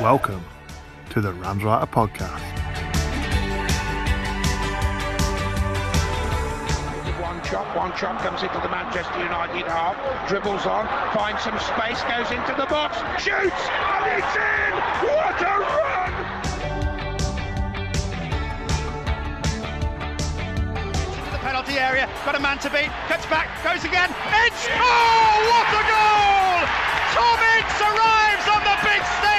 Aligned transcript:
Welcome 0.00 0.44
to 1.10 1.20
the 1.20 1.32
Rams 1.32 1.64
Writer 1.64 1.90
Podcast. 1.90 2.38
Wanchope, 7.18 7.74
one 7.74 7.90
chop 7.98 8.22
comes 8.22 8.44
into 8.44 8.60
the 8.62 8.68
Manchester 8.68 9.18
United 9.18 9.66
half, 9.66 9.98
dribbles 10.28 10.66
on, 10.66 10.86
finds 11.12 11.42
some 11.42 11.58
space, 11.58 11.98
goes 12.06 12.30
into 12.30 12.54
the 12.54 12.66
box, 12.70 12.94
shoots, 13.18 13.58
and 13.90 14.22
it's 14.22 14.36
in! 14.38 14.72
What 15.02 15.42
a 15.42 15.66
run! 15.66 16.14
to 21.26 21.30
the 21.32 21.42
penalty 21.42 21.74
area, 21.74 22.08
got 22.24 22.36
a 22.36 22.38
man 22.38 22.58
to 22.60 22.70
beat, 22.70 22.86
cuts 23.08 23.26
back, 23.26 23.50
goes 23.64 23.82
again, 23.82 24.14
Ince! 24.46 24.62
Oh, 24.78 25.42
what 25.50 25.66
a 25.74 25.82
goal! 25.90 26.62
Tom 27.18 27.38
Ince 27.58 27.80
arrives 27.82 28.46
on 28.46 28.62
the 28.62 28.78
big 28.86 29.02
stage 29.18 29.37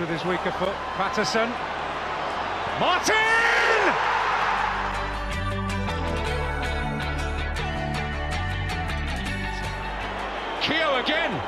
With 0.00 0.08
his 0.08 0.24
weaker 0.24 0.50
foot. 0.52 0.74
Patterson. 0.96 1.50
Martin! 2.80 3.14
Keogh 10.62 10.98
again. 10.98 11.38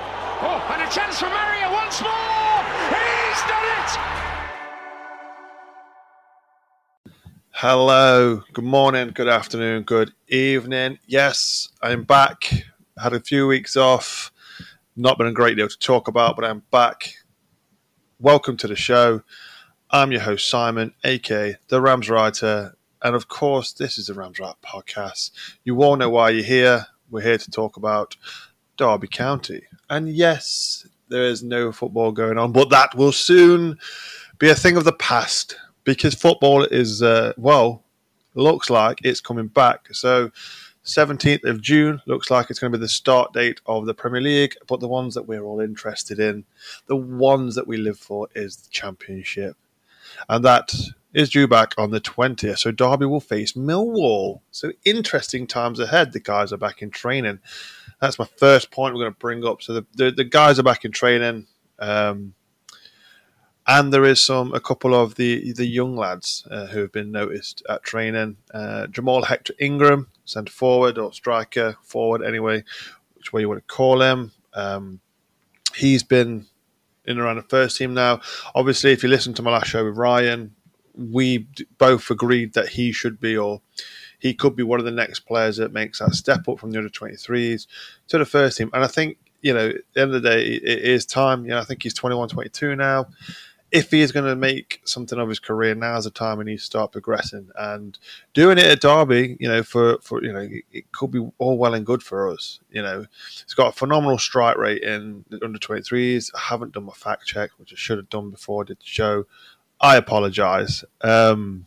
Oh, 0.42 0.62
and 0.70 0.82
a 0.82 0.88
chance 0.92 1.18
for 1.18 1.30
Mario 1.30 1.72
once 1.72 2.02
more. 2.02 2.62
He's 2.90 3.42
done 3.48 3.64
it. 3.80 3.90
Hello, 7.52 8.42
good 8.52 8.64
morning, 8.64 9.12
good 9.14 9.28
afternoon, 9.28 9.84
good 9.84 10.12
evening. 10.28 10.98
Yes, 11.06 11.70
I'm 11.82 12.04
back. 12.04 12.66
Had 13.02 13.14
a 13.14 13.20
few 13.20 13.46
weeks 13.46 13.74
off. 13.74 14.30
Not 14.96 15.16
been 15.16 15.28
a 15.28 15.32
great 15.32 15.56
deal 15.56 15.66
to 15.66 15.78
talk 15.78 16.08
about, 16.08 16.36
but 16.36 16.44
I'm 16.44 16.62
back. 16.70 17.23
Welcome 18.24 18.56
to 18.56 18.68
the 18.68 18.74
show. 18.74 19.20
I'm 19.90 20.10
your 20.10 20.22
host, 20.22 20.48
Simon, 20.48 20.94
aka 21.04 21.58
the 21.68 21.82
Rams 21.82 22.08
Writer. 22.08 22.74
And 23.02 23.14
of 23.14 23.28
course, 23.28 23.74
this 23.74 23.98
is 23.98 24.06
the 24.06 24.14
Rams 24.14 24.38
Writer 24.40 24.56
podcast. 24.64 25.30
You 25.62 25.82
all 25.82 25.96
know 25.96 26.08
why 26.08 26.30
you're 26.30 26.42
here. 26.42 26.86
We're 27.10 27.20
here 27.20 27.36
to 27.36 27.50
talk 27.50 27.76
about 27.76 28.16
Derby 28.78 29.08
County. 29.08 29.64
And 29.90 30.08
yes, 30.08 30.86
there 31.10 31.24
is 31.24 31.42
no 31.42 31.70
football 31.70 32.12
going 32.12 32.38
on, 32.38 32.52
but 32.52 32.70
that 32.70 32.94
will 32.94 33.12
soon 33.12 33.76
be 34.38 34.48
a 34.48 34.54
thing 34.54 34.78
of 34.78 34.84
the 34.84 34.94
past 34.94 35.58
because 35.84 36.14
football 36.14 36.64
is, 36.64 37.02
uh, 37.02 37.34
well, 37.36 37.84
looks 38.34 38.70
like 38.70 39.00
it's 39.04 39.20
coming 39.20 39.48
back. 39.48 39.88
So, 39.92 40.30
17th 40.84 41.44
of 41.44 41.62
June 41.62 42.00
looks 42.06 42.30
like 42.30 42.50
it's 42.50 42.58
going 42.58 42.72
to 42.72 42.78
be 42.78 42.82
the 42.82 42.88
start 42.88 43.32
date 43.32 43.60
of 43.66 43.86
the 43.86 43.94
Premier 43.94 44.20
League, 44.20 44.54
but 44.66 44.80
the 44.80 44.88
ones 44.88 45.14
that 45.14 45.26
we're 45.26 45.42
all 45.42 45.60
interested 45.60 46.18
in, 46.18 46.44
the 46.86 46.96
ones 46.96 47.54
that 47.54 47.66
we 47.66 47.76
live 47.76 47.98
for, 47.98 48.28
is 48.34 48.56
the 48.56 48.70
Championship. 48.70 49.56
And 50.28 50.44
that 50.44 50.74
is 51.14 51.30
due 51.30 51.48
back 51.48 51.74
on 51.78 51.90
the 51.90 52.00
20th. 52.00 52.58
So, 52.58 52.70
Derby 52.70 53.06
will 53.06 53.20
face 53.20 53.52
Millwall. 53.52 54.40
So, 54.50 54.72
interesting 54.84 55.46
times 55.46 55.80
ahead. 55.80 56.12
The 56.12 56.20
guys 56.20 56.52
are 56.52 56.58
back 56.58 56.82
in 56.82 56.90
training. 56.90 57.38
That's 58.00 58.18
my 58.18 58.28
first 58.36 58.70
point 58.70 58.94
we're 58.94 59.02
going 59.02 59.14
to 59.14 59.18
bring 59.18 59.44
up. 59.44 59.62
So, 59.62 59.72
the, 59.72 59.86
the, 59.94 60.10
the 60.10 60.24
guys 60.24 60.58
are 60.58 60.64
back 60.64 60.84
in 60.84 60.92
training. 60.92 61.46
Um, 61.78 62.34
and 63.66 63.92
there 63.92 64.04
is 64.04 64.20
some 64.20 64.52
a 64.52 64.60
couple 64.60 64.94
of 64.94 65.14
the 65.14 65.52
the 65.52 65.66
young 65.66 65.96
lads 65.96 66.46
uh, 66.50 66.66
who 66.66 66.80
have 66.80 66.92
been 66.92 67.10
noticed 67.10 67.62
at 67.68 67.82
training. 67.82 68.36
Uh, 68.52 68.86
Jahmal 68.90 69.24
Hector 69.24 69.54
Ingram, 69.58 70.08
centre 70.24 70.52
forward 70.52 70.98
or 70.98 71.12
striker 71.12 71.76
forward, 71.82 72.22
anyway, 72.22 72.64
which 73.14 73.32
way 73.32 73.42
you 73.42 73.48
want 73.48 73.66
to 73.66 73.74
call 73.74 74.02
him. 74.02 74.32
Um, 74.52 75.00
he's 75.74 76.02
been 76.02 76.46
in 77.04 77.18
around 77.18 77.36
the 77.36 77.42
first 77.42 77.76
team 77.76 77.94
now. 77.94 78.20
Obviously, 78.54 78.92
if 78.92 79.02
you 79.02 79.08
listen 79.08 79.34
to 79.34 79.42
my 79.42 79.50
last 79.50 79.68
show 79.68 79.84
with 79.84 79.96
Ryan, 79.96 80.54
we 80.96 81.46
both 81.78 82.10
agreed 82.10 82.54
that 82.54 82.68
he 82.68 82.92
should 82.92 83.20
be 83.20 83.36
or 83.36 83.60
he 84.18 84.32
could 84.32 84.56
be 84.56 84.62
one 84.62 84.78
of 84.78 84.86
the 84.86 84.90
next 84.90 85.20
players 85.20 85.56
that 85.56 85.72
makes 85.72 85.98
that 85.98 86.14
step 86.14 86.48
up 86.48 86.58
from 86.58 86.70
the 86.70 86.78
under 86.78 86.88
23s 86.88 87.66
to 88.08 88.18
the 88.18 88.24
first 88.24 88.56
team. 88.56 88.70
And 88.72 88.84
I 88.84 88.86
think, 88.86 89.18
you 89.42 89.52
know, 89.52 89.68
at 89.68 89.76
the 89.92 90.00
end 90.00 90.14
of 90.14 90.22
the 90.22 90.28
day, 90.28 90.46
it 90.46 90.62
is 90.62 91.04
time. 91.04 91.44
You 91.44 91.50
know, 91.50 91.58
I 91.58 91.64
think 91.64 91.82
he's 91.82 91.94
21, 91.94 92.28
22 92.28 92.76
now 92.76 93.06
if 93.74 93.90
he 93.90 94.02
is 94.02 94.12
going 94.12 94.24
to 94.24 94.36
make 94.36 94.80
something 94.84 95.18
of 95.18 95.28
his 95.28 95.40
career, 95.40 95.74
now's 95.74 96.04
the 96.04 96.10
time 96.12 96.38
when 96.38 96.46
he 96.46 96.56
start 96.56 96.92
progressing 96.92 97.50
and 97.58 97.98
doing 98.32 98.56
it 98.56 98.66
at 98.66 98.80
Derby. 98.80 99.36
You 99.40 99.48
know, 99.48 99.64
for 99.64 99.98
for 100.00 100.22
you 100.22 100.32
know, 100.32 100.42
it, 100.42 100.64
it 100.72 100.92
could 100.92 101.10
be 101.10 101.28
all 101.38 101.58
well 101.58 101.74
and 101.74 101.84
good 101.84 102.00
for 102.00 102.30
us. 102.30 102.60
You 102.70 102.82
know, 102.82 103.06
he's 103.32 103.54
got 103.54 103.70
a 103.70 103.76
phenomenal 103.76 104.16
strike 104.16 104.56
rate 104.56 104.84
in 104.84 105.24
under 105.42 105.58
twenty 105.58 105.82
threes. 105.82 106.30
I 106.36 106.38
haven't 106.38 106.72
done 106.72 106.84
my 106.84 106.92
fact 106.92 107.26
check, 107.26 107.50
which 107.56 107.72
I 107.72 107.76
should 107.76 107.98
have 107.98 108.08
done 108.08 108.30
before 108.30 108.62
I 108.62 108.66
did 108.66 108.78
the 108.78 108.86
show. 108.86 109.26
I 109.80 109.96
apologise, 109.96 110.84
um, 111.00 111.66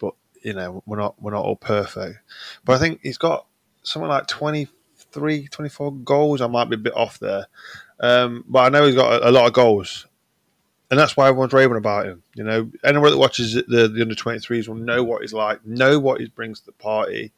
but 0.00 0.14
you 0.42 0.54
know, 0.54 0.82
we're 0.86 0.98
not 0.98 1.22
we're 1.22 1.30
not 1.30 1.44
all 1.44 1.56
perfect. 1.56 2.18
But 2.64 2.74
I 2.74 2.78
think 2.80 2.98
he's 3.04 3.16
got 3.16 3.46
something 3.84 4.08
like 4.08 4.26
23, 4.26 5.46
24 5.46 5.92
goals. 5.98 6.40
I 6.40 6.48
might 6.48 6.68
be 6.68 6.74
a 6.74 6.78
bit 6.78 6.96
off 6.96 7.20
there. 7.20 7.46
Um, 8.00 8.44
but 8.48 8.60
I 8.60 8.68
know 8.70 8.86
he's 8.86 8.96
got 8.96 9.22
a, 9.22 9.28
a 9.28 9.30
lot 9.30 9.46
of 9.46 9.52
goals 9.52 10.08
and 10.90 10.98
that's 10.98 11.16
why 11.16 11.28
everyone's 11.28 11.52
raving 11.52 11.76
about 11.76 12.06
him. 12.06 12.22
You 12.34 12.44
know, 12.44 12.70
anyone 12.84 13.12
that 13.12 13.18
watches 13.18 13.54
the, 13.54 13.88
the 13.88 14.02
under 14.02 14.14
23s 14.14 14.66
will 14.66 14.74
know 14.74 15.04
what 15.04 15.22
he's 15.22 15.32
like, 15.32 15.64
know 15.64 15.98
what 16.00 16.20
he 16.20 16.28
brings 16.28 16.60
to 16.60 16.66
the 16.66 16.72
party. 16.72 17.32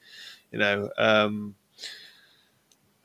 You 0.50 0.58
know, 0.58 0.90
um, 0.96 1.54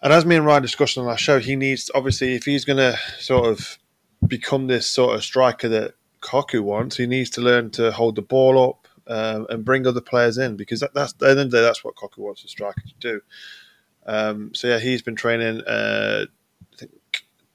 and 0.02 0.14
as 0.14 0.26
me 0.26 0.36
and 0.36 0.46
Ryan 0.46 0.62
discussed 0.62 0.98
on 0.98 1.08
our 1.08 1.18
show, 1.18 1.40
he 1.40 1.56
needs 1.56 1.92
obviously 1.94 2.36
if 2.36 2.46
he's 2.46 2.66
going 2.66 2.78
to 2.78 2.98
sort 3.20 3.48
of 3.48 3.78
become 4.26 4.68
this 4.68 4.88
sort 4.88 5.16
of 5.16 5.24
striker 5.24 5.68
that 5.70 5.96
Cocu 6.22 6.62
wants, 6.62 6.98
he 6.98 7.08
needs 7.08 7.30
to 7.32 7.42
learn 7.42 7.70
to 7.72 7.92
hold 7.92 8.16
the 8.16 8.22
ball 8.22 8.70
up 8.70 8.88
um, 9.08 9.48
and 9.50 9.66
bring 9.66 9.86
other 9.86 10.02
players 10.02 10.38
in 10.38 10.56
because 10.56 10.80
that, 10.80 10.94
that's 10.94 11.14
at 11.14 11.20
the 11.20 11.30
end 11.30 11.40
of 11.40 11.52
the 11.52 11.58
day 11.58 11.64
that's 11.64 11.84
what 11.84 11.96
Cocu 11.96 12.20
wants 12.20 12.44
a 12.44 12.48
striker 12.48 12.82
to 12.82 12.94
do. 13.00 13.22
Um, 14.06 14.54
so 14.54 14.68
yeah, 14.68 14.80
he's 14.80 15.02
been 15.02 15.16
training. 15.16 15.62
Uh, 15.62 16.26
I 16.74 16.76
think 16.78 16.92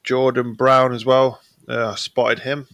Jordan 0.05 0.55
Brown 0.55 0.93
as 0.93 1.07
well. 1.07 1.41
Uh, 1.69 1.93
I 1.93 1.95
spotted 1.95 2.41
him. 2.41 2.67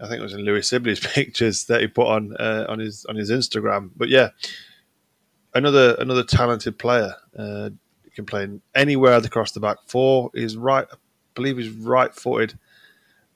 I 0.00 0.08
think 0.08 0.20
it 0.20 0.22
was 0.22 0.34
in 0.34 0.44
Louie 0.44 0.62
Sibley's 0.62 1.00
pictures 1.14 1.64
that 1.64 1.80
he 1.80 1.86
put 1.86 2.06
on 2.06 2.36
uh, 2.38 2.66
on 2.68 2.78
his 2.78 3.04
on 3.06 3.16
his 3.16 3.30
Instagram. 3.30 3.90
But 3.96 4.08
yeah, 4.08 4.30
another 5.54 5.96
another 5.98 6.24
talented 6.24 6.78
player. 6.78 7.14
Uh, 7.36 7.70
can 8.16 8.26
play 8.26 8.48
anywhere 8.74 9.18
across 9.18 9.52
the 9.52 9.60
back 9.60 9.76
four. 9.86 10.30
He's 10.34 10.56
right, 10.56 10.86
I 10.90 10.96
believe 11.34 11.58
he's 11.58 11.68
right 11.68 12.12
footed, 12.12 12.58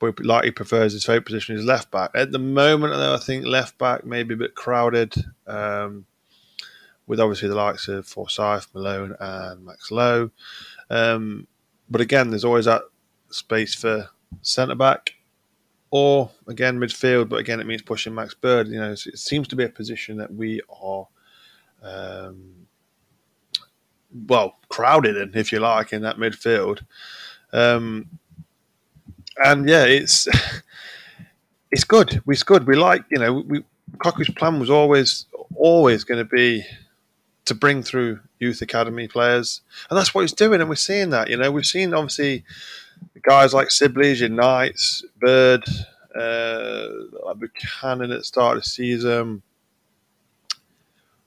but 0.00 0.24
like 0.24 0.44
he 0.44 0.50
prefers 0.50 0.94
his 0.94 1.04
favourite 1.04 1.26
position 1.26 1.54
is 1.54 1.64
left 1.64 1.92
back. 1.92 2.10
At 2.14 2.32
the 2.32 2.38
moment, 2.40 2.94
though, 2.94 3.14
I 3.14 3.18
think 3.18 3.46
left 3.46 3.78
back 3.78 4.04
may 4.04 4.24
be 4.24 4.34
a 4.34 4.38
bit 4.38 4.56
crowded. 4.56 5.14
Um, 5.46 6.06
with 7.06 7.18
obviously 7.18 7.48
the 7.48 7.56
likes 7.56 7.88
of 7.88 8.06
Forsyth, 8.06 8.68
Malone, 8.72 9.16
and 9.18 9.64
Max 9.64 9.90
Lowe. 9.90 10.30
Um, 10.90 11.48
but 11.90 12.00
again, 12.00 12.30
there's 12.30 12.44
always 12.44 12.66
that 12.66 12.82
space 13.30 13.74
for 13.74 14.08
centre 14.42 14.76
back 14.76 15.14
or 15.90 16.30
again 16.46 16.78
midfield, 16.78 17.28
but 17.28 17.40
again 17.40 17.60
it 17.60 17.66
means 17.66 17.82
pushing 17.82 18.14
Max 18.14 18.34
Bird. 18.34 18.68
You 18.68 18.80
know, 18.80 18.92
it 18.92 18.98
seems 18.98 19.48
to 19.48 19.56
be 19.56 19.64
a 19.64 19.68
position 19.68 20.16
that 20.18 20.32
we 20.32 20.60
are, 20.82 21.06
um, 21.82 22.66
well, 24.28 24.56
crowded 24.68 25.16
in, 25.16 25.32
if 25.34 25.52
you 25.52 25.58
like, 25.58 25.92
in 25.92 26.02
that 26.02 26.16
midfield. 26.16 26.80
Um, 27.52 28.08
and 29.44 29.68
yeah, 29.68 29.84
it's 29.84 30.28
it's 31.70 31.84
good. 31.84 32.22
It's 32.26 32.42
good. 32.42 32.66
We 32.66 32.76
like, 32.76 33.04
you 33.10 33.18
know, 33.18 33.44
we 33.46 33.64
Cocu's 33.98 34.30
plan 34.30 34.60
was 34.60 34.70
always 34.70 35.26
always 35.56 36.04
going 36.04 36.18
to 36.18 36.24
be 36.24 36.64
to 37.46 37.54
bring 37.54 37.82
through 37.82 38.20
youth 38.38 38.62
academy 38.62 39.08
players, 39.08 39.60
and 39.88 39.98
that's 39.98 40.14
what 40.14 40.22
he's 40.22 40.32
doing. 40.32 40.60
And 40.60 40.68
we're 40.68 40.76
seeing 40.76 41.10
that. 41.10 41.28
You 41.28 41.36
know, 41.36 41.50
we've 41.50 41.66
seen 41.66 41.94
obviously 41.94 42.44
guys 43.22 43.54
like 43.54 43.70
Sibley's, 43.70 44.20
your 44.20 44.30
Knights, 44.30 45.04
Bird, 45.20 45.64
uh, 46.14 46.88
like 47.24 47.38
Buchanan 47.38 48.12
at 48.12 48.18
the 48.18 48.24
start 48.24 48.56
of 48.56 48.64
the 48.64 48.68
season. 48.68 49.42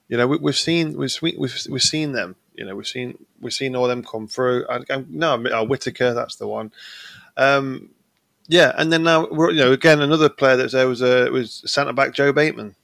You 0.09 0.17
know, 0.17 0.27
we, 0.27 0.49
have 0.49 0.57
seen 0.57 0.97
we've, 0.97 1.15
we've 1.21 1.57
we've 1.69 1.81
seen 1.81 2.11
them. 2.11 2.35
You 2.53 2.65
know, 2.65 2.75
we've 2.75 2.87
seen 2.87 3.17
we've 3.39 3.53
seen 3.53 3.75
all 3.75 3.87
them 3.87 4.03
come 4.03 4.27
through. 4.27 4.65
And, 4.67 4.85
and 4.89 5.11
no, 5.11 5.33
uh, 5.33 5.65
Whittaker, 5.65 6.13
that's 6.13 6.35
the 6.35 6.47
one. 6.47 6.71
Um, 7.37 7.89
yeah, 8.47 8.73
and 8.77 8.91
then 8.91 9.03
now 9.03 9.27
we're 9.29 9.51
you 9.51 9.59
know 9.59 9.71
again 9.71 10.01
another 10.01 10.29
player 10.29 10.57
that 10.57 10.71
there 10.71 10.87
was 10.87 11.01
a 11.01 11.29
was 11.29 11.63
centre 11.65 11.93
back 11.93 12.13
Joe 12.13 12.33
Bateman. 12.33 12.75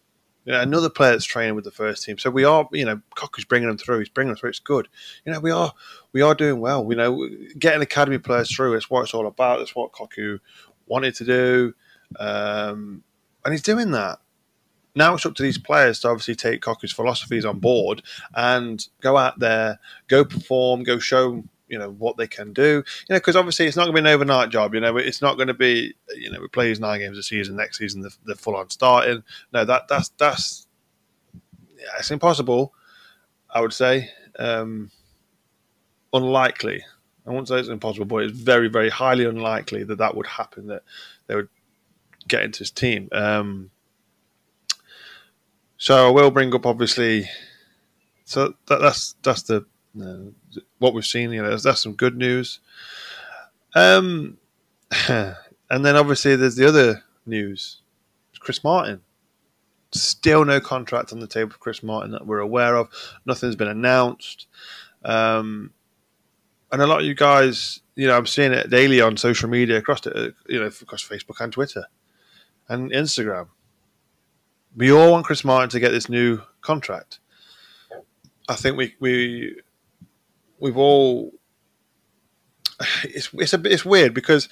You 0.49 0.55
know, 0.55 0.61
another 0.61 0.89
player 0.89 1.11
that's 1.11 1.25
training 1.25 1.53
with 1.53 1.63
the 1.63 1.69
first 1.69 2.03
team. 2.03 2.17
So 2.17 2.31
we 2.31 2.43
are, 2.43 2.67
you 2.71 2.83
know, 2.83 2.99
Cocu's 3.13 3.45
bringing 3.45 3.67
them 3.67 3.77
through. 3.77 3.99
He's 3.99 4.09
bringing 4.09 4.33
them 4.33 4.35
through. 4.35 4.49
It's 4.49 4.57
good. 4.57 4.87
You 5.23 5.31
know, 5.31 5.39
we 5.39 5.51
are 5.51 5.75
we 6.11 6.23
are 6.23 6.33
doing 6.33 6.59
well. 6.59 6.87
You 6.89 6.95
know, 6.95 7.29
getting 7.59 7.83
academy 7.83 8.17
players 8.17 8.51
through. 8.51 8.73
It's 8.73 8.89
what 8.89 9.03
it's 9.03 9.13
all 9.13 9.27
about. 9.27 9.61
It's 9.61 9.75
what 9.75 9.91
Koku 9.91 10.39
wanted 10.87 11.13
to 11.17 11.23
do, 11.23 11.73
um, 12.19 13.03
and 13.45 13.53
he's 13.53 13.61
doing 13.61 13.91
that. 13.91 14.17
Now 14.95 15.13
it's 15.13 15.25
up 15.27 15.35
to 15.35 15.43
these 15.43 15.59
players 15.59 15.99
to 15.99 16.07
obviously 16.07 16.33
take 16.33 16.63
Cocu's 16.63 16.93
philosophies 16.93 17.45
on 17.45 17.59
board 17.59 18.01
and 18.33 18.83
go 19.01 19.17
out 19.17 19.37
there, 19.37 19.77
go 20.07 20.25
perform, 20.25 20.81
go 20.81 20.97
show 20.97 21.43
you 21.69 21.77
know 21.77 21.91
what 21.91 22.17
they 22.17 22.27
can 22.27 22.51
do. 22.53 22.83
You 23.07 23.13
know, 23.13 23.17
because 23.17 23.35
obviously 23.35 23.67
it's 23.67 23.77
not 23.77 23.83
going 23.83 23.95
to 23.95 24.01
be 24.01 24.09
an 24.09 24.13
overnight 24.13 24.49
job. 24.49 24.73
You 24.73 24.81
know, 24.81 24.97
it's 24.97 25.21
not 25.21 25.35
going 25.35 25.47
to 25.47 25.53
be 25.53 25.93
you 26.15 26.31
know 26.31 26.39
we 26.41 26.47
play 26.47 26.67
these 26.67 26.79
nine 26.79 26.99
games 26.99 27.17
a 27.17 27.23
season. 27.23 27.55
Next 27.55 27.77
season 27.77 28.01
they're, 28.01 28.11
they're 28.25 28.35
full 28.35 28.55
on 28.55 28.69
starting. 28.69 29.23
No, 29.53 29.63
that 29.65 29.87
that's 29.87 30.09
that's 30.17 30.67
yeah, 31.77 31.85
it's 31.99 32.11
impossible. 32.11 32.73
I 33.49 33.61
would 33.61 33.73
say 33.73 34.09
um, 34.37 34.91
unlikely. 36.13 36.83
I 37.27 37.31
won't 37.31 37.47
say 37.47 37.59
it's 37.59 37.69
impossible, 37.69 38.05
but 38.05 38.23
it's 38.23 38.37
very 38.37 38.67
very 38.67 38.89
highly 38.89 39.25
unlikely 39.25 39.83
that 39.83 39.99
that 39.99 40.15
would 40.15 40.27
happen. 40.27 40.67
That 40.67 40.83
they 41.27 41.35
would 41.35 41.49
get 42.27 42.43
into 42.43 42.59
his 42.59 42.71
team. 42.71 43.09
Um, 43.11 43.71
so 45.77 46.07
I 46.07 46.11
will 46.11 46.31
bring 46.31 46.53
up 46.53 46.65
obviously. 46.65 47.29
So 48.25 48.53
that, 48.67 48.81
that's 48.81 49.15
that's 49.23 49.43
the 49.43 49.65
uh, 50.01 50.31
what 50.79 50.93
we've 50.93 51.05
seen. 51.05 51.31
You 51.31 51.43
know, 51.43 51.55
that's, 51.55 51.81
some 51.81 51.93
good 51.93 52.17
news. 52.17 52.59
Um, 53.75 54.37
and 55.09 55.35
then 55.69 55.95
obviously 55.95 56.35
there's 56.35 56.55
the 56.55 56.67
other 56.67 57.03
news. 57.25 57.81
Chris 58.39 58.63
Martin. 58.63 59.01
Still 59.91 60.45
no 60.45 60.59
contract 60.59 61.11
on 61.13 61.19
the 61.19 61.27
table 61.27 61.51
for 61.51 61.57
Chris 61.57 61.81
Martin 61.81 62.11
that 62.11 62.25
we're 62.25 62.39
aware 62.39 62.75
of. 62.75 62.89
Nothing's 63.25 63.55
been 63.55 63.67
announced. 63.67 64.47
Um, 65.03 65.71
and 66.71 66.81
a 66.81 66.87
lot 66.87 66.99
of 66.99 67.05
you 67.05 67.15
guys, 67.15 67.79
you 67.95 68.07
know, 68.07 68.15
I'm 68.15 68.27
seeing 68.27 68.53
it 68.53 68.69
daily 68.69 69.01
on 69.01 69.17
social 69.17 69.49
media 69.49 69.77
across, 69.77 70.01
the, 70.01 70.35
you 70.47 70.59
know, 70.59 70.67
across 70.67 71.07
Facebook 71.07 71.41
and 71.41 71.51
Twitter 71.51 71.85
and 72.67 72.91
Instagram. 72.91 73.47
We 74.75 74.91
all 74.91 75.11
want 75.11 75.25
Chris 75.25 75.43
Martin 75.43 75.69
to 75.71 75.79
get 75.79 75.89
this 75.89 76.07
new 76.07 76.41
contract. 76.61 77.19
I 78.47 78.55
think 78.55 78.77
we 78.77 78.95
we 78.99 79.61
we've 80.59 80.77
all 80.77 81.31
it's 83.03 83.29
it's 83.33 83.53
a 83.53 83.61
it's 83.65 83.85
weird 83.85 84.13
because 84.13 84.47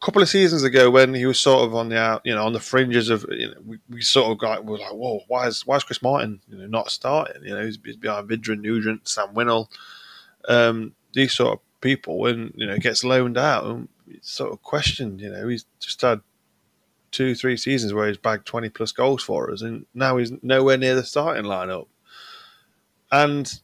a 0.00 0.04
couple 0.04 0.22
of 0.22 0.28
seasons 0.28 0.62
ago 0.62 0.90
when 0.90 1.12
he 1.14 1.26
was 1.26 1.40
sort 1.40 1.64
of 1.64 1.74
on 1.74 1.88
the 1.88 1.98
out, 1.98 2.22
you 2.24 2.34
know, 2.34 2.44
on 2.46 2.52
the 2.52 2.60
fringes 2.60 3.10
of, 3.10 3.26
you 3.30 3.48
know, 3.48 3.56
we, 3.66 3.78
we 3.90 4.00
sort 4.00 4.30
of 4.30 4.38
got 4.38 4.64
We 4.64 4.72
were 4.72 4.78
like, 4.78 4.92
whoa, 4.92 5.20
why 5.26 5.46
is 5.46 5.66
why 5.66 5.76
is 5.76 5.84
Chris 5.84 6.02
Martin, 6.02 6.40
you 6.48 6.56
know, 6.56 6.66
not 6.66 6.90
starting? 6.90 7.42
You 7.42 7.54
know, 7.54 7.64
he's, 7.64 7.78
he's 7.84 7.96
behind 7.96 8.28
Vydra 8.28 8.56
Nugent, 8.56 9.08
Sam 9.08 9.34
Winnall, 9.34 9.68
um, 10.48 10.94
these 11.14 11.34
sort 11.34 11.54
of 11.54 11.80
people, 11.80 12.26
and 12.26 12.52
you 12.54 12.66
know, 12.66 12.78
gets 12.78 13.02
loaned 13.02 13.38
out 13.38 13.64
and 13.64 13.88
sort 14.20 14.52
of 14.52 14.62
questioned. 14.62 15.20
You 15.20 15.30
know, 15.30 15.48
he's 15.48 15.66
just 15.80 16.00
had 16.00 16.20
two, 17.10 17.34
three 17.34 17.56
seasons 17.56 17.92
where 17.92 18.06
he's 18.06 18.18
bagged 18.18 18.46
20 18.46 18.68
plus 18.68 18.92
goals 18.92 19.22
for 19.22 19.50
us, 19.50 19.62
and 19.62 19.84
now 19.94 20.16
he's 20.16 20.32
nowhere 20.42 20.76
near 20.76 20.94
the 20.94 21.04
starting 21.04 21.44
lineup. 21.44 21.86
And, 23.10 23.60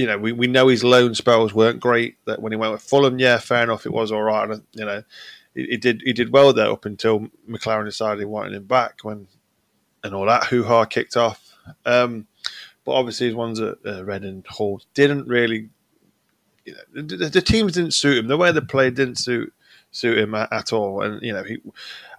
you 0.00 0.06
know, 0.06 0.16
we, 0.16 0.32
we 0.32 0.46
know 0.46 0.68
his 0.68 0.82
loan 0.82 1.14
spells 1.14 1.52
weren't 1.52 1.78
great. 1.78 2.16
That 2.24 2.40
when 2.40 2.52
he 2.52 2.56
went 2.56 2.72
with 2.72 2.80
Fulham, 2.80 3.18
yeah, 3.18 3.36
fair 3.36 3.62
enough, 3.62 3.84
it 3.84 3.92
was 3.92 4.10
all 4.10 4.22
right. 4.22 4.48
And, 4.48 4.62
you 4.72 4.86
know, 4.86 5.02
he, 5.54 5.66
he 5.66 5.76
did 5.76 6.00
he 6.02 6.14
did 6.14 6.32
well 6.32 6.54
there 6.54 6.70
up 6.70 6.86
until 6.86 7.28
McClaren 7.46 7.84
decided 7.84 8.18
he 8.18 8.24
wanted 8.24 8.54
him 8.54 8.64
back 8.64 9.00
when 9.02 9.26
and 10.02 10.14
all 10.14 10.24
that 10.24 10.44
hoo 10.44 10.62
ha 10.62 10.86
kicked 10.86 11.18
off. 11.18 11.54
Um, 11.84 12.26
but 12.86 12.92
obviously, 12.92 13.26
his 13.26 13.34
ones 13.34 13.60
at 13.60 13.76
uh, 13.84 14.02
Reading 14.02 14.42
Hull 14.48 14.80
didn't 14.94 15.28
really. 15.28 15.68
You 16.64 16.74
know, 16.94 17.02
the, 17.02 17.28
the, 17.28 17.42
teams 17.42 17.72
didn't 17.72 17.92
suit 17.92 18.16
him. 18.16 18.28
The 18.28 18.38
way 18.38 18.52
they 18.52 18.60
played 18.62 18.94
didn't 18.94 19.16
suit 19.16 19.52
suit 19.90 20.16
him 20.16 20.34
at, 20.34 20.50
at, 20.50 20.72
all. 20.72 21.02
And 21.02 21.20
you 21.20 21.34
know, 21.34 21.42
he, 21.42 21.58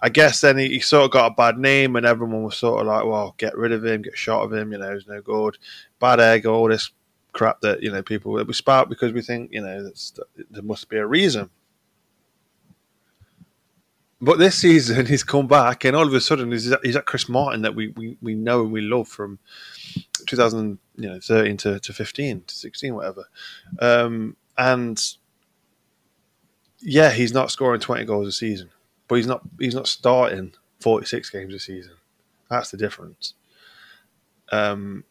I 0.00 0.08
guess 0.08 0.40
then 0.40 0.58
he, 0.58 0.68
he, 0.68 0.80
sort 0.80 1.06
of 1.06 1.10
got 1.10 1.32
a 1.32 1.34
bad 1.34 1.58
name, 1.58 1.96
and 1.96 2.06
everyone 2.06 2.44
was 2.44 2.56
sort 2.56 2.80
of 2.80 2.86
like, 2.86 3.04
"Well, 3.04 3.34
get 3.38 3.58
rid 3.58 3.72
of 3.72 3.84
him, 3.84 4.02
get 4.02 4.16
shot 4.16 4.44
of 4.44 4.52
him." 4.52 4.70
You 4.70 4.78
know, 4.78 4.94
he's 4.94 5.08
no 5.08 5.20
good, 5.20 5.58
bad 5.98 6.20
egg, 6.20 6.46
all 6.46 6.68
this 6.68 6.92
crap 7.32 7.60
that 7.62 7.82
you 7.82 7.90
know 7.90 8.02
people 8.02 8.34
that 8.34 8.46
we 8.46 8.52
spout 8.52 8.88
because 8.88 9.12
we 9.12 9.22
think 9.22 9.50
you 9.52 9.60
know 9.60 9.90
there 10.50 10.62
must 10.62 10.88
be 10.88 10.98
a 10.98 11.06
reason. 11.06 11.50
But 14.20 14.38
this 14.38 14.56
season 14.56 15.06
he's 15.12 15.24
come 15.24 15.48
back, 15.48 15.84
and 15.84 15.96
all 15.96 16.06
of 16.06 16.14
a 16.14 16.20
sudden 16.20 16.52
he's, 16.52 16.72
he's 16.82 16.96
at 16.96 17.06
Chris 17.06 17.28
Martin 17.28 17.62
that 17.62 17.74
we, 17.74 17.88
we, 17.88 18.16
we 18.22 18.34
know 18.34 18.62
and 18.62 18.70
we 18.72 18.80
love 18.80 19.08
from 19.08 19.40
2013 20.26 21.56
to, 21.56 21.80
to 21.80 21.92
15 21.92 22.42
to 22.46 22.54
16, 22.54 22.94
whatever. 22.94 23.24
Um, 23.80 24.36
and 24.56 25.02
yeah, 26.80 27.10
he's 27.10 27.32
not 27.32 27.50
scoring 27.50 27.80
20 27.80 28.04
goals 28.04 28.28
a 28.28 28.32
season, 28.32 28.70
but 29.08 29.16
he's 29.16 29.26
not 29.26 29.42
he's 29.58 29.74
not 29.74 29.88
starting 29.88 30.52
46 30.80 31.28
games 31.30 31.54
a 31.54 31.58
season. 31.58 31.94
That's 32.48 32.70
the 32.70 32.76
difference. 32.76 33.34
Um, 34.52 35.04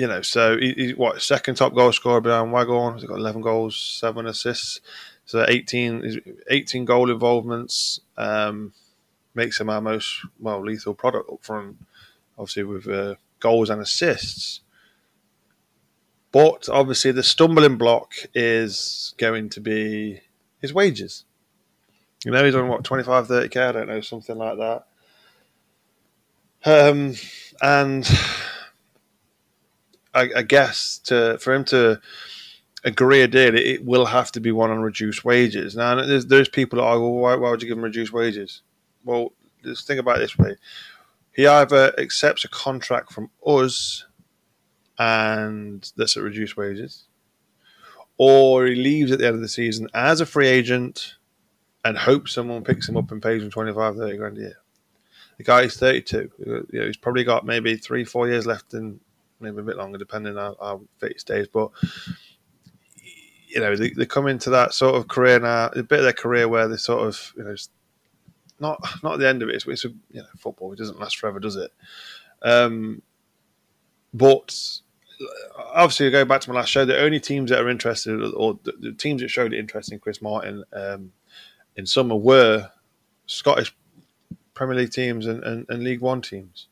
you 0.00 0.06
know, 0.06 0.22
so 0.22 0.56
he, 0.56 0.94
what 0.96 1.20
second 1.20 1.56
top 1.56 1.74
goal 1.74 1.92
scorer 1.92 2.22
behind 2.22 2.54
Waghorn? 2.54 2.94
He's 2.94 3.04
got 3.04 3.18
11 3.18 3.42
goals, 3.42 3.76
seven 3.76 4.26
assists, 4.26 4.80
so 5.26 5.44
18 5.46 6.22
18 6.48 6.86
goal 6.86 7.10
involvements. 7.10 8.00
Um, 8.16 8.72
makes 9.34 9.60
him 9.60 9.68
our 9.68 9.82
most 9.82 10.24
well 10.38 10.64
lethal 10.64 10.94
product 10.94 11.28
up 11.30 11.44
front, 11.44 11.76
obviously 12.38 12.62
with 12.62 12.88
uh, 12.88 13.16
goals 13.40 13.68
and 13.68 13.82
assists. 13.82 14.62
But 16.32 16.70
obviously, 16.70 17.12
the 17.12 17.22
stumbling 17.22 17.76
block 17.76 18.14
is 18.32 19.14
going 19.18 19.50
to 19.50 19.60
be 19.60 20.22
his 20.62 20.72
wages. 20.72 21.26
You 22.24 22.30
know, 22.30 22.42
he's 22.42 22.54
on 22.54 22.68
what 22.68 22.84
25, 22.84 23.28
30k, 23.28 23.56
I 23.58 23.72
don't 23.72 23.88
know, 23.88 24.00
something 24.00 24.38
like 24.38 24.56
that. 24.56 24.86
Um, 26.64 27.16
and 27.60 28.08
I, 30.14 30.30
I, 30.36 30.42
guess 30.42 30.98
to 31.04 31.38
for 31.38 31.54
him 31.54 31.64
to 31.66 32.00
agree 32.84 33.22
a 33.22 33.28
deal, 33.28 33.54
it, 33.54 33.66
it, 33.66 33.84
will 33.84 34.06
have 34.06 34.32
to 34.32 34.40
be 34.40 34.52
one 34.52 34.70
on 34.70 34.80
reduced 34.80 35.24
wages. 35.24 35.76
Now, 35.76 35.94
there's, 35.96 36.26
there's 36.26 36.48
people 36.48 36.78
that 36.78 36.84
are, 36.84 36.98
well, 36.98 37.12
why, 37.12 37.34
why 37.36 37.50
would 37.50 37.62
you 37.62 37.68
give 37.68 37.78
him 37.78 37.84
reduced 37.84 38.12
wages? 38.12 38.62
Well, 39.04 39.32
just 39.62 39.86
think 39.86 40.00
about 40.00 40.16
it 40.16 40.20
this 40.20 40.38
way: 40.38 40.56
he 41.32 41.46
either 41.46 41.94
accepts 41.98 42.44
a 42.44 42.48
contract 42.48 43.12
from 43.12 43.30
us, 43.46 44.06
and 44.98 45.90
that's 45.96 46.16
at 46.16 46.22
reduced 46.22 46.56
wages, 46.56 47.04
or 48.16 48.66
he 48.66 48.74
leaves 48.74 49.12
at 49.12 49.18
the 49.18 49.26
end 49.26 49.36
of 49.36 49.42
the 49.42 49.48
season 49.48 49.88
as 49.94 50.20
a 50.20 50.26
free 50.26 50.48
agent 50.48 51.16
and 51.84 51.96
hopes 51.96 52.32
someone 52.32 52.62
picks 52.62 52.88
him 52.88 52.96
up 52.96 53.10
and 53.10 53.22
pays 53.22 53.42
him 53.42 53.50
25, 53.50 53.96
30 53.96 54.16
grand 54.16 54.36
a 54.36 54.40
year. 54.40 54.56
The 55.38 55.44
guy 55.44 55.62
is 55.62 55.76
32. 55.76 56.30
You 56.38 56.66
know, 56.70 56.86
he's 56.86 56.98
probably 56.98 57.24
got 57.24 57.46
maybe 57.46 57.76
three, 57.76 58.04
four 58.04 58.28
years 58.28 58.46
left 58.46 58.74
and 58.74 59.00
maybe 59.40 59.58
a 59.58 59.62
bit 59.62 59.76
longer, 59.76 59.98
depending 59.98 60.36
on 60.36 60.54
how 60.60 60.82
fit 60.98 61.12
he 61.12 61.18
stays. 61.18 61.48
But, 61.48 61.70
you 63.48 63.60
know, 63.60 63.76
they, 63.76 63.90
they 63.90 64.06
come 64.06 64.26
into 64.26 64.50
that 64.50 64.74
sort 64.74 64.94
of 64.94 65.08
career 65.08 65.40
now, 65.40 65.66
a 65.68 65.82
bit 65.82 66.00
of 66.00 66.04
their 66.04 66.12
career 66.12 66.48
where 66.48 66.68
they 66.68 66.76
sort 66.76 67.06
of, 67.06 67.32
you 67.36 67.44
know, 67.44 67.56
not 68.58 68.78
not 69.02 69.18
the 69.18 69.28
end 69.28 69.42
of 69.42 69.48
it. 69.48 69.54
It's, 69.56 69.66
it's 69.66 69.84
a, 69.84 69.88
you 70.10 70.20
know, 70.20 70.26
football. 70.38 70.72
It 70.72 70.78
doesn't 70.78 71.00
last 71.00 71.16
forever, 71.16 71.40
does 71.40 71.56
it? 71.56 71.72
Um, 72.42 73.02
but 74.12 74.80
obviously, 75.56 76.10
going 76.10 76.28
back 76.28 76.40
to 76.42 76.50
my 76.50 76.56
last 76.56 76.70
show, 76.70 76.84
the 76.84 77.00
only 77.00 77.20
teams 77.20 77.50
that 77.50 77.60
are 77.60 77.68
interested, 77.68 78.22
or 78.34 78.58
the, 78.62 78.72
the 78.80 78.92
teams 78.92 79.22
that 79.22 79.28
showed 79.28 79.52
interest 79.52 79.92
in 79.92 79.98
Chris 79.98 80.22
Martin 80.22 80.64
um, 80.72 81.12
in 81.76 81.86
summer, 81.86 82.16
were 82.16 82.70
Scottish 83.26 83.74
Premier 84.54 84.76
League 84.76 84.92
teams 84.92 85.26
and, 85.26 85.42
and, 85.44 85.66
and, 85.68 85.82
League 85.82 86.00
One 86.00 86.20
teams, 86.20 86.68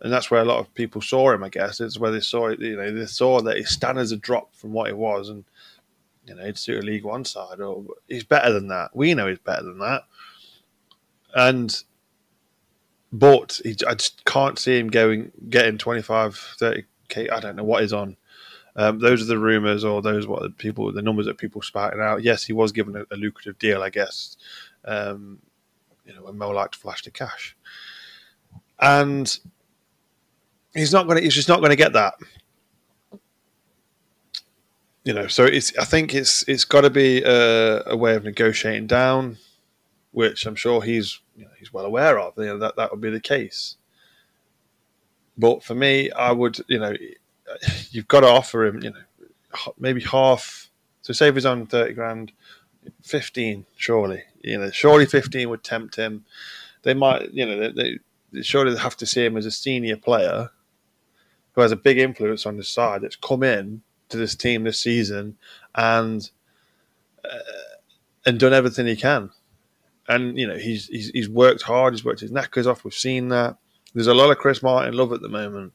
and 0.00 0.12
that's 0.12 0.30
where 0.30 0.42
a 0.42 0.46
lot 0.46 0.58
of 0.58 0.72
people 0.74 1.00
saw 1.00 1.32
him. 1.32 1.42
I 1.42 1.48
guess 1.48 1.80
it's 1.80 1.98
where 1.98 2.10
they 2.10 2.20
saw 2.20 2.48
it. 2.48 2.60
You 2.60 2.76
know, 2.76 2.92
they 2.92 3.06
saw 3.06 3.40
that 3.42 3.56
his 3.56 3.70
standards 3.70 4.10
had 4.10 4.20
dropped 4.20 4.56
from 4.56 4.72
what 4.72 4.88
he 4.88 4.92
was, 4.92 5.28
and 5.28 5.44
you 6.26 6.34
know, 6.34 6.52
suit 6.52 6.82
a 6.82 6.86
League 6.86 7.04
One 7.04 7.24
side. 7.24 7.60
Or 7.60 7.84
he's 8.06 8.24
better 8.24 8.52
than 8.52 8.68
that. 8.68 8.90
We 8.94 9.14
know 9.14 9.26
he's 9.26 9.38
better 9.38 9.64
than 9.64 9.78
that, 9.78 10.02
and 11.34 11.82
but 13.12 13.60
he, 13.64 13.76
I 13.86 13.94
just 13.94 14.24
can't 14.24 14.58
see 14.58 14.78
him 14.78 14.88
going 14.88 15.32
getting 15.48 15.78
25, 15.78 16.36
30 16.36 16.84
Kate, 17.08 17.32
I 17.32 17.40
don't 17.40 17.56
know 17.56 17.64
what 17.64 17.82
is 17.82 17.92
on. 17.92 18.16
Um, 18.76 19.00
those 19.00 19.22
are 19.22 19.26
the 19.26 19.38
rumors, 19.38 19.84
or 19.84 20.00
those 20.02 20.26
what 20.26 20.42
the 20.42 20.50
people, 20.50 20.92
the 20.92 21.02
numbers 21.02 21.26
that 21.26 21.38
people 21.38 21.62
spouting 21.62 22.00
out. 22.00 22.22
Yes, 22.22 22.44
he 22.44 22.52
was 22.52 22.70
given 22.70 22.96
a, 22.96 23.04
a 23.12 23.16
lucrative 23.16 23.58
deal, 23.58 23.82
I 23.82 23.90
guess. 23.90 24.36
Um, 24.84 25.40
you 26.04 26.14
know, 26.14 26.22
when 26.22 26.38
Mo 26.38 26.50
liked 26.50 26.74
to 26.74 26.78
flash 26.78 27.02
the 27.02 27.10
cash, 27.10 27.56
and 28.78 29.38
he's 30.78 30.92
not 30.92 31.06
going 31.06 31.18
to. 31.18 31.22
He's 31.22 31.34
just 31.34 31.48
not 31.48 31.60
going 31.60 31.70
to 31.70 31.76
get 31.76 31.92
that. 31.92 32.14
You 35.04 35.14
know, 35.14 35.26
so 35.26 35.44
it's. 35.44 35.76
I 35.78 35.84
think 35.84 36.14
it's 36.14 36.46
it's 36.48 36.64
got 36.64 36.82
to 36.82 36.90
be 36.90 37.22
a, 37.22 37.82
a, 37.84 37.96
way 37.96 38.14
of 38.14 38.24
negotiating 38.24 38.86
down, 38.86 39.38
which 40.12 40.46
I'm 40.46 40.54
sure 40.54 40.82
he's 40.82 41.20
you 41.36 41.44
know, 41.44 41.50
he's 41.58 41.72
well 41.72 41.84
aware 41.84 42.18
of. 42.18 42.34
You 42.36 42.46
know, 42.46 42.58
that 42.58 42.76
that 42.76 42.90
would 42.90 43.00
be 43.00 43.10
the 43.10 43.20
case. 43.20 43.76
But 45.38 45.62
for 45.62 45.74
me, 45.74 46.10
I 46.10 46.32
would, 46.32 46.58
you 46.68 46.80
know, 46.80 46.94
you've 47.90 48.08
got 48.08 48.20
to 48.20 48.26
offer 48.26 48.66
him, 48.66 48.82
you 48.82 48.90
know, 48.90 49.72
maybe 49.78 50.00
half. 50.02 50.68
So 51.02 51.12
say 51.12 51.28
if 51.28 51.34
he's 51.34 51.46
on 51.46 51.66
thirty 51.66 51.94
grand, 51.94 52.32
fifteen, 53.02 53.64
surely, 53.76 54.24
you 54.42 54.58
know, 54.58 54.70
surely 54.70 55.06
fifteen 55.06 55.48
would 55.48 55.62
tempt 55.62 55.96
him. 55.96 56.24
They 56.82 56.94
might, 56.94 57.32
you 57.32 57.46
know, 57.46 57.70
they, 57.70 57.98
they 58.32 58.42
surely 58.42 58.74
they 58.74 58.80
have 58.80 58.96
to 58.96 59.06
see 59.06 59.24
him 59.24 59.36
as 59.36 59.46
a 59.46 59.50
senior 59.50 59.96
player 59.96 60.50
who 61.58 61.62
has 61.62 61.72
a 61.72 61.76
big 61.76 61.98
influence 61.98 62.46
on 62.46 62.56
the 62.56 62.62
side 62.62 63.02
that's 63.02 63.16
come 63.16 63.42
in 63.42 63.82
to 64.08 64.16
this 64.16 64.36
team 64.36 64.62
this 64.62 64.80
season 64.80 65.36
and 65.74 66.30
uh, 67.24 67.74
and 68.24 68.38
done 68.38 68.52
everything 68.52 68.86
he 68.86 68.94
can. 68.94 69.30
And 70.08 70.38
you 70.38 70.46
know 70.46 70.56
he's, 70.56 70.86
he's 70.86 71.08
he's 71.08 71.28
worked 71.28 71.62
hard. 71.62 71.94
He's 71.94 72.04
worked 72.04 72.20
his 72.20 72.30
knackers 72.30 72.68
off. 72.68 72.84
We've 72.84 72.94
seen 72.94 73.30
that. 73.30 73.56
There's 73.92 74.06
a 74.06 74.14
lot 74.14 74.30
of 74.30 74.38
Chris 74.38 74.62
Martin 74.62 74.94
love 74.94 75.12
at 75.12 75.20
the 75.20 75.28
moment. 75.28 75.72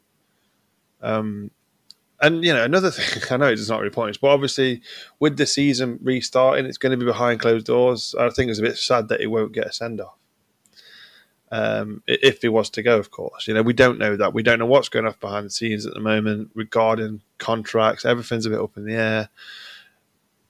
Um, 1.01 1.51
and 2.21 2.45
you 2.45 2.53
know 2.53 2.63
another 2.63 2.89
thing 2.91 3.21
I 3.29 3.35
know 3.35 3.51
it's 3.51 3.67
not 3.67 3.81
really 3.81 3.91
pointless, 3.91 4.15
but 4.15 4.29
obviously 4.29 4.81
with 5.19 5.35
the 5.35 5.45
season 5.45 5.99
restarting, 6.01 6.65
it's 6.65 6.77
going 6.77 6.97
to 6.97 7.05
be 7.05 7.11
behind 7.11 7.41
closed 7.41 7.65
doors. 7.65 8.15
I 8.17 8.29
think 8.29 8.49
it's 8.49 8.59
a 8.59 8.63
bit 8.63 8.77
sad 8.77 9.09
that 9.09 9.19
he 9.19 9.27
won't 9.27 9.51
get 9.51 9.67
a 9.67 9.73
send 9.73 9.99
off. 9.99 10.15
Um, 11.53 12.01
if 12.07 12.41
he 12.41 12.49
was 12.49 12.71
to 12.71 12.81
go, 12.81 12.97
of 12.97 13.11
course, 13.11 13.47
you 13.47 13.53
know 13.53 13.61
we 13.61 13.73
don't 13.73 13.99
know 13.99 14.17
that. 14.17 14.33
We 14.33 14.41
don't 14.41 14.57
know 14.57 14.65
what's 14.65 14.89
going 14.89 15.05
on 15.05 15.13
behind 15.19 15.45
the 15.45 15.51
scenes 15.51 15.85
at 15.85 15.93
the 15.93 15.99
moment 15.99 16.49
regarding 16.55 17.21
contracts. 17.37 18.05
Everything's 18.05 18.47
a 18.47 18.49
bit 18.49 18.59
up 18.59 18.75
in 18.75 18.85
the 18.85 18.95
air. 18.95 19.29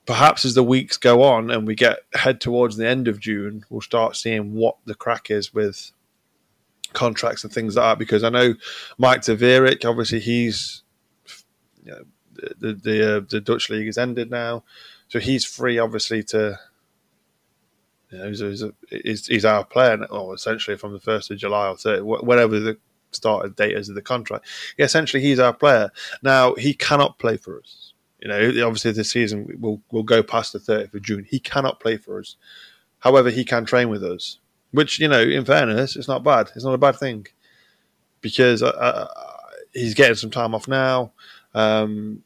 Perhaps 0.05 0.45
as 0.45 0.53
the 0.53 0.63
weeks 0.63 0.95
go 0.95 1.22
on 1.24 1.51
and 1.51 1.67
we 1.67 1.75
get 1.75 2.00
head 2.13 2.39
towards 2.39 2.77
the 2.77 2.88
end 2.88 3.10
of 3.10 3.19
June, 3.19 3.65
we'll 3.69 3.81
start 3.81 4.15
seeing 4.15 4.53
what 4.53 4.77
the 4.86 4.95
crack 4.95 5.29
is 5.29 5.53
with 5.53 5.91
contracts 6.93 7.43
and 7.43 7.51
things 7.51 7.75
like 7.75 7.83
that. 7.83 8.00
Because 8.00 8.24
I 8.24 8.29
know 8.29 8.55
Mike 8.98 9.24
te 9.24 9.36
Wierik, 9.36 9.83
obviously 9.83 10.22
he's 10.22 10.83
you 11.83 11.91
know, 11.91 12.03
the 12.60 12.74
the 12.75 13.17
uh, 13.17 13.22
the 13.29 13.41
Dutch 13.41 13.69
league 13.69 13.88
has 13.88 13.98
ended 13.98 14.31
now, 14.31 14.63
so 15.10 15.19
he's 15.19 15.43
free 15.43 15.79
obviously 15.79 16.24
to. 16.24 16.60
You 18.13 18.20
know, 18.20 18.27
he's, 18.27 18.39
he's, 18.39 18.63
he's, 18.89 19.27
he's 19.27 19.46
our 19.46 19.65
player, 19.65 20.05
or 20.12 20.36
essentially 20.36 20.77
from 20.77 20.93
the 20.93 21.00
first 21.00 21.32
of 21.32 21.38
July 21.38 21.67
or 21.67 21.75
30, 21.75 22.01
whatever 22.01 22.60
the 22.60 22.77
started 23.12 23.55
date 23.55 23.75
is 23.75 23.89
of 23.89 23.96
the 23.96 24.01
contract. 24.01 24.46
Yeah, 24.77 24.86
essentially, 24.86 25.22
he's 25.22 25.39
our 25.39 25.53
player. 25.53 25.91
Now 26.22 26.53
he 26.55 26.74
cannot 26.74 27.17
play 27.20 27.38
for 27.38 27.60
us. 27.60 27.93
You 28.20 28.29
know, 28.29 28.65
obviously 28.65 28.91
this 28.91 29.12
season 29.12 29.58
will 29.60 29.82
will 29.91 30.03
go 30.03 30.24
past 30.24 30.53
the 30.53 30.60
30th 30.60 30.93
of 30.93 31.01
June. 31.01 31.25
He 31.27 31.39
cannot 31.39 31.79
play 31.79 31.98
for 31.98 32.20
us. 32.20 32.38
However, 33.00 33.29
he 33.29 33.43
can 33.43 33.65
train 33.65 33.89
with 33.89 34.03
us, 34.03 34.39
which 34.72 35.00
you 35.00 35.08
know, 35.08 35.22
in 35.22 35.43
fairness, 35.43 35.96
it's 35.96 36.08
not 36.08 36.24
bad. 36.24 36.51
It's 36.55 36.63
not 36.63 36.74
a 36.74 36.77
bad 36.77 36.96
thing 36.96 37.27
because 38.22 38.63
uh, 38.63 38.67
uh, 38.67 39.08
he's 39.74 39.93
getting 39.96 40.15
some 40.15 40.32
time 40.32 40.55
off 40.55 40.67
now. 40.67 41.12
Um, 41.53 42.24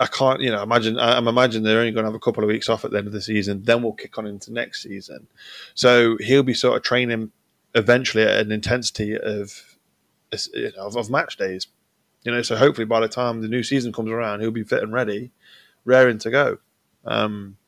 I 0.00 0.06
can't, 0.06 0.40
you 0.40 0.50
know, 0.50 0.62
imagine. 0.62 0.98
I'm 0.98 1.28
imagining 1.28 1.62
they're 1.62 1.78
only 1.78 1.92
going 1.92 2.04
to 2.04 2.08
have 2.08 2.14
a 2.14 2.18
couple 2.18 2.42
of 2.42 2.48
weeks 2.48 2.70
off 2.70 2.86
at 2.86 2.90
the 2.90 2.96
end 2.96 3.06
of 3.06 3.12
the 3.12 3.20
season. 3.20 3.62
Then 3.62 3.82
we'll 3.82 3.92
kick 3.92 4.16
on 4.16 4.26
into 4.26 4.50
next 4.50 4.82
season. 4.82 5.26
So 5.74 6.16
he'll 6.18 6.42
be 6.42 6.54
sort 6.54 6.76
of 6.76 6.82
training 6.82 7.30
eventually 7.74 8.24
at 8.24 8.40
an 8.40 8.50
intensity 8.50 9.16
of, 9.16 9.76
you 10.54 10.72
know, 10.74 10.86
of, 10.86 10.96
of 10.96 11.10
match 11.10 11.36
days. 11.36 11.66
You 12.24 12.32
know, 12.32 12.40
so 12.40 12.56
hopefully 12.56 12.86
by 12.86 13.00
the 13.00 13.08
time 13.08 13.42
the 13.42 13.48
new 13.48 13.62
season 13.62 13.92
comes 13.92 14.10
around, 14.10 14.40
he'll 14.40 14.50
be 14.50 14.64
fit 14.64 14.82
and 14.82 14.92
ready, 14.92 15.30
raring 15.84 16.18
to 16.18 16.30
go. 16.30 16.58
Um, 17.04 17.58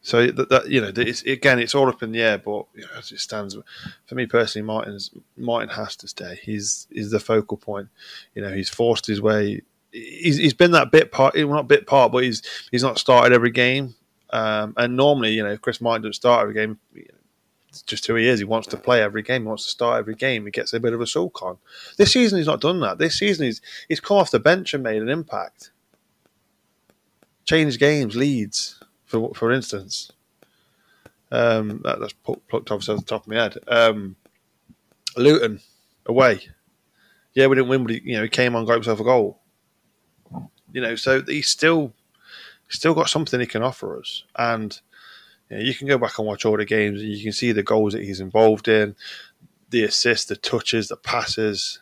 so 0.00 0.26
that, 0.26 0.48
that, 0.48 0.68
you 0.68 0.80
know, 0.80 0.92
it's, 0.94 1.22
again, 1.22 1.60
it's 1.60 1.76
all 1.76 1.88
up 1.88 2.02
in 2.02 2.10
the 2.10 2.20
air. 2.20 2.38
But 2.38 2.66
you 2.74 2.82
know, 2.82 2.98
as 2.98 3.12
it 3.12 3.20
stands, 3.20 3.56
for 4.06 4.14
me 4.16 4.26
personally, 4.26 4.66
Martin's 4.66 5.10
Martin 5.36 5.68
has 5.68 5.94
to 5.96 6.08
stay. 6.08 6.40
He's 6.42 6.88
he's 6.90 7.12
the 7.12 7.20
focal 7.20 7.56
point. 7.56 7.88
You 8.34 8.42
know, 8.42 8.52
he's 8.52 8.68
forced 8.68 9.06
his 9.06 9.20
way. 9.20 9.62
He's, 9.92 10.38
he's 10.38 10.54
been 10.54 10.70
that 10.72 10.90
bit 10.90 11.12
part, 11.12 11.34
well, 11.34 11.48
not 11.48 11.68
bit 11.68 11.86
part, 11.86 12.12
but 12.12 12.24
he's 12.24 12.42
he's 12.70 12.82
not 12.82 12.98
started 12.98 13.34
every 13.34 13.50
game. 13.50 13.94
Um, 14.30 14.72
and 14.78 14.96
normally, 14.96 15.32
you 15.32 15.42
know, 15.42 15.56
Chris 15.58 15.80
Martin 15.80 16.02
doesn't 16.02 16.14
start 16.14 16.42
every 16.42 16.54
game, 16.54 16.78
it's 17.72 17.82
just 17.82 18.06
who 18.06 18.14
he 18.16 18.28
is. 18.28 18.38
He 18.38 18.44
wants 18.44 18.68
to 18.68 18.76
play 18.76 19.02
every 19.02 19.22
game. 19.22 19.42
He 19.42 19.48
wants 19.48 19.64
to 19.64 19.70
start 19.70 19.98
every 19.98 20.14
game. 20.14 20.44
He 20.44 20.50
gets 20.50 20.74
a 20.74 20.80
bit 20.80 20.92
of 20.92 21.00
a 21.00 21.06
sulk 21.06 21.42
on. 21.42 21.56
This 21.96 22.12
season, 22.12 22.36
he's 22.36 22.46
not 22.46 22.60
done 22.60 22.80
that. 22.80 22.98
This 22.98 23.18
season, 23.18 23.46
he's 23.46 23.62
he's 23.88 24.00
come 24.00 24.18
off 24.18 24.30
the 24.30 24.38
bench 24.38 24.74
and 24.74 24.82
made 24.82 25.00
an 25.00 25.08
impact. 25.08 25.70
Changed 27.44 27.80
games, 27.80 28.14
Leeds 28.14 28.78
for 29.06 29.32
for 29.34 29.52
instance. 29.52 30.10
Um, 31.30 31.80
that, 31.84 31.98
that's 31.98 32.12
plucked 32.12 32.70
off 32.70 32.84
the 32.84 32.98
top 32.98 33.22
of 33.22 33.28
my 33.28 33.36
head. 33.36 33.56
Um, 33.66 34.16
Luton 35.16 35.60
away. 36.04 36.42
Yeah, 37.32 37.46
we 37.46 37.56
didn't 37.56 37.70
win, 37.70 37.84
but 37.84 37.92
he, 37.92 38.02
you 38.04 38.16
know 38.16 38.22
he 38.24 38.28
came 38.28 38.54
on, 38.54 38.66
got 38.66 38.74
himself 38.74 39.00
a 39.00 39.04
goal. 39.04 39.40
You 40.72 40.80
know, 40.80 40.96
so 40.96 41.22
he's 41.22 41.48
still 41.48 41.92
still 42.68 42.94
got 42.94 43.08
something 43.08 43.38
he 43.40 43.46
can 43.46 43.62
offer 43.62 43.98
us, 43.98 44.24
and 44.36 44.80
you, 45.50 45.56
know, 45.56 45.62
you 45.62 45.74
can 45.74 45.88
go 45.88 45.98
back 45.98 46.18
and 46.18 46.26
watch 46.26 46.44
all 46.44 46.56
the 46.56 46.64
games, 46.64 47.00
and 47.00 47.10
you 47.10 47.22
can 47.22 47.32
see 47.32 47.52
the 47.52 47.62
goals 47.62 47.92
that 47.92 48.04
he's 48.04 48.20
involved 48.20 48.68
in, 48.68 48.96
the 49.70 49.84
assists, 49.84 50.26
the 50.26 50.36
touches, 50.36 50.88
the 50.88 50.96
passes. 50.96 51.80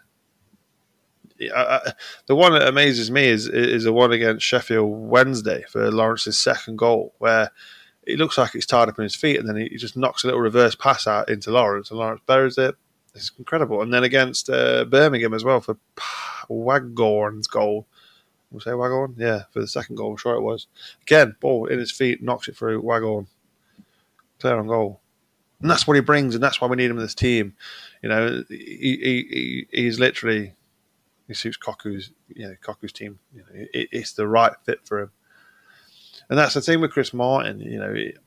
I, 1.55 1.93
the 2.27 2.35
one 2.35 2.53
that 2.53 2.69
amazes 2.69 3.11
me 3.11 3.25
is 3.25 3.49
is 3.49 3.85
the 3.85 3.93
one 3.93 4.13
against 4.13 4.45
Sheffield 4.45 4.91
Wednesday 4.91 5.65
for 5.69 5.91
Lawrence's 5.91 6.39
second 6.39 6.77
goal, 6.77 7.15
where 7.19 7.51
it 8.03 8.19
looks 8.19 8.39
like 8.39 8.55
it's 8.55 8.67
tied 8.67 8.89
up 8.89 8.99
in 8.99 9.05
his 9.05 9.15
feet, 9.15 9.39
and 9.39 9.49
then 9.49 9.57
he, 9.57 9.77
just 9.77 9.97
knocks 9.97 10.25
a 10.25 10.27
little 10.27 10.41
reverse 10.41 10.75
pass 10.75 11.07
out 11.07 11.29
into 11.29 11.51
Lawrence, 11.51 11.91
and 11.91 11.99
Lawrence 11.99 12.23
buries 12.27 12.59
it. 12.59 12.75
It's 13.15 13.33
incredible. 13.39 13.83
And 13.83 13.93
then 13.93 14.05
against 14.05 14.49
uh, 14.49 14.85
Birmingham 14.85 15.35
as 15.35 15.45
well 15.45 15.61
for 15.61 15.77
Waghorn's 16.49 17.47
goal. 17.47 17.87
We'll 18.51 18.61
say 18.61 18.73
Waghorn? 18.73 19.15
Yeah, 19.17 19.45
for 19.53 19.61
the 19.61 19.69
second 19.69 19.97
goal, 19.97 20.11
I'm 20.11 20.17
sure 20.17 20.35
it 20.35 20.43
was. 20.43 20.67
Again, 21.03 21.37
ball 21.41 21.67
in 21.67 21.79
his 21.79 21.93
feet, 21.93 22.23
knocks 22.23 22.49
it 22.49 22.57
through 22.57 22.81
Waghorn. 22.81 23.29
Clear 24.41 24.59
on 24.59 24.67
goal. 24.67 25.01
And 25.61 25.71
that's 25.71 25.87
what 25.87 25.95
he 25.95 26.01
brings, 26.01 26.35
and 26.35 26.43
that's 26.43 26.61
why 26.61 26.67
we 26.67 26.77
need 26.77 26.91
him 26.91 26.97
in 26.97 27.03
this 27.03 27.15
team. 27.15 27.55
You 28.03 28.09
know, 28.09 28.45
he, 28.49 28.57
he, 28.57 29.67
he 29.71 29.83
he's 29.83 30.01
literally 30.01 30.55
he 31.29 31.35
suits 31.35 31.59
Cocu's, 31.59 32.11
you 32.29 32.49
know, 32.49 32.55
Cocu's 32.63 32.93
team. 32.93 33.19
You 33.33 33.41
know, 33.43 33.47
it, 33.53 33.89
it's 33.93 34.15
the 34.15 34.27
right 34.27 34.53
fit 34.65 34.81
for 34.85 35.03
him. 35.03 35.11
And 36.29 36.39
that's 36.39 36.55
the 36.55 36.61
thing 36.61 36.81
with 36.81 36.93
Chris 36.93 37.13
Martin. 37.13 37.61
You 37.61 37.79
know, 37.79 37.93
it, 37.95 38.19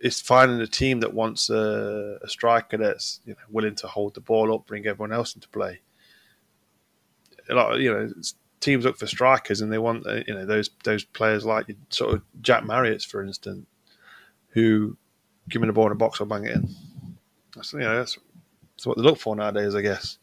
it's 0.00 0.20
finding 0.20 0.60
a 0.60 0.66
team 0.66 1.00
that 1.00 1.14
wants 1.14 1.48
a, 1.48 2.18
a, 2.22 2.28
striker 2.28 2.76
that's 2.76 3.20
you 3.24 3.34
know 3.34 3.38
willing 3.50 3.74
to 3.76 3.86
hold 3.86 4.14
the 4.14 4.20
ball 4.20 4.52
up, 4.52 4.66
bring 4.66 4.86
everyone 4.86 5.12
else 5.12 5.34
into 5.34 5.48
play. 5.48 5.80
You 7.48 7.54
know, 7.54 8.10
teams 8.60 8.84
look 8.84 8.98
for 8.98 9.06
strikers, 9.06 9.60
and 9.60 9.72
they 9.72 9.78
want 9.78 10.06
uh, 10.06 10.20
you 10.26 10.34
know 10.34 10.46
those 10.46 10.70
those 10.84 11.04
players 11.04 11.44
like 11.44 11.66
sort 11.88 12.14
of 12.14 12.22
Jack 12.40 12.64
Marriott's, 12.64 13.04
for 13.04 13.22
instance, 13.22 13.66
who 14.50 14.96
give 15.48 15.60
me 15.60 15.66
the 15.66 15.72
ball 15.72 15.86
in 15.86 15.92
a 15.92 15.96
box 15.96 16.20
or 16.20 16.26
bang 16.26 16.44
it 16.44 16.52
in. 16.52 16.74
That's 17.54 17.72
you 17.72 17.80
know 17.80 17.96
that's, 17.96 18.18
that's 18.76 18.86
what 18.86 18.96
they 18.96 19.02
look 19.02 19.18
for 19.18 19.34
nowadays, 19.34 19.74
I 19.74 19.82
guess. 19.82 20.18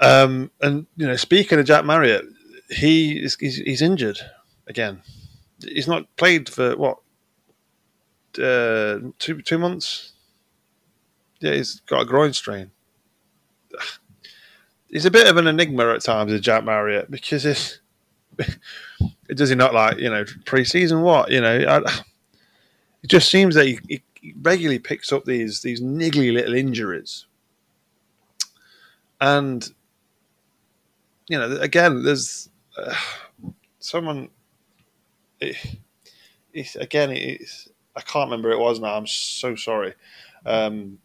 Um, 0.00 0.50
and 0.60 0.86
you 0.96 1.06
know, 1.06 1.16
speaking 1.16 1.58
of 1.58 1.66
Jack 1.66 1.84
Marriott, 1.84 2.24
he 2.70 3.22
is 3.22 3.36
he's, 3.38 3.56
he's 3.56 3.82
injured 3.82 4.18
again. 4.66 5.02
He's 5.62 5.86
not 5.88 6.14
played 6.16 6.48
for 6.48 6.76
what 6.76 6.98
uh, 8.38 8.98
two 9.18 9.42
two 9.42 9.58
months. 9.58 10.12
Yeah, 11.40 11.54
he's 11.54 11.80
got 11.80 12.02
a 12.02 12.04
groin 12.04 12.32
strain. 12.32 12.70
He's 14.92 15.06
a 15.06 15.10
bit 15.10 15.26
of 15.26 15.38
an 15.38 15.46
enigma 15.46 15.88
at 15.94 16.02
times, 16.02 16.38
Jack 16.40 16.64
Marriott, 16.64 17.10
because 17.10 17.46
it's, 17.46 17.80
does 19.34 19.48
he 19.48 19.54
not 19.54 19.72
like 19.72 19.96
you 19.96 20.10
know 20.10 20.24
pre-season? 20.44 21.00
What 21.00 21.30
you 21.30 21.40
know, 21.40 21.64
I, 21.66 21.78
it 23.02 23.06
just 23.06 23.30
seems 23.30 23.54
that 23.54 23.66
he, 23.66 23.80
he 23.88 24.34
regularly 24.42 24.78
picks 24.78 25.10
up 25.10 25.24
these 25.24 25.62
these 25.62 25.80
niggly 25.80 26.30
little 26.30 26.54
injuries, 26.54 27.24
and 29.18 29.66
you 31.26 31.38
know, 31.38 31.56
again, 31.56 32.02
there's 32.02 32.50
uh, 32.76 32.94
someone. 33.78 34.28
It, 35.40 35.56
it's, 36.52 36.76
again, 36.76 37.12
it's 37.12 37.70
I 37.96 38.02
can't 38.02 38.26
remember 38.30 38.50
it 38.50 38.58
was 38.58 38.78
now. 38.78 38.94
I'm 38.94 39.06
so 39.06 39.56
sorry. 39.56 39.94
Um, 40.44 40.98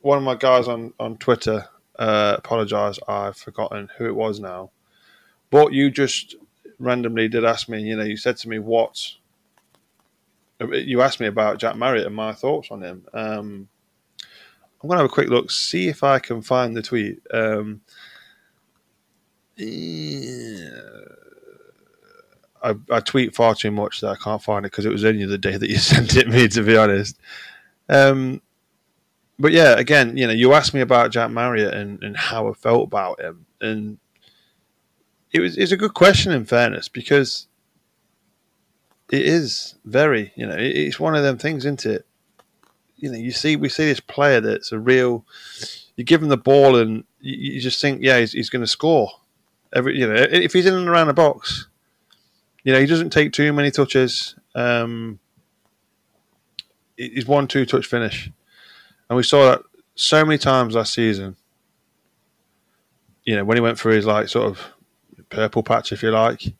one 0.00 0.16
of 0.16 0.22
my 0.22 0.36
guys 0.36 0.68
on 0.68 0.92
on 1.00 1.16
Twitter 1.16 1.68
uh, 1.98 2.34
apologise. 2.38 2.98
I've 3.08 3.36
forgotten 3.36 3.88
who 3.96 4.06
it 4.06 4.14
was 4.14 4.40
now. 4.40 4.70
But 5.50 5.72
you 5.72 5.90
just 5.90 6.36
randomly 6.78 7.28
did 7.28 7.44
ask 7.44 7.68
me. 7.68 7.82
You 7.82 7.96
know, 7.96 8.04
you 8.04 8.16
said 8.16 8.36
to 8.38 8.48
me 8.48 8.58
what. 8.58 9.12
You 10.60 11.02
asked 11.02 11.20
me 11.20 11.26
about 11.26 11.58
Jack 11.58 11.76
Marriott 11.76 12.06
and 12.06 12.14
my 12.14 12.32
thoughts 12.32 12.68
on 12.70 12.82
him. 12.82 13.04
Um, 13.12 13.68
I'm 14.84 14.88
going 14.88 14.98
to 14.98 15.02
have 15.02 15.10
a 15.10 15.14
quick 15.14 15.28
look, 15.28 15.50
see 15.50 15.88
if 15.88 16.02
I 16.02 16.18
can 16.18 16.42
find 16.42 16.76
the 16.76 16.82
tweet. 16.82 17.20
Um, 17.32 17.80
I, 22.62 22.74
I, 22.90 23.00
tweet 23.00 23.34
far 23.34 23.54
too 23.54 23.70
much 23.70 24.00
that 24.00 24.08
I 24.08 24.16
can't 24.16 24.42
find 24.42 24.66
it 24.66 24.72
because 24.72 24.84
it 24.84 24.92
was 24.92 25.04
only 25.04 25.24
the 25.26 25.38
day 25.38 25.56
that 25.56 25.70
you 25.70 25.76
sent 25.78 26.16
it 26.16 26.28
me, 26.28 26.48
to 26.48 26.62
be 26.62 26.76
honest. 26.76 27.18
Um, 27.88 28.42
but 29.38 29.52
yeah, 29.52 29.78
again, 29.78 30.16
you 30.16 30.26
know, 30.26 30.32
you 30.32 30.52
asked 30.52 30.74
me 30.74 30.80
about 30.80 31.10
Jack 31.10 31.30
Marriott 31.30 31.74
and, 31.74 32.02
and 32.02 32.16
how 32.16 32.48
I 32.48 32.52
felt 32.52 32.84
about 32.84 33.20
him, 33.20 33.46
and 33.60 33.98
it 35.32 35.40
was 35.40 35.56
it's 35.56 35.72
a 35.72 35.76
good 35.76 35.94
question 35.94 36.32
in 36.32 36.44
fairness 36.44 36.88
because 36.88 37.48
it 39.10 39.22
is 39.22 39.74
very, 39.84 40.32
you 40.36 40.46
know, 40.46 40.56
it's 40.58 41.00
one 41.00 41.14
of 41.14 41.22
them 41.22 41.38
things, 41.38 41.64
isn't 41.64 41.86
it? 41.86 42.06
you 43.04 43.10
know, 43.10 43.18
you 43.18 43.32
see, 43.32 43.54
we 43.54 43.68
see 43.68 43.84
this 43.84 44.00
player 44.00 44.40
that's 44.40 44.72
a 44.72 44.78
real. 44.78 45.26
You 45.96 46.04
give 46.04 46.22
him 46.22 46.30
the 46.30 46.38
ball, 46.38 46.76
and 46.76 47.04
you, 47.20 47.52
you 47.54 47.60
just 47.60 47.78
think, 47.80 48.02
yeah, 48.02 48.18
he's, 48.18 48.32
he's 48.32 48.48
going 48.48 48.62
to 48.62 48.66
score. 48.66 49.10
Every, 49.74 49.98
you 49.98 50.06
know, 50.06 50.14
if 50.14 50.54
he's 50.54 50.64
in 50.64 50.72
and 50.72 50.88
around 50.88 51.08
the 51.08 51.14
box, 51.14 51.68
you 52.62 52.72
know, 52.72 52.80
he 52.80 52.86
doesn't 52.86 53.10
take 53.10 53.32
too 53.32 53.52
many 53.52 53.70
touches. 53.70 54.36
Um, 54.54 55.18
he's 56.96 57.26
one 57.26 57.46
two 57.46 57.66
touch 57.66 57.84
finish, 57.86 58.30
and 59.08 59.16
we 59.16 59.22
saw 59.22 59.50
that 59.50 59.62
so 59.94 60.24
many 60.24 60.38
times 60.38 60.74
last 60.74 60.94
season. 60.94 61.36
You 63.24 63.36
know, 63.36 63.44
when 63.44 63.56
he 63.56 63.60
went 63.60 63.78
through 63.78 63.94
his 63.94 64.06
like 64.06 64.28
sort 64.28 64.46
of 64.46 64.60
purple 65.30 65.62
patch, 65.62 65.92
if 65.92 66.02
you 66.02 66.10
like. 66.10 66.54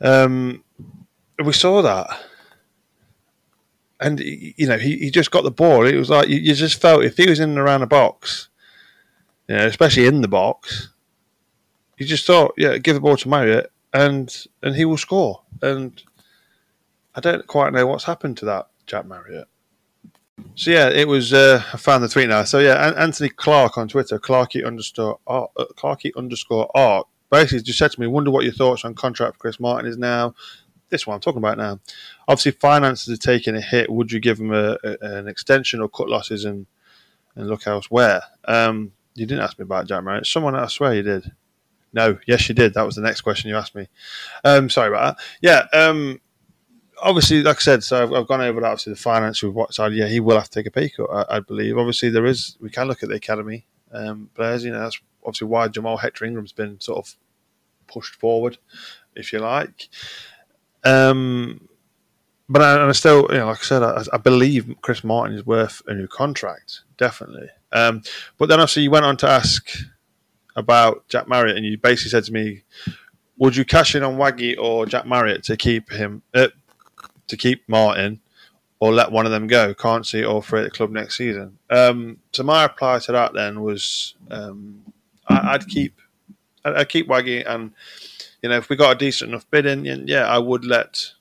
Um, 0.00 0.64
we 1.42 1.52
saw 1.52 1.82
that, 1.82 2.20
and 4.00 4.20
you 4.20 4.66
know, 4.66 4.78
he, 4.78 4.96
he 4.96 5.10
just 5.10 5.30
got 5.30 5.44
the 5.44 5.50
ball. 5.50 5.86
It 5.86 5.96
was 5.96 6.10
like 6.10 6.28
you, 6.28 6.38
you 6.38 6.54
just 6.54 6.80
felt 6.80 7.04
if 7.04 7.16
he 7.16 7.28
was 7.28 7.40
in 7.40 7.50
and 7.50 7.58
around 7.58 7.80
the 7.80 7.86
box, 7.86 8.48
you 9.48 9.56
know, 9.56 9.66
especially 9.66 10.06
in 10.06 10.22
the 10.22 10.28
box, 10.28 10.88
you 11.98 12.06
just 12.06 12.26
thought, 12.26 12.54
yeah, 12.56 12.78
give 12.78 12.94
the 12.94 13.00
ball 13.00 13.16
to 13.18 13.28
Marriott, 13.28 13.70
and 13.92 14.46
and 14.62 14.74
he 14.74 14.84
will 14.84 14.96
score. 14.96 15.42
And 15.60 16.02
I 17.14 17.20
don't 17.20 17.46
quite 17.46 17.72
know 17.72 17.86
what's 17.86 18.04
happened 18.04 18.38
to 18.38 18.46
that 18.46 18.68
Jack 18.86 19.06
Marriott. 19.06 19.48
So 20.54 20.70
yeah, 20.70 20.88
it 20.88 21.08
was. 21.08 21.32
Uh, 21.32 21.62
I 21.72 21.76
found 21.76 22.04
the 22.04 22.08
tweet 22.08 22.28
now. 22.28 22.44
So 22.44 22.58
yeah, 22.58 22.92
Anthony 22.96 23.30
Clark 23.30 23.78
on 23.78 23.88
Twitter, 23.88 24.18
Clarky 24.18 24.66
underscore 24.66 25.18
art, 25.26 25.50
uh, 25.56 25.64
Clarky 25.76 26.10
underscore 26.16 26.70
art, 26.74 27.06
basically 27.30 27.62
just 27.62 27.78
said 27.78 27.92
to 27.92 28.00
me, 28.00 28.06
"Wonder 28.06 28.30
what 28.30 28.44
your 28.44 28.52
thoughts 28.52 28.84
on 28.84 28.94
contract 28.94 29.36
for 29.36 29.40
Chris 29.40 29.60
Martin 29.60 29.88
is 29.88 29.98
now." 29.98 30.34
This 30.88 31.06
one 31.06 31.14
I'm 31.14 31.20
talking 31.20 31.38
about 31.38 31.56
now. 31.56 31.78
Obviously, 32.26 32.52
finances 32.52 33.14
are 33.14 33.16
taking 33.16 33.54
a 33.56 33.60
hit. 33.60 33.90
Would 33.90 34.10
you 34.10 34.18
give 34.18 34.40
him 34.40 34.52
a, 34.52 34.76
a, 34.82 34.96
an 35.00 35.28
extension 35.28 35.80
or 35.80 35.88
cut 35.88 36.08
losses 36.08 36.44
and 36.44 36.66
and 37.36 37.48
look 37.48 37.66
elsewhere? 37.66 38.22
Um, 38.44 38.92
you 39.14 39.26
didn't 39.26 39.44
ask 39.44 39.58
me 39.58 39.62
about 39.62 39.86
Jack 39.86 40.02
Marriott. 40.02 40.26
Someone, 40.26 40.54
I 40.54 40.66
swear, 40.66 40.94
you 40.94 41.02
did. 41.02 41.32
No, 41.92 42.18
yes, 42.26 42.48
you 42.48 42.54
did. 42.54 42.74
That 42.74 42.86
was 42.86 42.96
the 42.96 43.02
next 43.02 43.22
question 43.22 43.50
you 43.50 43.56
asked 43.56 43.74
me. 43.74 43.88
Um, 44.44 44.70
sorry 44.70 44.88
about 44.88 45.16
that. 45.16 45.24
Yeah. 45.40 45.66
Um, 45.78 46.20
obviously, 47.02 47.42
like 47.42 47.56
I 47.56 47.60
said, 47.60 47.84
so 47.84 48.02
I've, 48.02 48.12
I've, 48.12 48.26
gone 48.26 48.40
over 48.40 48.60
that. 48.60 48.66
Obviously, 48.66 48.92
the 48.92 48.98
finance 48.98 49.42
with. 49.42 49.56
Yeah, 49.92 50.06
he 50.06 50.20
will 50.20 50.36
have 50.36 50.48
to 50.48 50.50
take 50.50 50.66
a 50.66 50.70
pay 50.70 50.88
cut. 50.88 51.10
I, 51.10 51.36
I 51.36 51.40
believe. 51.40 51.78
Obviously, 51.78 52.10
there 52.10 52.26
is. 52.26 52.56
We 52.60 52.70
can 52.70 52.88
look 52.88 53.02
at 53.02 53.08
the 53.08 53.16
academy 53.16 53.66
um, 53.92 54.30
players. 54.34 54.64
You 54.64 54.72
know, 54.72 54.80
that's 54.80 55.00
obviously 55.24 55.48
why 55.48 55.68
Jahmal 55.68 56.00
Hector 56.00 56.24
Ingram's 56.24 56.52
been 56.52 56.80
sort 56.80 56.98
of 56.98 57.16
pushed 57.86 58.14
forward, 58.14 58.58
if 59.14 59.32
you 59.32 59.40
like. 59.40 59.88
Um, 60.84 61.68
but 62.48 62.62
I, 62.62 62.88
I, 62.88 62.92
still, 62.92 63.26
you 63.30 63.38
know, 63.38 63.46
like 63.46 63.60
I 63.60 63.62
said, 63.62 63.82
I, 63.82 64.02
I, 64.12 64.16
believe 64.16 64.74
Chris 64.80 65.04
Martin 65.04 65.36
is 65.36 65.44
worth 65.44 65.82
a 65.86 65.94
new 65.94 66.08
contract, 66.08 66.82
definitely. 66.96 67.48
Um, 67.72 68.02
but 68.38 68.48
then 68.48 68.60
obviously 68.60 68.84
you 68.84 68.90
went 68.90 69.04
on 69.04 69.16
to 69.18 69.28
ask 69.28 69.70
about 70.56 71.06
Jack 71.08 71.28
Marriott, 71.28 71.56
and 71.56 71.66
you 71.66 71.78
basically 71.78 72.10
said 72.10 72.24
to 72.24 72.32
me, 72.32 72.62
"Would 73.38 73.56
you 73.56 73.64
cash 73.64 73.94
in 73.94 74.02
on 74.02 74.16
Waggy 74.16 74.56
or 74.58 74.86
Jack 74.86 75.06
Marriott 75.06 75.44
to 75.44 75.56
keep 75.56 75.90
him 75.90 76.22
uh, 76.34 76.48
to 77.30 77.36
keep 77.36 77.68
Martin, 77.68 78.20
or 78.78 78.92
let 78.92 79.12
one 79.12 79.26
of 79.26 79.32
them 79.32 79.46
go? 79.46 79.74
Can't 79.74 80.06
see 80.06 80.24
all 80.24 80.42
three 80.42 80.60
at 80.60 80.64
the 80.64 80.70
club 80.70 80.90
next 80.90 81.16
season." 81.16 81.58
Um, 81.70 82.18
so 82.32 82.42
my 82.42 82.64
reply 82.64 82.98
to 83.00 83.12
that 83.12 83.32
then 83.32 83.62
was, 83.62 84.14
um, 84.30 84.82
I, 85.28 85.52
would 85.52 85.68
keep, 85.68 86.00
I'd, 86.64 86.74
I'd 86.74 86.88
keep 86.88 87.08
Waggy, 87.08 87.44
and 87.46 87.72
you 88.42 88.48
know, 88.48 88.56
if 88.56 88.68
we 88.68 88.76
got 88.76 88.96
a 88.96 88.98
decent 88.98 89.30
enough 89.30 89.50
bid 89.50 89.66
in, 89.66 89.84
yeah, 90.06 90.26
I 90.26 90.38
would 90.38 90.64
let 90.64 91.12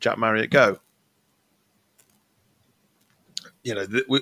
Jack 0.00 0.18
Marriott 0.18 0.50
go. 0.50 0.78
You 3.62 3.74
know, 3.74 3.86
we 4.08 4.20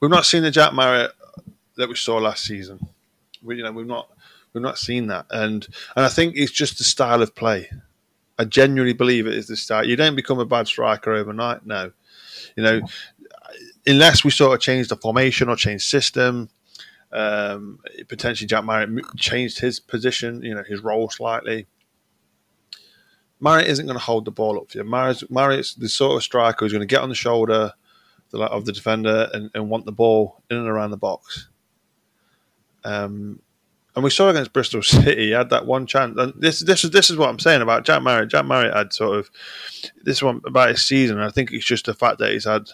we've 0.00 0.10
not 0.10 0.26
seen 0.26 0.42
the 0.42 0.50
Jack 0.50 0.72
Marriott 0.72 1.12
that 1.76 1.88
we 1.88 1.94
saw 1.94 2.16
last 2.16 2.44
season. 2.44 2.88
We, 3.42 3.56
you 3.56 3.62
know, 3.62 3.72
we've 3.72 3.86
not 3.86 4.10
we've 4.52 4.62
not 4.62 4.78
seen 4.78 5.08
that, 5.08 5.26
and 5.30 5.66
and 5.94 6.04
I 6.04 6.08
think 6.08 6.34
it's 6.36 6.52
just 6.52 6.78
the 6.78 6.84
style 6.84 7.22
of 7.22 7.34
play. 7.34 7.70
I 8.38 8.44
genuinely 8.44 8.92
believe 8.92 9.26
it 9.26 9.34
is 9.34 9.48
the 9.48 9.56
style. 9.56 9.86
You 9.86 9.96
don't 9.96 10.16
become 10.16 10.38
a 10.38 10.44
bad 10.44 10.66
striker 10.66 11.12
overnight. 11.12 11.64
No, 11.64 11.92
you 12.56 12.62
know, 12.62 12.80
unless 13.86 14.24
we 14.24 14.30
sort 14.30 14.54
of 14.54 14.60
change 14.60 14.88
the 14.88 14.96
formation 14.96 15.48
or 15.48 15.56
change 15.56 15.86
system. 15.86 16.48
Um, 17.12 17.78
potentially, 18.08 18.46
Jack 18.46 18.64
Marriott 18.64 19.16
changed 19.16 19.60
his 19.60 19.80
position, 19.80 20.42
you 20.42 20.54
know, 20.54 20.64
his 20.64 20.80
role 20.80 21.08
slightly. 21.08 21.66
Marriott 23.40 23.68
isn't 23.68 23.86
going 23.86 23.98
to 23.98 24.04
hold 24.04 24.24
the 24.24 24.30
ball 24.30 24.58
up 24.58 24.70
for 24.70 24.78
you. 24.78 24.84
Marriott's, 24.84 25.28
Marriott's 25.30 25.74
the 25.74 25.88
sort 25.88 26.16
of 26.16 26.22
striker 26.22 26.64
who's 26.64 26.72
going 26.72 26.86
to 26.86 26.86
get 26.86 27.02
on 27.02 27.08
the 27.08 27.14
shoulder 27.14 27.72
of 28.32 28.64
the 28.64 28.72
defender 28.72 29.28
and, 29.32 29.50
and 29.54 29.70
want 29.70 29.86
the 29.86 29.92
ball 29.92 30.42
in 30.50 30.56
and 30.56 30.68
around 30.68 30.90
the 30.90 30.96
box. 30.96 31.48
Um, 32.84 33.40
and 33.96 34.04
we 34.04 34.10
saw 34.10 34.28
against 34.28 34.52
Bristol 34.52 34.82
City, 34.82 35.26
he 35.26 35.30
had 35.30 35.50
that 35.50 35.66
one 35.66 35.86
chance. 35.86 36.16
And 36.18 36.32
this, 36.36 36.60
this 36.60 36.84
is 36.84 36.90
this 36.90 37.10
is 37.10 37.16
what 37.16 37.28
I'm 37.28 37.38
saying 37.38 37.62
about 37.62 37.84
Jack 37.84 38.02
Marriott. 38.02 38.30
Jack 38.30 38.44
Marriott 38.44 38.76
had 38.76 38.92
sort 38.92 39.18
of 39.18 39.30
this 40.04 40.22
one 40.22 40.40
about 40.44 40.68
his 40.68 40.86
season. 40.86 41.18
I 41.18 41.30
think 41.30 41.50
it's 41.50 41.64
just 41.64 41.86
the 41.86 41.94
fact 41.94 42.18
that 42.18 42.32
he's 42.32 42.44
had 42.44 42.68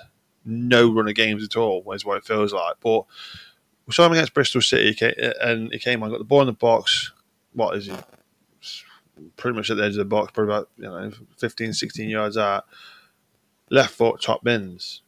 no 0.44 0.92
run 0.92 1.08
of 1.08 1.14
games 1.14 1.44
at 1.44 1.56
all, 1.56 1.90
is 1.92 2.04
what 2.04 2.18
it 2.18 2.26
feels 2.26 2.52
like. 2.52 2.74
But 2.80 3.04
we 3.86 3.92
saw 3.92 4.06
him 4.06 4.12
against 4.12 4.34
Bristol 4.34 4.60
City, 4.60 4.96
and 5.40 5.72
he 5.72 5.78
came 5.78 6.02
on, 6.02 6.10
got 6.10 6.18
the 6.18 6.24
ball 6.24 6.40
in 6.40 6.46
the 6.48 6.52
box. 6.52 7.12
What 7.52 7.76
is 7.76 7.86
he? 7.86 7.94
Pretty 9.36 9.56
much 9.56 9.70
at 9.70 9.76
the 9.76 9.84
edge 9.84 9.92
of 9.92 9.98
the 9.98 10.04
box, 10.04 10.32
probably 10.32 10.54
about 10.54 10.70
you 10.76 10.84
know 10.84 11.12
15, 11.38 11.72
16 11.72 12.08
yards 12.08 12.36
out. 12.36 12.64
Left 13.70 13.94
foot, 13.94 14.20
top 14.20 14.42
bins. 14.42 15.02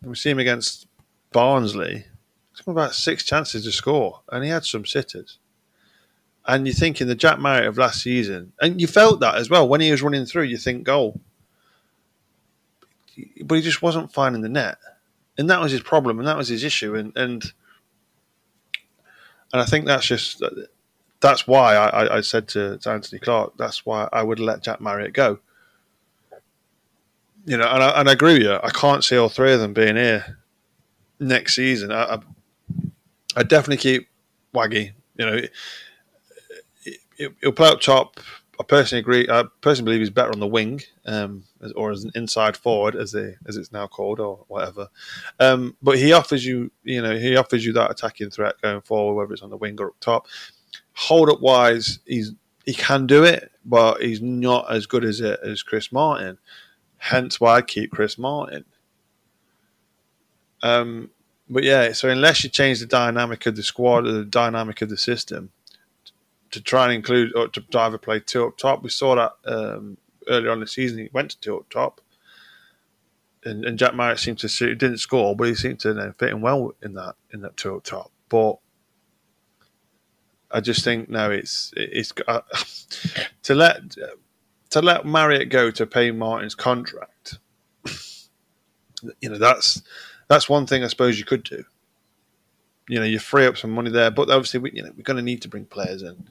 And 0.00 0.10
we 0.10 0.16
see 0.16 0.30
him 0.30 0.38
against 0.38 0.86
Barnsley 1.32 2.04
He's 2.56 2.64
got 2.64 2.72
about 2.72 2.94
six 2.94 3.22
chances 3.22 3.64
to 3.64 3.72
score, 3.72 4.20
and 4.32 4.42
he 4.42 4.48
had 4.48 4.64
some 4.64 4.86
sitters. 4.86 5.38
And 6.46 6.66
you're 6.66 6.74
thinking 6.74 7.06
the 7.06 7.14
Jack 7.14 7.40
Marriott 7.40 7.66
of 7.66 7.78
last 7.78 8.02
season, 8.02 8.52
and 8.60 8.80
you 8.80 8.86
felt 8.86 9.20
that 9.20 9.34
as 9.34 9.50
well 9.50 9.68
when 9.68 9.80
he 9.80 9.90
was 9.90 10.02
running 10.02 10.26
through. 10.26 10.44
You 10.44 10.56
think 10.58 10.84
goal, 10.84 11.20
but 13.44 13.56
he 13.56 13.62
just 13.62 13.82
wasn't 13.82 14.12
finding 14.12 14.42
the 14.42 14.48
net, 14.48 14.78
and 15.36 15.50
that 15.50 15.60
was 15.60 15.72
his 15.72 15.82
problem, 15.82 16.18
and 16.18 16.28
that 16.28 16.36
was 16.36 16.48
his 16.48 16.62
issue, 16.62 16.94
and 16.94 17.12
and 17.16 17.52
and 19.52 19.60
I 19.60 19.64
think 19.64 19.86
that's 19.86 20.06
just 20.06 20.42
that's 21.20 21.46
why 21.46 21.74
I, 21.74 22.18
I 22.18 22.20
said 22.20 22.48
to, 22.48 22.78
to 22.78 22.90
Anthony 22.90 23.18
Clark, 23.18 23.54
that's 23.56 23.86
why 23.86 24.08
I 24.12 24.22
would 24.22 24.38
let 24.38 24.62
Jack 24.62 24.80
Marriott 24.80 25.14
go. 25.14 25.38
You 27.46 27.56
know, 27.56 27.68
and 27.68 27.82
I, 27.82 28.00
and 28.00 28.08
I 28.08 28.12
agree 28.12 28.34
with 28.34 28.42
you. 28.42 28.52
I 28.52 28.70
can't 28.70 29.04
see 29.04 29.16
all 29.16 29.28
three 29.28 29.52
of 29.52 29.60
them 29.60 29.72
being 29.72 29.96
here 29.96 30.38
next 31.20 31.54
season. 31.54 31.92
I, 31.92 32.18
I 33.36 33.42
definitely 33.44 33.78
keep 33.78 34.08
Waggy. 34.52 34.92
You 35.16 35.26
know, 35.26 35.40
he'll 37.16 37.52
play 37.52 37.68
up 37.68 37.80
top. 37.80 38.20
I 38.58 38.64
personally 38.64 39.00
agree. 39.00 39.26
I 39.28 39.44
personally 39.60 39.90
believe 39.90 40.00
he's 40.00 40.10
better 40.10 40.32
on 40.32 40.40
the 40.40 40.46
wing, 40.46 40.80
um, 41.04 41.44
or 41.74 41.90
as 41.90 42.04
an 42.04 42.12
inside 42.14 42.56
forward, 42.56 42.96
as 42.96 43.12
they 43.12 43.34
as 43.46 43.56
it's 43.56 43.72
now 43.72 43.86
called, 43.86 44.18
or 44.18 44.44
whatever. 44.48 44.88
Um, 45.40 45.76
but 45.82 45.98
he 45.98 46.12
offers 46.12 46.44
you, 46.44 46.70
you 46.82 47.02
know, 47.02 47.18
he 47.18 47.36
offers 47.36 47.66
you 47.66 47.72
that 47.74 47.90
attacking 47.90 48.30
threat 48.30 48.54
going 48.62 48.80
forward, 48.80 49.14
whether 49.14 49.34
it's 49.34 49.42
on 49.42 49.50
the 49.50 49.56
wing 49.56 49.76
or 49.78 49.88
up 49.88 50.00
top. 50.00 50.26
Hold 50.94 51.28
up 51.28 51.40
wise, 51.40 51.98
he's 52.06 52.32
he 52.64 52.72
can 52.72 53.06
do 53.06 53.24
it, 53.24 53.52
but 53.64 54.00
he's 54.00 54.22
not 54.22 54.72
as 54.72 54.86
good 54.86 55.04
as 55.04 55.20
it 55.20 55.38
as 55.44 55.62
Chris 55.62 55.92
Martin. 55.92 56.38
Hence 56.96 57.38
why 57.38 57.56
I 57.56 57.62
keep 57.62 57.92
Chris 57.92 58.16
Martin. 58.16 58.64
Um, 60.62 61.10
but 61.48 61.62
yeah, 61.62 61.92
so 61.92 62.08
unless 62.08 62.42
you 62.42 62.50
change 62.50 62.80
the 62.80 62.86
dynamic 62.86 63.44
of 63.46 63.54
the 63.54 63.62
squad 63.62 64.06
or 64.06 64.12
the 64.12 64.24
dynamic 64.24 64.80
of 64.80 64.88
the 64.88 64.96
system 64.96 65.50
to 66.50 66.60
try 66.60 66.84
and 66.84 66.92
include 66.94 67.34
or 67.34 67.48
to 67.48 67.64
either 67.74 67.98
play 67.98 68.20
two 68.20 68.46
up 68.46 68.56
top, 68.56 68.82
we 68.82 68.90
saw 68.90 69.14
that 69.14 69.32
um, 69.44 69.98
earlier 70.28 70.50
on 70.50 70.60
the 70.60 70.66
season. 70.66 70.98
He 70.98 71.10
went 71.12 71.30
to 71.30 71.40
two 71.40 71.58
up 71.58 71.68
top, 71.70 72.00
and, 73.44 73.64
and 73.64 73.78
Jack 73.78 73.94
Marriott 73.94 74.20
seemed 74.20 74.38
to 74.40 74.48
suit, 74.48 74.78
didn't 74.78 74.98
score, 74.98 75.36
but 75.36 75.48
he 75.48 75.54
seemed 75.54 75.80
to 75.80 75.94
you 75.94 76.12
fit 76.18 76.30
in 76.30 76.40
well 76.40 76.72
in 76.82 76.94
that 76.94 77.14
in 77.32 77.40
that 77.42 77.56
two 77.56 77.76
up 77.76 77.84
top. 77.84 78.10
But 78.28 78.58
I 80.50 80.60
just 80.60 80.84
think 80.84 81.08
no, 81.08 81.30
it's 81.30 81.72
it's 81.76 82.12
uh, 82.26 82.40
to 83.42 83.54
let 83.54 83.96
to 84.70 84.82
let 84.82 85.06
Marriott 85.06 85.50
go 85.50 85.70
to 85.70 85.86
pay 85.86 86.10
Martin's 86.10 86.54
contract. 86.54 87.38
You 89.20 89.30
know 89.30 89.38
that's 89.38 89.82
that's 90.28 90.48
one 90.48 90.66
thing 90.66 90.82
I 90.82 90.88
suppose 90.88 91.18
you 91.18 91.24
could 91.24 91.44
do. 91.44 91.64
You 92.88 93.00
know, 93.00 93.04
you 93.04 93.18
free 93.18 93.46
up 93.46 93.56
some 93.56 93.72
money 93.72 93.90
there, 93.90 94.10
but 94.10 94.30
obviously, 94.30 94.60
we, 94.60 94.72
you 94.72 94.82
know, 94.82 94.92
we're 94.96 95.02
going 95.02 95.16
to 95.16 95.22
need 95.22 95.42
to 95.42 95.48
bring 95.48 95.64
players 95.64 96.02
in, 96.02 96.28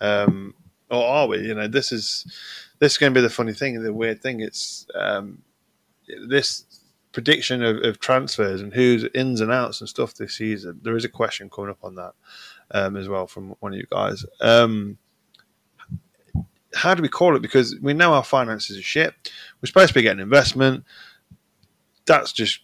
um, 0.00 0.54
or 0.90 1.04
are 1.04 1.26
we? 1.26 1.38
You 1.38 1.54
know, 1.54 1.66
this 1.66 1.90
is 1.90 2.26
this 2.78 2.92
is 2.92 2.98
going 2.98 3.12
to 3.12 3.18
be 3.18 3.22
the 3.22 3.30
funny 3.30 3.52
thing, 3.52 3.82
the 3.82 3.92
weird 3.92 4.22
thing. 4.22 4.40
It's 4.40 4.86
um, 4.94 5.42
this 6.28 6.64
prediction 7.12 7.62
of, 7.62 7.78
of, 7.82 7.98
transfers 7.98 8.60
and 8.60 8.74
who's 8.74 9.04
ins 9.14 9.40
and 9.40 9.50
outs 9.50 9.80
and 9.80 9.88
stuff 9.88 10.14
this 10.14 10.34
season. 10.34 10.78
There 10.82 10.96
is 10.96 11.04
a 11.04 11.08
question 11.08 11.48
coming 11.48 11.70
up 11.70 11.82
on 11.82 11.94
that 11.94 12.12
um, 12.72 12.96
as 12.96 13.08
well 13.08 13.26
from 13.26 13.56
one 13.60 13.72
of 13.72 13.78
you 13.78 13.86
guys. 13.90 14.24
Um, 14.40 14.98
how 16.74 16.94
do 16.94 17.02
we 17.02 17.08
call 17.08 17.34
it? 17.34 17.42
Because 17.42 17.74
we 17.80 17.94
know 17.94 18.12
our 18.12 18.22
finances 18.22 18.76
are 18.76 18.82
shit. 18.82 19.14
We're 19.60 19.66
supposed 19.66 19.88
to 19.88 19.94
be 19.94 20.02
getting 20.02 20.20
investment. 20.20 20.84
That's 22.04 22.32
just 22.32 22.60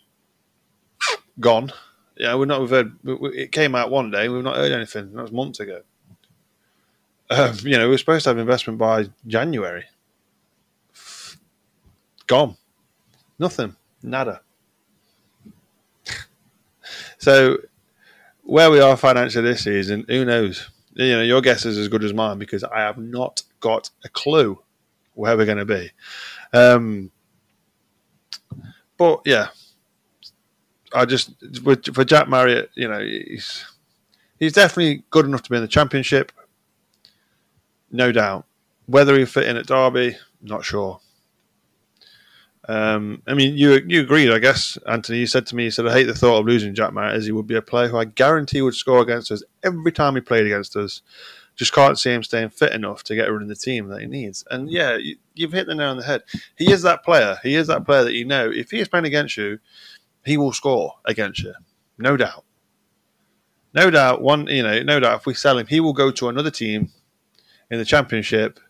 gone. 1.41 1.73
Yeah, 2.17 2.35
we're 2.35 2.47
not. 2.47 2.61
We've 2.61 2.71
heard. 2.71 2.93
It 3.05 3.53
came 3.53 3.75
out 3.75 3.91
one 3.91 4.11
day. 4.11 4.29
We've 4.29 4.45
not 4.45 4.57
heard 4.57 4.73
anything. 4.73 5.13
That 5.13 5.23
was 5.23 5.33
months 5.33 5.61
ago. 5.61 5.83
Um, 7.31 7.57
you 7.63 7.79
know, 7.79 7.85
we 7.85 7.93
were 7.93 7.99
supposed 7.99 8.25
to 8.25 8.31
have 8.31 8.39
investment 8.39 8.79
by 8.79 9.07
January. 9.27 9.85
Gone. 12.27 12.57
Nothing. 13.39 13.75
Nada. 14.03 14.43
so, 17.19 17.57
where 18.43 18.71
we 18.71 18.81
are 18.81 18.97
financially 18.97 19.45
this 19.45 19.65
season, 19.65 20.05
who 20.09 20.25
knows? 20.25 20.71
You 20.95 21.17
know, 21.17 21.23
your 21.23 21.41
guess 21.41 21.65
is 21.65 21.79
as 21.79 21.89
good 21.89 22.05
as 22.05 22.13
mine 22.13 22.39
because 22.39 22.65
I 22.65 22.81
have 22.81 22.99
not 22.99 23.43
got 23.61 23.91
a 24.05 24.09
clue 24.11 24.61
where 25.15 25.37
we're 25.37 25.47
going 25.47 25.59
to 25.59 25.65
be. 25.65 25.91
Um, 26.53 27.11
but 28.99 29.23
yeah, 29.25 29.49
I 30.95 31.05
just 31.05 31.33
for 31.65 32.05
Jack 32.05 32.29
Marriott, 32.29 32.71
you 32.75 32.89
know, 32.89 33.01
he's 33.01 33.65
he's 34.39 34.53
definitely 34.53 35.05
good 35.11 35.25
enough 35.25 35.43
to 35.43 35.51
be 35.51 35.57
in 35.57 35.63
the 35.63 35.69
championship, 35.69 36.33
no 37.91 38.13
doubt. 38.13 38.47
Whether 38.87 39.17
he 39.19 39.25
fit 39.25 39.47
in 39.47 39.57
at 39.57 39.67
Derby, 39.67 40.17
not 40.43 40.65
sure. 40.65 41.01
Um, 42.69 43.23
I 43.27 43.35
mean, 43.35 43.57
you 43.57 43.81
you 43.87 44.01
agreed, 44.01 44.31
I 44.31 44.39
guess, 44.39 44.79
Anthony. 44.87 45.19
You 45.19 45.27
said 45.27 45.47
to 45.47 45.57
me, 45.57 45.65
you 45.65 45.71
said, 45.71 45.87
I 45.87 45.93
hate 45.93 46.05
the 46.05 46.15
thought 46.15 46.39
of 46.39 46.47
losing 46.47 46.75
Jack 46.75 46.93
Marriott 46.93 47.17
as 47.17 47.27
he 47.27 47.33
would 47.33 47.47
be 47.47 47.57
a 47.57 47.63
player 47.63 47.89
who 47.89 47.99
I 47.99 48.05
guarantee 48.05 48.63
would 48.63 48.75
score 48.75 49.01
against 49.01 49.33
us 49.33 49.43
every 49.63 49.93
time 49.93 50.15
he 50.15 50.21
played 50.21 50.47
against 50.47 50.77
us. 50.77 51.03
Just 51.55 51.75
can't 51.75 51.99
see 51.99 52.11
him 52.11 52.23
staying 52.23 52.49
fit 52.49 52.73
enough 52.73 53.03
to 53.05 53.15
get 53.15 53.31
running 53.31 53.49
the 53.49 53.55
team 53.55 53.89
that 53.89 54.01
he 54.01 54.07
needs. 54.07 54.43
And 54.51 54.71
yeah, 54.71 54.97
you, 54.97 55.17
you've 55.35 55.53
hit 55.53 55.67
the 55.67 55.75
nail 55.75 55.91
on 55.91 55.99
the 55.99 56.05
head. 56.05 56.23
He 56.57 56.73
is 56.73 56.83
that 56.83 57.05
player. 57.05 57.37
He 57.43 57.57
is 57.57 57.67
that 57.67 57.85
player 57.85 58.05
that 58.05 58.15
you 58.15 58.25
know, 58.25 58.51
if 58.51 58.71
he 58.71 58.79
is 58.81 58.89
playing 58.89 59.05
against 59.05 59.37
you, 59.37 59.59
he 60.25 60.37
will 60.37 60.53
score 60.53 60.95
against 61.05 61.41
you. 61.41 61.55
No 61.99 62.17
doubt. 62.17 62.45
No 63.75 63.91
doubt, 63.91 64.21
one, 64.21 64.47
you 64.49 64.63
know, 64.63 64.83
no 64.83 65.01
doubt 65.01 65.21
if 65.21 65.27
we 65.27 65.35
sell 65.35 65.57
him, 65.57 65.67
he 65.67 65.81
will 65.81 65.95
go 65.95 66.11
to 66.11 66.29
another 66.29 66.51
team 66.51 66.91
in 67.71 67.79
the 67.79 67.85
championship 67.85 68.61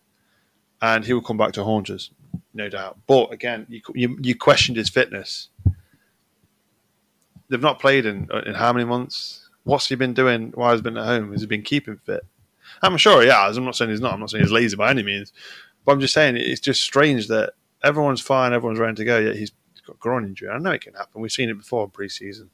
and 0.81 1.03
he 1.03 1.13
will 1.13 1.21
come 1.21 1.37
back 1.37 1.51
to 1.53 1.63
haunt 1.63 1.89
us 1.89 2.09
no 2.53 2.69
doubt. 2.69 2.99
But 3.07 3.31
again, 3.31 3.65
you, 3.69 3.81
you, 3.93 4.17
you 4.21 4.35
questioned 4.35 4.77
his 4.77 4.89
fitness. 4.89 5.49
They've 7.49 7.61
not 7.61 7.79
played 7.79 8.05
in 8.05 8.29
in 8.45 8.53
how 8.53 8.73
many 8.73 8.85
months? 8.85 9.49
What's 9.63 9.87
he 9.87 9.95
been 9.95 10.13
doing 10.13 10.51
while 10.55 10.71
he's 10.71 10.81
been 10.81 10.97
at 10.97 11.05
home? 11.05 11.31
Has 11.31 11.41
he 11.41 11.47
been 11.47 11.61
keeping 11.61 11.97
fit? 11.97 12.25
I'm 12.81 12.97
sure 12.97 13.21
he 13.21 13.29
has. 13.29 13.57
I'm 13.57 13.65
not 13.65 13.75
saying 13.75 13.91
he's 13.91 14.01
not. 14.01 14.13
I'm 14.13 14.19
not 14.19 14.29
saying 14.29 14.43
he's 14.43 14.51
lazy 14.51 14.75
by 14.75 14.89
any 14.89 15.03
means. 15.03 15.31
But 15.85 15.93
I'm 15.93 15.99
just 15.99 16.13
saying 16.13 16.37
it's 16.37 16.61
just 16.61 16.81
strange 16.81 17.27
that 17.27 17.53
everyone's 17.83 18.21
fine, 18.21 18.53
everyone's 18.53 18.79
ready 18.79 18.95
to 18.95 19.05
go, 19.05 19.19
yet 19.19 19.35
he's 19.35 19.51
got 19.85 19.99
groin 19.99 20.25
injury. 20.25 20.49
I 20.49 20.57
know 20.57 20.71
it 20.71 20.81
can 20.81 20.93
happen. 20.93 21.21
We've 21.21 21.31
seen 21.31 21.49
it 21.49 21.57
before 21.57 21.85
in 21.85 21.91
pre-season. 21.91 22.49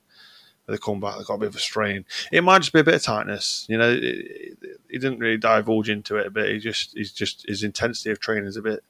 They 0.67 0.77
come 0.77 0.99
back, 0.99 1.17
they've 1.17 1.25
got 1.25 1.33
a 1.35 1.39
bit 1.39 1.49
of 1.49 1.55
a 1.55 1.59
strain. 1.59 2.05
It 2.31 2.43
might 2.43 2.59
just 2.59 2.73
be 2.73 2.79
a 2.79 2.83
bit 2.83 2.93
of 2.93 3.01
tightness. 3.01 3.65
You 3.67 3.79
know, 3.79 3.91
he 3.91 4.53
didn't 4.91 5.17
really 5.17 5.37
divulge 5.37 5.89
into 5.89 6.17
it 6.17 6.27
a 6.27 6.29
bit. 6.29 6.51
He 6.51 6.59
just, 6.59 6.95
he's 6.95 7.11
just 7.11 7.43
his 7.47 7.63
intensity 7.63 8.11
of 8.11 8.19
training 8.19 8.45
is 8.45 8.55
a 8.55 8.61
bit 8.61 8.83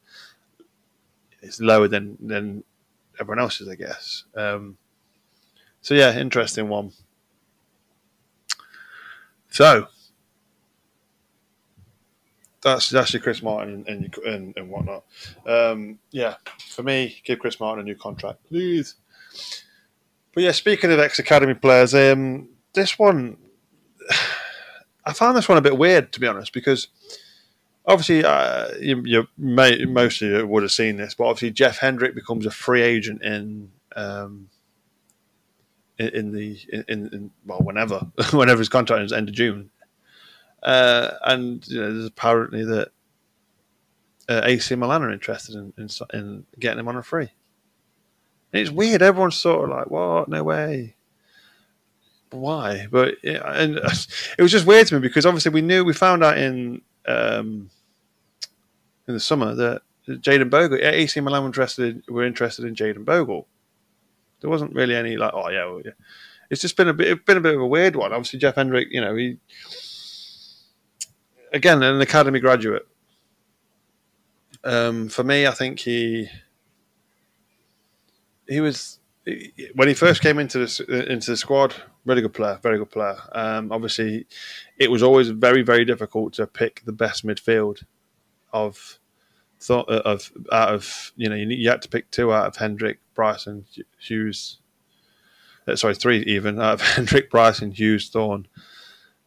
it's 1.41 1.60
lower 1.60 1.88
than 1.88 2.17
than 2.19 2.63
everyone 3.19 3.39
else's, 3.39 3.67
I 3.67 3.75
guess. 3.75 4.25
Um, 4.36 4.78
so 5.82 5.93
yeah, 5.93 6.17
interesting 6.17 6.69
one. 6.69 6.91
So 9.49 9.88
that's 12.61 12.89
that's 12.89 13.13
your 13.13 13.21
Chris 13.21 13.41
Martin 13.41 13.85
and 13.87 14.15
and, 14.25 14.53
and 14.57 14.69
whatnot. 14.69 15.03
Um, 15.45 15.99
yeah, 16.11 16.35
for 16.69 16.83
me, 16.83 17.21
give 17.23 17.39
Chris 17.39 17.59
Martin 17.59 17.81
a 17.81 17.85
new 17.85 17.95
contract, 17.95 18.45
please. 18.47 18.95
But 20.33 20.43
yeah, 20.43 20.51
speaking 20.51 20.91
of 20.91 20.99
ex 20.99 21.19
academy 21.19 21.53
players, 21.53 21.93
um, 21.93 22.49
this 22.73 22.99
one 22.99 23.37
I 25.05 25.13
found 25.13 25.37
this 25.37 25.49
one 25.49 25.57
a 25.57 25.61
bit 25.61 25.77
weird 25.77 26.11
to 26.13 26.19
be 26.19 26.27
honest 26.27 26.53
because 26.53 26.87
obviously, 27.89 28.23
uh, 28.23 28.69
you, 28.79 29.01
you 29.05 29.27
may, 29.37 29.83
most 29.85 30.21
of 30.21 30.29
you 30.29 30.47
would 30.47 30.63
have 30.63 30.71
seen 30.71 30.97
this, 30.97 31.15
but 31.15 31.25
obviously 31.25 31.51
Jeff 31.51 31.79
Hendrick 31.79 32.15
becomes 32.15 32.45
a 32.45 32.51
free 32.51 32.81
agent 32.81 33.23
in 33.23 33.71
um, 33.95 34.49
in, 35.97 36.07
in, 36.09 36.31
the 36.31 36.59
in, 36.71 36.83
in, 36.87 37.31
well 37.45 37.59
whenever 37.59 37.99
whenever 38.31 38.59
his 38.59 38.69
contract 38.69 39.03
is 39.03 39.11
end 39.11 39.29
of 39.29 39.35
June, 39.35 39.71
uh, 40.63 41.11
and 41.25 41.65
you 41.67 41.79
know, 41.79 41.93
there's 41.93 42.05
apparently 42.05 42.63
that 42.65 42.89
uh, 44.27 44.41
AC 44.43 44.75
Milan 44.75 45.03
are 45.03 45.11
interested 45.11 45.55
in, 45.55 45.73
in, 45.77 45.89
in 46.13 46.45
getting 46.59 46.79
him 46.79 46.87
on 46.87 46.95
a 46.95 47.03
free. 47.03 47.29
And 48.51 48.61
it's 48.61 48.71
weird. 48.71 49.01
Everyone's 49.01 49.35
sort 49.35 49.63
of 49.63 49.75
like, 49.75 49.89
"What? 49.89 50.27
No 50.29 50.43
way." 50.43 50.95
Why? 52.31 52.87
But 52.89 53.15
yeah, 53.23 53.41
and 53.45 53.77
it 54.37 54.41
was 54.41 54.51
just 54.51 54.65
weird 54.65 54.87
to 54.87 54.95
me 54.95 55.01
because 55.01 55.25
obviously 55.25 55.51
we 55.51 55.61
knew 55.61 55.83
we 55.83 55.93
found 55.93 56.23
out 56.23 56.37
in 56.37 56.81
um, 57.07 57.69
in 59.07 59.13
the 59.13 59.19
summer 59.19 59.55
that 59.55 59.81
Jayden 60.07 60.49
Bogle, 60.49 60.79
AC 60.81 61.19
Milan 61.19 61.43
were 61.43 61.47
interested, 61.47 62.03
in, 62.07 62.13
were 62.13 62.25
interested 62.25 62.65
in 62.65 62.75
Jayden 62.75 63.05
Bogle. 63.05 63.47
There 64.41 64.49
wasn't 64.49 64.73
really 64.73 64.95
any 64.95 65.17
like, 65.17 65.33
oh 65.33 65.49
yeah, 65.49 65.65
well, 65.65 65.81
yeah. 65.83 65.91
It's 66.49 66.61
just 66.61 66.77
been 66.77 66.87
a 66.87 66.93
bit, 66.93 67.25
been 67.25 67.37
a 67.37 67.41
bit 67.41 67.55
of 67.55 67.61
a 67.61 67.67
weird 67.67 67.95
one. 67.95 68.11
Obviously, 68.11 68.39
Jeff 68.39 68.55
Hendrick, 68.55 68.87
you 68.89 69.01
know, 69.01 69.15
he 69.15 69.37
again 71.53 71.83
an 71.83 72.01
academy 72.01 72.39
graduate. 72.39 72.88
Um, 74.63 75.09
for 75.09 75.23
me, 75.23 75.47
I 75.47 75.51
think 75.51 75.79
he 75.79 76.29
he 78.47 78.62
was 78.62 78.99
when 79.75 79.88
he 79.88 79.93
first 79.93 80.21
came 80.21 80.39
into 80.39 80.59
the 80.59 81.05
into 81.12 81.31
the 81.31 81.38
squad. 81.38 81.75
Really 82.05 82.21
good 82.21 82.33
player, 82.33 82.59
very 82.63 82.77
good 82.77 82.91
player. 82.91 83.17
Um, 83.33 83.71
obviously, 83.71 84.25
it 84.77 84.89
was 84.89 85.03
always 85.03 85.29
very 85.29 85.62
very 85.62 85.85
difficult 85.85 86.33
to 86.33 86.47
pick 86.47 86.83
the 86.85 86.91
best 86.91 87.25
midfield 87.25 87.83
of 88.51 88.99
thought 89.59 89.89
uh, 89.89 90.01
of 90.05 90.31
out 90.51 90.73
of 90.73 91.12
you 91.15 91.29
know 91.29 91.35
you, 91.35 91.47
you 91.47 91.69
had 91.69 91.81
to 91.83 91.89
pick 91.89 92.09
two 92.12 92.33
out 92.33 92.47
of 92.47 92.55
Hendrick, 92.55 92.99
Bryson, 93.13 93.65
Hughes. 93.99 94.59
Uh, 95.67 95.75
sorry, 95.75 95.95
three 95.95 96.19
even 96.21 96.59
out 96.59 96.75
of 96.75 96.81
Hendrick, 96.95 97.29
Bryson, 97.29 97.71
Hughes, 97.71 98.09
Thorne. 98.09 98.47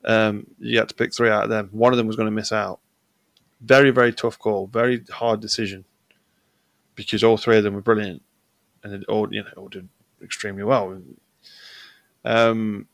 Um, 0.04 0.46
you 0.58 0.78
had 0.78 0.88
to 0.88 0.94
pick 0.94 1.14
three 1.14 1.30
out 1.30 1.44
of 1.44 1.50
them. 1.50 1.68
One 1.72 1.92
of 1.92 1.96
them 1.96 2.06
was 2.06 2.16
going 2.16 2.26
to 2.26 2.32
miss 2.32 2.52
out. 2.52 2.80
Very 3.60 3.90
very 3.90 4.12
tough 4.12 4.38
call, 4.38 4.66
very 4.66 5.04
hard 5.10 5.40
decision, 5.40 5.84
because 6.96 7.22
all 7.22 7.36
three 7.36 7.58
of 7.58 7.64
them 7.64 7.74
were 7.74 7.80
brilliant, 7.80 8.22
and 8.82 8.92
it 8.92 9.04
all 9.08 9.32
you 9.32 9.42
know 9.42 9.50
all 9.56 9.68
did 9.68 9.88
extremely 10.22 10.64
well. 10.64 11.00
Um, 12.24 12.86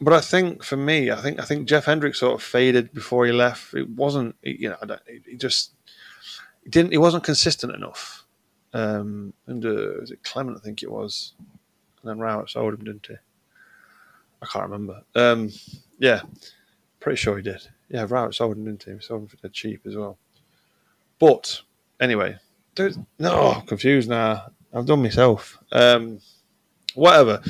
but 0.00 0.14
I 0.14 0.20
think 0.20 0.62
for 0.64 0.76
me, 0.76 1.10
I 1.10 1.16
think 1.16 1.40
I 1.40 1.44
think 1.44 1.68
Jeff 1.68 1.84
Hendrick 1.84 2.14
sort 2.14 2.34
of 2.34 2.42
faded 2.42 2.92
before 2.92 3.26
he 3.26 3.32
left. 3.32 3.74
It 3.74 3.88
wasn't, 3.88 4.34
you 4.42 4.70
know, 4.70 4.76
he 5.26 5.36
just 5.36 5.72
he 6.64 6.70
didn't. 6.70 6.92
He 6.92 6.98
wasn't 6.98 7.24
consistent 7.24 7.74
enough. 7.74 8.24
Um, 8.74 9.34
and 9.46 9.62
was 9.62 10.10
it 10.10 10.22
Clement? 10.22 10.56
I 10.56 10.60
think 10.60 10.82
it 10.82 10.90
was, 10.90 11.34
and 12.02 12.10
then 12.10 12.18
Rowett 12.18 12.50
sold 12.50 12.74
him, 12.74 12.84
didn't 12.84 13.06
he? 13.06 13.14
I 14.42 14.46
can't 14.46 14.68
remember. 14.68 15.02
Um, 15.14 15.50
yeah, 15.98 16.22
pretty 17.00 17.16
sure 17.16 17.36
he 17.36 17.42
did. 17.42 17.62
Yeah, 17.88 18.06
Rowett 18.08 18.34
sold 18.34 18.56
him, 18.56 18.64
didn't 18.64 18.82
he? 18.82 18.92
He 18.92 19.00
sold 19.00 19.22
him 19.22 19.28
for 19.28 19.48
cheap 19.48 19.86
as 19.86 19.96
well. 19.96 20.18
But 21.18 21.60
anyway, 22.00 22.36
no, 23.18 23.62
confused 23.66 24.08
now. 24.08 24.46
I've 24.74 24.86
done 24.86 25.02
myself. 25.02 25.58
Um, 25.70 26.20
whatever. 26.94 27.42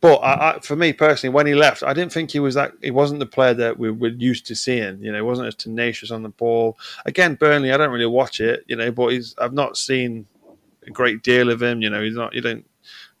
But 0.00 0.16
I, 0.16 0.52
I, 0.52 0.58
for 0.60 0.76
me 0.76 0.94
personally, 0.94 1.34
when 1.34 1.46
he 1.46 1.54
left, 1.54 1.82
I 1.82 1.92
didn't 1.92 2.12
think 2.12 2.30
he 2.30 2.40
was 2.40 2.54
that. 2.54 2.72
He 2.82 2.90
wasn't 2.90 3.20
the 3.20 3.26
player 3.26 3.52
that 3.54 3.78
we 3.78 3.90
were 3.90 4.08
used 4.08 4.46
to 4.46 4.56
seeing. 4.56 5.02
You 5.02 5.12
know, 5.12 5.18
he 5.18 5.22
wasn't 5.22 5.48
as 5.48 5.54
tenacious 5.54 6.10
on 6.10 6.22
the 6.22 6.30
ball. 6.30 6.78
Again, 7.04 7.34
Burnley, 7.34 7.70
I 7.70 7.76
don't 7.76 7.92
really 7.92 8.06
watch 8.06 8.40
it. 8.40 8.64
You 8.66 8.76
know, 8.76 8.90
but 8.90 9.08
he's 9.08 9.34
I've 9.38 9.52
not 9.52 9.76
seen 9.76 10.26
a 10.86 10.90
great 10.90 11.22
deal 11.22 11.50
of 11.50 11.62
him. 11.62 11.82
You 11.82 11.90
know, 11.90 12.02
he's 12.02 12.14
not. 12.14 12.34
You 12.34 12.40
don't 12.40 12.64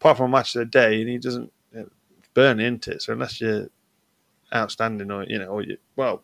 apart 0.00 0.16
from 0.16 0.32
a 0.32 0.36
match 0.36 0.56
of 0.56 0.60
the 0.60 0.64
day, 0.64 1.00
and 1.02 1.10
he 1.10 1.18
doesn't 1.18 1.52
you 2.36 2.42
know, 2.42 2.48
burn 2.48 2.60
into 2.60 2.92
it. 2.92 3.02
So 3.02 3.12
unless 3.12 3.40
you're 3.40 3.68
outstanding 4.54 5.10
or 5.10 5.24
you 5.24 5.38
know, 5.38 5.46
or 5.46 5.62
you 5.62 5.76
well, 5.96 6.22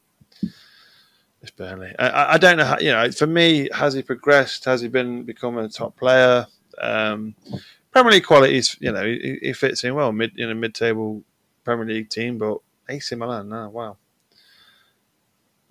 it's 1.42 1.50
Burnley. 1.50 1.94
I, 1.98 2.34
I 2.34 2.38
don't 2.38 2.56
know. 2.56 2.64
How, 2.64 2.78
you 2.78 2.90
know, 2.90 3.10
for 3.10 3.26
me, 3.26 3.68
has 3.72 3.94
he 3.94 4.02
progressed? 4.02 4.64
Has 4.64 4.80
he 4.80 4.88
been 4.88 5.22
become 5.24 5.58
a 5.58 5.68
top 5.68 5.96
player? 5.96 6.46
Um, 6.78 7.34
Premier 7.92 8.12
League 8.12 8.24
qualities, 8.24 8.76
you 8.80 8.92
know, 8.92 9.04
he, 9.04 9.38
he 9.40 9.52
fits 9.52 9.84
in 9.84 9.94
well 9.94 10.12
mid 10.12 10.38
in 10.38 10.50
a 10.50 10.54
mid-table 10.54 11.22
Premier 11.64 11.86
League 11.86 12.10
team, 12.10 12.36
but 12.36 12.58
AC 12.88 13.14
Milan, 13.14 13.48
no, 13.48 13.70
wow. 13.70 13.96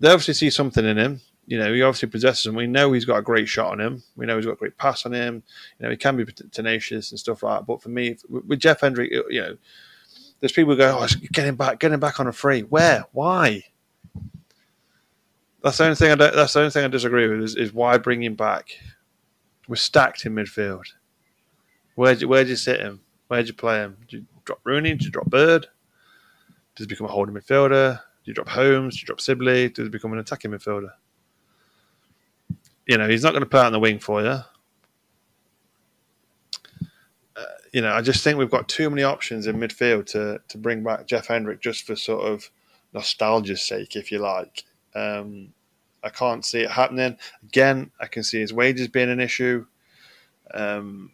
They 0.00 0.08
obviously 0.08 0.34
see 0.34 0.50
something 0.50 0.84
in 0.84 0.98
him. 0.98 1.20
You 1.46 1.58
know, 1.58 1.72
he 1.72 1.82
obviously 1.82 2.08
possesses 2.08 2.44
them. 2.44 2.56
We 2.56 2.66
know 2.66 2.92
he's 2.92 3.04
got 3.04 3.18
a 3.18 3.22
great 3.22 3.48
shot 3.48 3.70
on 3.70 3.80
him. 3.80 4.02
We 4.16 4.26
know 4.26 4.36
he's 4.36 4.46
got 4.46 4.54
a 4.54 4.56
great 4.56 4.76
pass 4.76 5.06
on 5.06 5.12
him. 5.12 5.44
You 5.78 5.84
know, 5.84 5.90
he 5.90 5.96
can 5.96 6.16
be 6.16 6.24
tenacious 6.50 7.12
and 7.12 7.20
stuff 7.20 7.44
like 7.44 7.60
that. 7.60 7.66
But 7.66 7.80
for 7.80 7.88
me, 7.88 8.16
with 8.28 8.58
Jeff 8.58 8.80
Hendrick, 8.80 9.12
you 9.12 9.40
know, 9.40 9.56
there's 10.40 10.52
people 10.52 10.74
who 10.74 10.78
go, 10.78 10.98
oh, 11.00 11.06
get 11.32 11.46
him 11.46 11.56
back, 11.56 11.78
get 11.80 11.92
him 11.92 12.00
back 12.00 12.20
on 12.20 12.26
a 12.26 12.32
free. 12.32 12.62
Where? 12.62 13.04
Why? 13.12 13.64
That's 15.62 15.78
the 15.78 15.84
only 15.84 15.96
thing 15.96 16.12
I 16.12 16.14
that's 16.14 16.52
the 16.52 16.60
only 16.60 16.70
thing 16.70 16.84
I 16.84 16.88
disagree 16.88 17.26
with 17.28 17.42
is, 17.42 17.56
is 17.56 17.72
why 17.72 17.98
bring 17.98 18.22
him 18.22 18.34
back. 18.34 18.68
We're 19.66 19.76
stacked 19.76 20.24
in 20.24 20.34
midfield. 20.34 20.84
Where'd 21.96 22.20
you, 22.20 22.28
where'd 22.28 22.48
you 22.48 22.56
sit 22.56 22.80
him? 22.80 23.00
Where'd 23.28 23.48
you 23.48 23.54
play 23.54 23.78
him? 23.78 23.96
Do 24.06 24.18
you 24.18 24.26
drop 24.44 24.60
Rooney? 24.62 24.94
Do 24.94 25.06
you 25.06 25.10
drop 25.10 25.26
Bird? 25.26 25.66
Does 26.76 26.84
he 26.84 26.88
become 26.88 27.06
a 27.06 27.10
holding 27.10 27.34
midfielder? 27.34 27.98
Do 27.98 28.30
you 28.30 28.34
drop 28.34 28.48
Holmes? 28.48 28.96
Do 28.96 29.00
you 29.00 29.06
drop 29.06 29.20
Sibley? 29.20 29.70
Does 29.70 29.86
he 29.86 29.88
become 29.88 30.12
an 30.12 30.18
attacking 30.18 30.50
midfielder? 30.50 30.90
You 32.86 32.98
know, 32.98 33.08
he's 33.08 33.24
not 33.24 33.30
going 33.32 33.42
to 33.42 33.48
play 33.48 33.60
out 33.60 33.66
on 33.66 33.72
the 33.72 33.80
wing 33.80 33.98
for 33.98 34.22
you. 34.22 34.28
Uh, 34.28 34.44
you 37.72 37.80
know, 37.80 37.92
I 37.92 38.00
just 38.02 38.22
think 38.22 38.38
we've 38.38 38.50
got 38.50 38.68
too 38.68 38.90
many 38.90 39.02
options 39.02 39.46
in 39.46 39.58
midfield 39.58 40.06
to 40.06 40.40
to 40.48 40.58
bring 40.58 40.82
back 40.82 41.06
Jeff 41.06 41.26
Hendrick 41.26 41.60
just 41.60 41.86
for 41.86 41.96
sort 41.96 42.24
of 42.24 42.50
nostalgia's 42.92 43.62
sake, 43.62 43.96
if 43.96 44.10
you 44.10 44.18
like. 44.18 44.64
Um, 44.94 45.52
I 46.02 46.08
can't 46.08 46.44
see 46.44 46.60
it 46.60 46.70
happening. 46.70 47.18
Again, 47.42 47.90
I 48.00 48.06
can 48.06 48.22
see 48.22 48.40
his 48.40 48.52
wages 48.52 48.88
being 48.88 49.10
an 49.10 49.20
issue. 49.20 49.66
Um, 50.54 51.12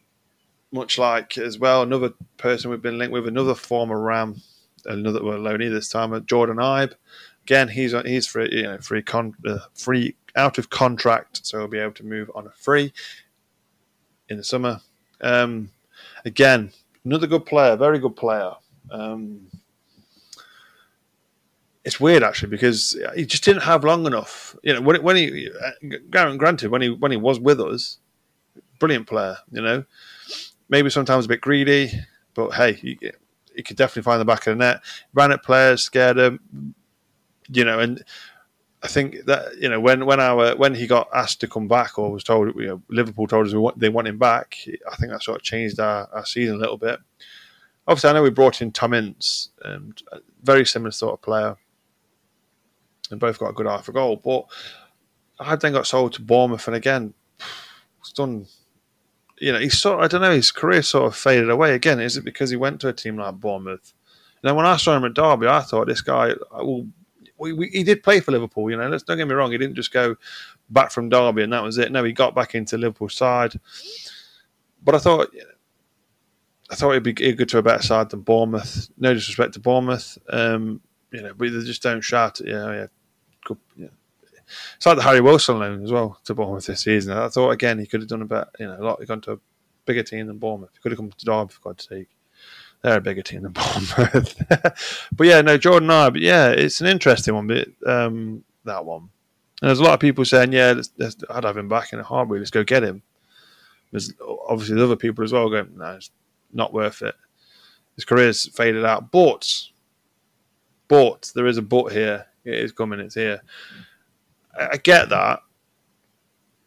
much 0.71 0.99
like 0.99 1.39
as 1.39 1.59
well, 1.59 1.83
another 1.83 2.13
person 2.37 2.71
we've 2.71 2.83
been 2.83 2.99
linked 2.99 3.13
with, 3.13 3.27
another 3.27 3.55
former 3.55 4.01
Ram, 4.01 4.41
another 4.85 5.23
well, 5.23 5.39
Loney 5.39 5.69
this 5.69 5.89
time, 5.89 6.25
Jordan 6.27 6.57
Ibe. 6.57 6.95
Again, 7.45 7.69
he's 7.69 7.93
he's 8.05 8.27
free, 8.27 8.49
you 8.53 8.63
know, 8.63 8.79
free 8.79 9.03
con, 9.03 9.35
uh, 9.47 9.59
free 9.75 10.15
out 10.37 10.59
of 10.59 10.71
contract, 10.71 11.45
so 11.45 11.59
he'll 11.59 11.69
be 11.69 11.79
able 11.79 11.93
to 11.93 12.05
move 12.05 12.31
on 12.35 12.47
a 12.47 12.51
free 12.51 12.93
in 14.29 14.37
the 14.37 14.45
summer. 14.45 14.81
Um, 15.21 15.71
again, 16.25 16.73
another 17.05 17.27
good 17.27 17.47
player, 17.47 17.77
very 17.77 17.99
good 17.99 18.17
player. 18.17 18.53
Um, 18.91 19.49
it's 21.85 21.99
weird 21.99 22.23
actually 22.23 22.51
because 22.51 22.97
he 23.15 23.27
just 23.27 23.45
didn't 23.45 23.63
have 23.63 23.85
long 23.85 24.07
enough. 24.07 24.57
You 24.63 24.75
know, 24.75 24.81
when, 24.81 25.03
when 25.03 25.17
he, 25.17 25.51
granted, 26.11 26.71
when 26.71 26.83
he 26.83 26.91
when 26.91 27.11
he 27.11 27.17
was 27.17 27.41
with 27.41 27.61
us, 27.61 27.99
brilliant 28.79 29.07
player. 29.07 29.37
You 29.51 29.63
know, 29.63 29.85
maybe 30.69 30.91
sometimes 30.91 31.25
a 31.25 31.29
bit 31.29 31.41
greedy, 31.41 31.91
but 32.35 32.51
hey, 32.51 32.75
he, 32.75 32.99
he 33.55 33.63
could 33.63 33.77
definitely 33.77 34.03
find 34.03 34.21
the 34.21 34.25
back 34.25 34.47
of 34.47 34.57
the 34.57 34.65
net. 34.65 34.81
Ran 35.13 35.33
at 35.33 35.43
players, 35.43 35.83
scared 35.83 36.17
them. 36.17 36.75
You 37.49 37.65
know, 37.65 37.81
and 37.81 38.05
I 38.85 38.89
think 38.89 39.27
that 39.27 39.57
you 39.59 39.69
know 39.69 39.81
when 39.81 40.07
when 40.07 40.21
our 40.21 40.57
when 40.57 40.75
he 40.75 40.87
got 40.87 41.09
asked 41.15 41.41
to 41.41 41.49
come 41.49 41.69
back 41.69 41.99
or 41.99 42.11
was 42.11 42.25
told 42.25 42.55
you 42.57 42.67
know 42.67 42.83
Liverpool 42.89 43.29
told 43.29 43.47
us 43.47 43.55
want, 43.55 43.79
they 43.79 43.89
want 43.89 44.09
him 44.09 44.19
back. 44.19 44.57
I 44.91 44.97
think 44.97 45.13
that 45.13 45.23
sort 45.23 45.39
of 45.39 45.43
changed 45.43 45.79
our, 45.79 46.09
our 46.13 46.27
season 46.27 46.57
a 46.57 46.59
little 46.59 46.79
bit. 46.79 46.99
Obviously, 47.87 48.11
I 48.11 48.13
know 48.13 48.23
we 48.23 48.31
brought 48.31 48.63
in 48.63 48.73
Tom 48.73 48.95
Ince, 48.95 49.51
um, 49.65 49.95
very 50.43 50.65
similar 50.65 50.91
sort 50.91 51.15
of 51.15 51.23
player 51.23 51.57
and 53.13 53.21
both 53.21 53.39
got 53.39 53.51
a 53.51 53.53
good 53.53 53.67
eye 53.67 53.81
for 53.81 53.93
goal. 53.93 54.17
But 54.17 54.47
I 55.39 55.55
then 55.55 55.73
got 55.73 55.87
sold 55.87 56.15
to 56.15 56.23
Bournemouth, 56.23 56.67
and 56.67 56.75
again, 56.75 57.15
it's 58.01 58.13
done. 58.13 58.47
You 59.39 59.53
know, 59.53 59.59
he's 59.59 59.79
sort. 59.79 59.99
Of, 59.99 60.05
I 60.05 60.09
don't 60.09 60.23
know. 60.23 60.35
His 60.35 60.51
career 60.51 60.83
sort 60.83 61.07
of 61.07 61.17
faded 61.17 61.51
away 61.51 61.75
again. 61.75 62.01
Is 62.01 62.17
it 62.17 62.25
because 62.25 62.51
he 62.51 62.57
went 62.57 62.81
to 62.81 62.89
a 62.89 62.93
team 62.93 63.19
like 63.19 63.35
Bournemouth? 63.35 63.93
You 64.43 64.49
know, 64.49 64.55
when 64.55 64.67
I 64.67 64.77
saw 64.77 64.97
him 64.97 65.05
at 65.05 65.15
Derby, 65.15 65.47
I 65.47 65.61
thought 65.61 65.87
this 65.87 66.01
guy. 66.01 66.33
Well, 66.53 66.87
we, 67.43 67.53
we, 67.53 67.69
he 67.69 67.83
did 67.83 68.03
play 68.03 68.21
for 68.21 68.33
Liverpool. 68.33 68.71
You 68.71 68.77
know, 68.77 68.89
let's 68.89 69.03
don't 69.03 69.19
get 69.19 69.29
me 69.29 69.35
wrong. 69.35 69.53
He 69.53 69.59
didn't 69.59 69.77
just 69.77 69.93
go 69.93 70.17
back 70.71 70.91
from 70.91 71.09
Derby 71.09 71.43
and 71.43 71.53
that 71.53 71.63
was 71.63 71.79
it. 71.79 71.93
No, 71.93 72.05
he 72.05 72.13
got 72.13 72.35
back 72.35 72.55
into 72.55 72.79
Liverpool 72.79 73.09
side. 73.09 73.59
But 74.85 74.95
I 74.95 74.99
thought, 74.99 75.29
I 76.71 76.75
thought 76.75 76.93
he'd 76.93 77.03
be 77.03 77.13
good 77.13 77.49
to 77.51 77.59
a 77.59 77.63
better 77.63 77.83
side 77.83 78.11
than 78.11 78.21
Bournemouth. 78.21 78.89
No 78.97 79.13
disrespect 79.13 79.55
to 79.55 79.61
Bournemouth, 79.61 80.17
um, 80.31 80.81
you 81.13 81.23
know, 81.23 81.35
but 81.35 81.53
they 81.53 81.61
just 81.65 81.83
don't 81.83 82.01
shout. 82.01 82.41
Yeah, 82.45 82.73
yeah, 82.73 82.87
good, 83.45 83.59
yeah. 83.77 83.89
It's 84.77 84.87
like 84.87 84.97
the 84.97 85.03
Harry 85.03 85.21
Wilson 85.21 85.59
loan 85.59 85.83
as 85.85 85.93
well 85.93 86.19
to 86.25 86.35
Bournemouth 86.35 86.67
this 86.67 86.83
season. 86.83 87.17
I 87.17 87.29
thought 87.29 87.51
again 87.51 87.79
he 87.79 87.87
could 87.87 88.01
have 88.01 88.09
done 88.09 88.23
a 88.23 88.27
bit, 88.27 88.45
you 88.59 88.67
know, 88.67 88.77
a 88.79 88.83
lot. 88.83 89.01
He 89.01 89.07
gone 89.07 89.21
to 89.23 89.33
a 89.33 89.39
bigger 89.87 90.03
team 90.03 90.27
than 90.27 90.39
Bournemouth. 90.39 90.71
He 90.73 90.81
could 90.81 90.93
have 90.93 90.99
come 90.99 91.11
to 91.11 91.25
Derby 91.25 91.53
for 91.53 91.61
God's 91.61 91.89
sake. 91.89 92.09
They're 92.83 92.99
a 92.99 93.01
bigger 93.01 93.23
team 93.23 93.43
than 93.43 93.53
Bournemouth. 93.53 95.09
but 95.13 95.27
yeah, 95.27 95.41
no, 95.41 95.57
Jordan 95.57 95.89
But 95.89 96.21
yeah, 96.21 96.51
it's 96.51 96.81
an 96.81 96.89
interesting 96.89 97.35
one. 97.35 97.47
But 97.47 97.69
um, 97.87 98.45
that 98.65 98.85
one, 98.85 99.09
and 99.61 99.69
there's 99.69 99.79
a 99.79 99.85
lot 99.85 99.95
of 99.95 100.01
people 100.01 100.25
saying, 100.25 100.53
yeah, 100.53 100.73
let's, 100.73 100.91
let's, 100.99 101.17
I'd 101.31 101.45
have 101.45 101.57
him 101.57 101.69
back 101.69 101.93
in 101.93 102.01
a 102.01 102.03
heartbeat. 102.03 102.41
Let's 102.41 102.51
go 102.51 102.65
get 102.65 102.83
him. 102.83 103.03
There's 103.93 104.13
obviously 104.49 104.83
other 104.83 104.97
people 104.97 105.23
as 105.23 105.33
well 105.33 105.49
going, 105.49 105.77
no, 105.77 105.93
it's 105.93 106.11
not 106.53 106.73
worth 106.73 107.03
it. 107.03 107.15
His 107.95 108.05
career's 108.05 108.49
faded 108.49 108.85
out, 108.85 109.11
but 109.11 109.49
but 110.89 111.31
there 111.35 111.47
is 111.47 111.59
a 111.59 111.63
but 111.63 111.93
here. 111.93 112.27
It 112.45 112.55
is 112.55 112.73
coming. 112.73 113.01
It's 113.01 113.15
here. 113.15 113.43
I 114.59 114.77
get 114.79 115.09
that, 115.11 115.41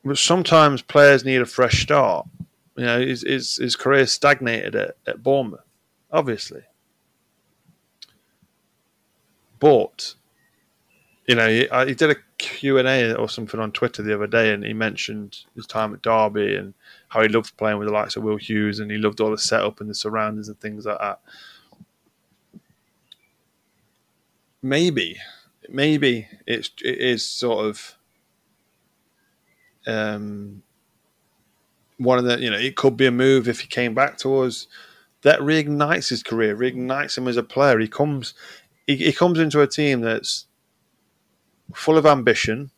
but 0.04 0.18
sometimes 0.18 0.82
players 0.82 1.26
need 1.26 1.42
a 1.42 1.46
fresh 1.46 1.82
start. 1.82 2.28
You 2.78 2.86
know, 2.86 3.00
his 3.00 3.24
his, 3.24 3.56
his 3.58 3.76
career 3.76 4.06
stagnated 4.06 4.76
at, 4.76 4.98
at 5.08 5.24
Bournemouth, 5.24 5.66
obviously. 6.12 6.62
But 9.60 10.16
you 11.28 11.36
know, 11.36 11.48
he, 11.50 11.68
he 11.88 11.96
did 11.96 12.12
a 12.12 12.16
Q 12.38 12.78
and 12.78 12.88
A 12.88 13.16
or 13.16 13.30
something 13.30 13.60
on 13.60 13.72
Twitter 13.72 14.04
the 14.04 14.14
other 14.14 14.28
day, 14.28 14.54
and 14.54 14.64
he 14.64 14.74
mentioned 14.74 15.40
his 15.56 15.66
time 15.66 15.94
at 15.94 16.02
Derby 16.02 16.56
and 16.56 16.74
how 17.10 17.22
he 17.22 17.28
loved 17.30 17.58
playing 17.58 17.80
with 17.80 17.88
the 17.88 17.94
likes 17.94 18.16
of 18.16 18.24
Will 18.24 18.38
Hughes, 18.38 18.80
and 18.80 18.92
he 18.92 18.98
loved 18.98 19.22
all 19.22 19.32
the 19.32 19.38
setup 19.38 19.82
and 19.82 19.90
the 19.90 19.96
surroundings 19.96 20.50
and 20.50 20.60
things 20.60 20.86
like 20.86 21.00
that. 21.00 21.20
Maybe 24.62 25.18
maybe 25.70 26.28
it's 26.46 26.70
it 26.84 27.00
is 27.00 27.28
sort 27.28 27.66
of 27.66 27.98
um, 29.88 30.64
one 31.98 32.20
of 32.20 32.26
the 32.26 32.40
you 32.40 32.50
know 32.50 32.58
it 32.58 32.76
could 32.76 32.98
be 32.98 33.06
a 33.06 33.12
move 33.12 33.48
if 33.48 33.62
he 33.62 33.68
came 33.68 33.94
back 33.94 34.18
to 34.20 34.40
us 34.40 34.68
that 35.26 35.40
reignites 35.40 36.10
his 36.10 36.22
career, 36.22 36.56
reignites 36.56 37.18
him 37.18 37.28
as 37.28 37.36
a 37.36 37.42
player. 37.42 37.80
He 37.80 37.88
comes 37.88 38.36
he, 38.86 38.96
he 38.96 39.12
comes 39.12 39.40
into 39.40 39.60
a 39.60 39.68
team 39.68 40.02
that's 40.02 40.46
full 41.74 41.98
of 41.98 42.06
ambition. 42.06 42.70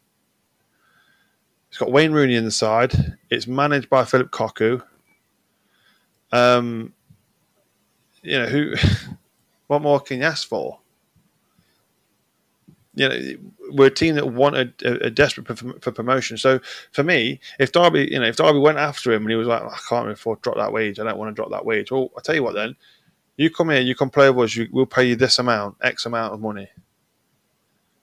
It's 1.67 1.77
got 1.77 1.91
Wayne 1.91 2.13
Rooney 2.13 2.36
in 2.36 2.45
the 2.45 2.51
side. 2.51 3.17
It's 3.29 3.47
managed 3.47 3.89
by 3.89 4.05
Philip 4.05 4.31
Cocu. 4.31 4.81
Um, 6.31 6.93
you 8.23 8.39
know 8.39 8.47
who? 8.47 8.73
What 9.67 9.81
more 9.81 9.99
can 9.99 10.19
you 10.19 10.23
ask 10.23 10.47
for? 10.47 10.79
You 12.97 13.10
know, 13.10 13.19
we're 13.71 13.88
a 13.88 13.91
team 13.91 14.15
that 14.15 14.33
wanted 14.33 14.73
a, 14.83 15.05
a 15.05 15.10
desperate 15.10 15.47
for, 15.47 15.73
for, 15.79 15.91
promotion. 15.91 16.38
So 16.38 16.60
for 16.91 17.03
me, 17.03 17.39
if 17.60 17.71
Derby, 17.71 18.10
you 18.12 18.19
know, 18.19 18.25
if 18.25 18.38
Derby 18.38 18.60
went 18.60 18.79
after 18.79 19.13
him 19.13 19.21
and 19.21 19.29
he 19.29 19.36
was 19.36 19.47
like, 19.47 19.62
oh, 19.62 19.69
I 19.69 19.77
can't 19.88 20.10
afford 20.10 20.41
drop 20.41 20.57
that 20.57 20.73
wage, 20.73 20.99
I 20.99 21.03
don't 21.03 21.17
want 21.17 21.29
to 21.29 21.36
drop 21.36 21.51
that 21.51 21.65
wage. 21.65 21.91
Well, 21.91 22.10
I 22.17 22.21
tell 22.21 22.36
you 22.36 22.43
what, 22.43 22.55
then 22.55 22.75
you 23.38 23.51
come 23.51 23.69
here, 23.69 23.81
you 23.81 23.95
can 23.95 24.10
play 24.10 24.29
with 24.31 24.45
us, 24.45 24.55
you, 24.55 24.67
we'll 24.71 24.88
pay 24.88 25.05
you 25.05 25.15
this 25.15 25.38
amount, 25.38 25.77
X 25.81 26.05
amount 26.07 26.33
of 26.33 26.41
money. 26.41 26.69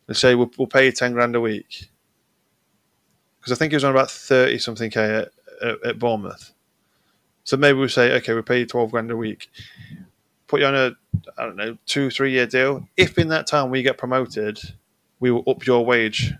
Let's 0.07 0.21
say 0.21 0.35
we'll, 0.35 0.51
we'll 0.59 0.69
pay 0.69 0.87
you 0.87 0.93
ten 0.93 1.13
grand 1.13 1.35
a 1.35 1.41
week 1.41 1.89
because 3.41 3.53
I 3.53 3.57
think 3.57 3.73
he 3.73 3.77
was 3.77 3.85
on 3.85 3.91
about 3.91 4.11
thirty 4.11 4.59
something 4.59 4.91
k 4.91 5.01
at, 5.03 5.29
at, 5.63 5.87
at 5.87 5.99
Bournemouth. 5.99 6.53
So 7.43 7.57
maybe 7.57 7.79
we 7.79 7.89
say, 7.89 8.13
okay, 8.13 8.33
we'll 8.33 8.43
pay 8.43 8.61
you 8.61 8.67
twelve 8.67 8.91
grand 8.93 9.11
a 9.11 9.17
week 9.17 9.49
put 10.47 10.61
you 10.61 10.67
on 10.67 10.75
a 10.75 10.93
I 11.37 11.45
don't 11.45 11.57
know 11.57 11.77
two 11.87 12.11
three 12.11 12.33
year 12.33 12.47
deal. 12.47 12.87
If 12.97 13.19
in 13.19 13.29
that 13.29 13.47
time 13.47 13.71
we 13.71 13.83
get 13.83 13.99
promoted, 13.99 14.61
we 15.21 15.31
will 15.31 15.45
up 15.47 15.67
your 15.67 15.85
wage 15.85 16.33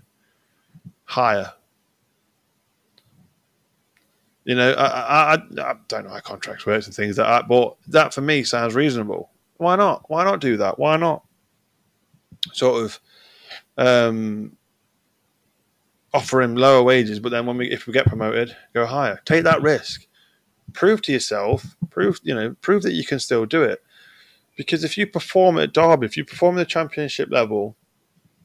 higher. 1.05 1.53
You 4.45 4.55
know, 4.55 4.73
I, 4.73 4.85
I, 4.85 5.35
I 5.35 5.75
don't 5.89 6.05
know 6.05 6.11
how 6.11 6.21
contracts 6.21 6.67
works 6.67 6.87
and 6.87 6.95
things 6.95 7.17
like 7.17 7.27
that, 7.27 7.49
but 7.49 7.77
that 7.89 8.13
for 8.13 8.21
me 8.21 8.45
sounds 8.45 8.75
reasonable. 8.75 9.31
Why 9.57 9.77
not? 9.77 10.05
Why 10.11 10.25
not 10.25 10.41
do 10.41 10.59
that? 10.59 10.79
Why 10.79 10.97
not 10.97 11.25
sort 12.53 12.85
of 12.85 13.01
um, 13.79 14.57
offer 16.13 16.43
him 16.43 16.57
lower 16.57 16.83
wages, 16.83 17.21
but 17.21 17.31
then 17.31 17.47
when 17.47 17.57
we 17.57 17.71
if 17.71 17.87
we 17.87 17.93
get 17.93 18.07
promoted, 18.07 18.57
go 18.73 18.87
higher. 18.87 19.21
Take 19.25 19.45
that 19.45 19.63
risk. 19.63 20.07
Prove 20.73 21.03
to 21.03 21.13
yourself, 21.13 21.77
prove 21.91 22.21
you 22.23 22.35
know, 22.35 22.55
prove 22.61 22.83
that 22.83 22.93
you 22.93 23.05
can 23.05 23.19
still 23.19 23.47
do 23.47 23.63
it. 23.63 23.83
Because 24.57 24.85
if 24.85 24.97
you 24.97 25.07
perform 25.07 25.59
at 25.59 25.73
Derby, 25.73 26.07
if 26.07 26.17
you 26.17 26.25
perform 26.25 26.57
at 26.57 26.61
the 26.61 26.67
championship 26.67 27.31
level, 27.31 27.77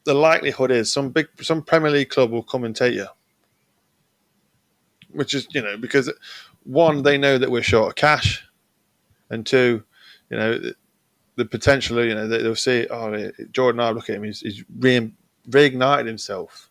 the 0.03 0.13
likelihood 0.13 0.71
is 0.71 0.91
some 0.91 1.09
big 1.09 1.27
some 1.41 1.61
Premier 1.61 1.91
League 1.91 2.09
club 2.09 2.31
will 2.31 2.43
come 2.43 2.63
and 2.63 2.75
take 2.75 2.93
you. 2.93 3.07
Which 5.11 5.33
is, 5.33 5.47
you 5.51 5.61
know, 5.61 5.75
because 5.77 6.11
one, 6.63 7.01
they 7.01 7.17
know 7.17 7.37
that 7.37 7.49
we're 7.49 7.63
short 7.63 7.89
of 7.89 7.95
cash, 7.95 8.47
and 9.29 9.45
two, 9.45 9.83
you 10.29 10.37
know, 10.37 10.59
the, 11.35 11.45
potential, 11.45 12.03
you 12.03 12.13
know, 12.13 12.27
they'll 12.27 12.55
see, 12.55 12.85
oh, 12.91 13.31
Jordan, 13.51 13.81
I 13.81 13.89
look 13.91 14.09
at 14.09 14.17
him, 14.17 14.23
he's, 14.23 14.41
he's 14.41 14.63
re- 14.77 15.11
reignited 15.49 16.05
himself. 16.05 16.69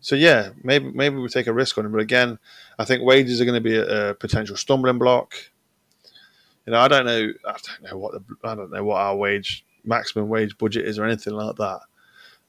So 0.00 0.16
yeah, 0.16 0.50
maybe 0.62 0.90
maybe 0.92 1.16
we 1.16 1.28
take 1.28 1.46
a 1.46 1.52
risk 1.52 1.76
on 1.76 1.84
him, 1.84 1.92
but 1.92 2.00
again, 2.00 2.38
I 2.78 2.84
think 2.84 3.02
wages 3.02 3.40
are 3.40 3.44
going 3.44 3.62
to 3.62 3.68
be 3.68 3.76
a, 3.76 4.10
a 4.10 4.14
potential 4.14 4.56
stumbling 4.56 4.98
block. 4.98 5.34
You 6.66 6.72
know, 6.72 6.78
I 6.80 6.88
don't 6.88 7.04
know, 7.04 7.32
I 7.44 7.52
don't 7.52 7.82
know 7.90 7.98
what 7.98 8.12
the, 8.12 8.24
I 8.44 8.54
don't 8.54 8.70
know 8.70 8.84
what 8.84 8.96
our 8.96 9.16
wage 9.16 9.66
maximum 9.84 10.28
wage 10.28 10.56
budget 10.56 10.86
is 10.86 10.98
or 10.98 11.04
anything 11.04 11.34
like 11.34 11.56
that. 11.56 11.80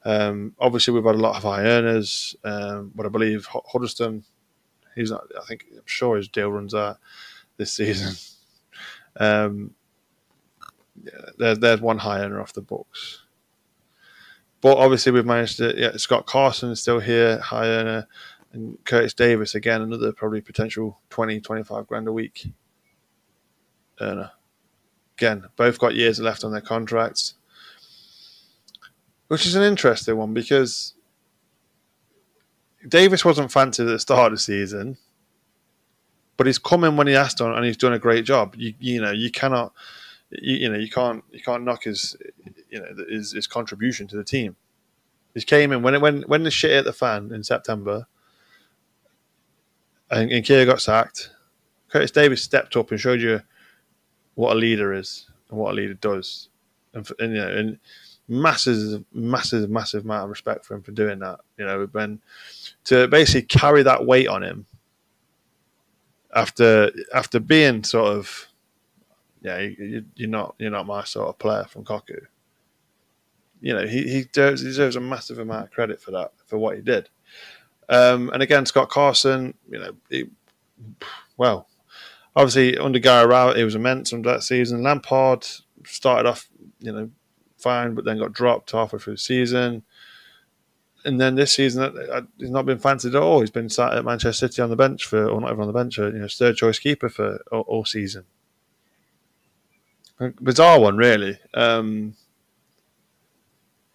Um, 0.04 0.56
obviously, 0.60 0.94
we've 0.94 1.06
had 1.06 1.16
a 1.16 1.20
lot 1.20 1.38
of 1.38 1.44
high 1.44 1.64
earners, 1.64 2.36
um, 2.44 2.92
but 2.96 3.06
I 3.06 3.10
believe 3.10 3.48
Huddlestone, 3.72 4.24
he's 4.96 5.12
not. 5.12 5.24
I 5.40 5.46
think 5.46 5.66
I'm 5.72 5.82
sure 5.86 6.18
his 6.18 6.28
deal 6.28 6.52
runs 6.52 6.74
out 6.74 6.98
this 7.58 7.74
season. 7.74 8.16
Um, 9.20 9.76
yeah, 11.04 11.54
there's 11.56 11.82
one 11.82 11.98
high 11.98 12.22
earner 12.22 12.40
off 12.40 12.54
the 12.54 12.62
books. 12.62 13.24
But 14.62 14.78
obviously, 14.78 15.12
we've 15.12 15.26
managed 15.26 15.58
to. 15.58 15.74
Yeah, 15.78 15.98
Scott 15.98 16.26
Carson 16.26 16.72
is 16.72 16.82
still 16.82 17.02
here, 17.02 17.40
high 17.40 17.68
earner, 17.68 18.08
and 18.54 18.78
Curtis 18.86 19.14
Davies 19.14 19.56
again, 19.56 19.82
another 19.82 20.12
probably 20.12 20.42
potential 20.42 21.00
20, 21.10 21.42
25 21.42 21.88
grand 21.88 22.08
a 22.08 22.14
week 22.14 22.48
earner. 24.00 24.32
Again, 25.18 25.46
both 25.56 25.80
got 25.80 25.96
years 25.96 26.20
left 26.20 26.44
on 26.44 26.52
their 26.52 26.62
contracts, 26.62 27.36
which 29.32 29.46
is 29.46 29.56
an 29.56 29.64
interesting 29.64 30.18
one 30.18 30.34
because 30.34 30.94
Davies 32.86 33.24
wasn't 33.24 33.50
fancied 33.50 33.84
at 33.84 33.92
the 33.92 33.98
start 33.98 34.34
of 34.34 34.38
the 34.38 34.42
season, 34.42 34.98
but 36.36 36.48
he's 36.48 36.60
come 36.60 36.84
in 36.84 36.98
when 36.98 37.08
he 37.08 37.16
asked 37.16 37.40
on, 37.40 37.56
and 37.56 37.66
he's 37.66 37.78
done 37.78 37.94
a 37.94 37.98
great 38.00 38.26
job. 38.26 38.56
You, 38.58 38.74
you 38.78 39.00
know, 39.00 39.12
you 39.12 39.32
cannot 39.32 39.72
you, 40.32 40.58
you 40.58 40.70
know 40.70 40.78
you 40.78 40.90
can't 40.90 41.24
you 41.32 41.40
can't 41.40 41.64
knock 41.64 41.86
his 41.86 42.18
you 42.70 42.82
know 42.82 42.88
his, 43.10 43.32
his 43.32 43.48
contribution 43.48 44.06
to 44.08 44.18
the 44.18 44.26
team. 44.26 44.58
He 45.34 45.42
came 45.44 45.72
in 45.72 45.82
when 45.82 45.96
it, 45.96 46.02
when 46.02 46.24
when 46.24 46.44
the 46.44 46.52
shit 46.52 46.72
hit 46.72 46.84
the 46.84 46.92
fan 46.92 47.32
in 47.34 47.42
September, 47.46 48.08
and, 50.10 50.30
and 50.30 50.44
Keogh 50.44 50.66
got 50.66 50.82
sacked. 50.82 51.32
Curtis 51.88 52.12
Davies 52.12 52.44
stepped 52.44 52.76
up 52.76 52.92
and 52.92 53.00
showed 53.00 53.22
you 53.22 53.40
what 54.36 54.52
a 54.52 54.60
leader 54.60 54.94
is 54.94 55.26
and 55.50 55.58
what 55.58 55.72
a 55.72 55.76
leader 55.76 55.94
does, 55.94 56.50
and, 56.94 57.10
and 57.20 57.34
you 57.34 57.40
know 57.40 57.48
and 57.48 57.80
massive 58.32 59.04
massive 59.14 59.70
massive 59.70 60.06
amount 60.06 60.24
of 60.24 60.30
respect 60.30 60.66
for 60.66 60.76
him 60.76 60.82
for 60.82 60.92
doing 60.92 61.20
that. 61.20 61.42
You 61.58 61.66
know, 61.66 61.88
when 61.92 62.22
to 62.86 63.08
basically 63.08 63.44
carry 63.44 63.84
that 63.84 64.06
weight 64.06 64.28
on 64.28 64.44
him 64.44 64.66
after 66.34 66.92
after 67.14 67.40
being 67.40 67.84
sort 67.84 68.16
of 68.18 68.48
yeah, 69.42 69.60
you, 69.60 70.06
are 70.22 70.28
not 70.28 70.56
you're 70.60 70.72
not 70.72 70.86
my 70.86 71.04
sort 71.04 71.28
of 71.28 71.40
player 71.40 71.66
from 71.66 71.84
Cocu. 71.84 72.22
You 73.60 73.74
know, 73.74 73.86
he 73.86 74.04
he 74.04 74.24
deserves, 74.32 74.64
deserves, 74.64 74.96
a 74.96 75.02
massive 75.02 75.40
amount 75.40 75.66
of 75.66 75.72
credit 75.72 76.02
for 76.02 76.12
that 76.12 76.32
for 76.48 76.58
what 76.58 76.76
he 76.76 76.82
did. 76.82 77.10
Um, 77.90 78.30
and 78.30 78.42
again, 78.42 78.66
Scott 78.66 78.90
Carson, 78.90 79.54
you 79.70 79.80
know, 79.80 79.92
he, 80.10 80.30
well, 81.38 81.68
obviously 82.36 82.78
under 82.78 83.00
Gary 83.00 83.28
Rowett, 83.28 83.58
he 83.58 83.64
was 83.64 83.76
immense 83.76 84.14
under 84.14 84.32
that 84.32 84.44
season. 84.44 84.84
Lampard 84.84 85.46
started 85.86 86.30
off, 86.30 86.48
you 86.80 86.92
know, 86.92 87.10
fine, 87.62 87.94
but 87.96 88.06
then 88.06 88.20
got 88.20 88.34
dropped 88.34 88.72
halfway 88.72 89.00
through 89.00 89.14
the 89.14 89.20
season. 89.20 89.84
And 91.04 91.20
then 91.20 91.36
this 91.36 91.54
season, 91.54 91.84
uh, 91.84 92.14
uh, 92.14 92.22
he's 92.38 92.52
not 92.52 92.66
been 92.66 92.78
fancied 92.78 93.16
at 93.16 93.22
all. 93.22 93.40
He's 93.40 93.50
been 93.50 93.70
sat 93.70 93.94
at 93.94 94.06
Manchester 94.06 94.48
City 94.48 94.62
on 94.62 94.70
the 94.70 94.76
bench 94.76 95.06
for, 95.06 95.28
or 95.28 95.42
not 95.42 95.50
even 95.50 95.62
on 95.62 95.68
the 95.68 95.74
bench, 95.74 95.98
you 95.98 96.12
know, 96.12 96.28
third 96.28 96.58
choice 96.58 96.78
keeper 96.78 97.10
for 97.10 97.42
all, 97.52 97.62
all 97.62 97.86
season 97.86 98.26
bizarre 100.40 100.80
one, 100.80 100.98
really. 100.98 101.40
Um, 101.54 102.16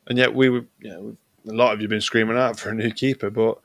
and 0.07 0.19
yet 0.19 0.35
we 0.35 0.49
were, 0.49 0.65
you 0.81 0.91
know, 0.91 1.17
a 1.49 1.53
lot 1.53 1.73
of 1.73 1.81
you 1.81 1.85
have 1.85 1.91
been 1.91 2.01
screaming 2.01 2.37
out 2.37 2.59
for 2.59 2.71
a 2.71 2.75
new 2.75 2.91
keeper, 2.91 3.31
but 3.31 3.59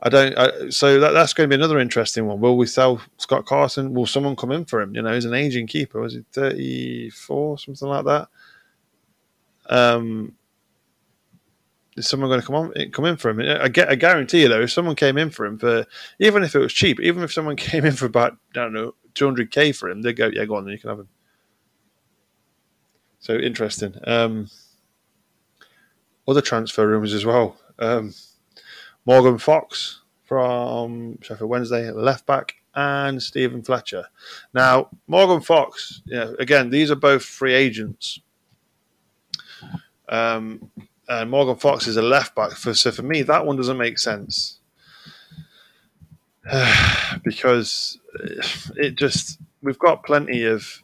I 0.00 0.08
don't. 0.08 0.38
I, 0.38 0.70
so 0.70 1.00
that, 1.00 1.12
that's 1.12 1.32
going 1.32 1.48
to 1.48 1.54
be 1.54 1.60
another 1.60 1.78
interesting 1.78 2.26
one. 2.26 2.40
Will 2.40 2.56
we 2.56 2.66
sell 2.66 3.00
Scott 3.18 3.46
Carson? 3.46 3.94
Will 3.94 4.06
someone 4.06 4.36
come 4.36 4.52
in 4.52 4.64
for 4.64 4.80
him? 4.80 4.94
You 4.94 5.02
know, 5.02 5.12
he's 5.12 5.24
an 5.24 5.34
aging 5.34 5.66
keeper. 5.66 6.00
Was 6.00 6.14
he 6.14 6.24
thirty 6.32 7.10
four, 7.10 7.58
something 7.58 7.88
like 7.88 8.04
that? 8.04 8.28
Um, 9.68 10.34
is 11.96 12.06
someone 12.06 12.30
going 12.30 12.40
to 12.40 12.46
come 12.46 12.56
on 12.56 12.72
come 12.92 13.04
in 13.04 13.16
for 13.16 13.30
him? 13.30 13.40
I 13.40 13.68
get. 13.68 13.88
I 13.88 13.94
guarantee 13.94 14.42
you 14.42 14.48
though, 14.48 14.62
if 14.62 14.72
someone 14.72 14.94
came 14.94 15.18
in 15.18 15.30
for 15.30 15.44
him 15.44 15.58
for 15.58 15.84
even 16.18 16.42
if 16.42 16.54
it 16.54 16.60
was 16.60 16.72
cheap, 16.72 17.00
even 17.00 17.22
if 17.22 17.32
someone 17.32 17.56
came 17.70 17.84
in 17.84 17.92
for 17.92 18.06
about 18.06 18.32
I 18.32 18.60
don't 18.60 18.72
know 18.72 18.94
two 19.14 19.24
hundred 19.24 19.50
k 19.50 19.72
for 19.72 19.88
him, 19.90 20.02
they'd 20.02 20.14
go, 20.14 20.30
yeah, 20.32 20.44
go 20.44 20.56
on, 20.56 20.68
you 20.68 20.78
can 20.78 20.90
have 20.90 21.00
him. 21.00 21.08
So 23.18 23.34
interesting. 23.34 23.94
Um, 24.04 24.48
other 26.26 26.40
transfer 26.40 26.86
rumours 26.86 27.14
as 27.14 27.24
well. 27.24 27.56
Um, 27.78 28.14
Morgan 29.06 29.38
Fox 29.38 30.02
from 30.24 31.18
Sheffield 31.22 31.50
Wednesday, 31.50 31.90
left 31.90 32.26
back, 32.26 32.54
and 32.74 33.22
Steven 33.22 33.62
Fletcher. 33.62 34.04
Now, 34.52 34.90
Morgan 35.06 35.40
Fox, 35.40 36.02
yeah, 36.04 36.32
again, 36.38 36.70
these 36.70 36.90
are 36.90 36.96
both 36.96 37.24
free 37.24 37.54
agents. 37.54 38.20
Um, 40.08 40.70
and 41.08 41.30
Morgan 41.30 41.56
Fox 41.56 41.86
is 41.86 41.96
a 41.96 42.02
left 42.02 42.34
back. 42.34 42.52
For, 42.52 42.74
so 42.74 42.90
for 42.90 43.02
me, 43.02 43.22
that 43.22 43.46
one 43.46 43.56
doesn't 43.56 43.78
make 43.78 43.98
sense. 43.98 44.58
because 47.24 47.98
it 48.76 48.94
just, 48.94 49.38
we've 49.62 49.78
got 49.78 50.04
plenty 50.04 50.44
of 50.44 50.82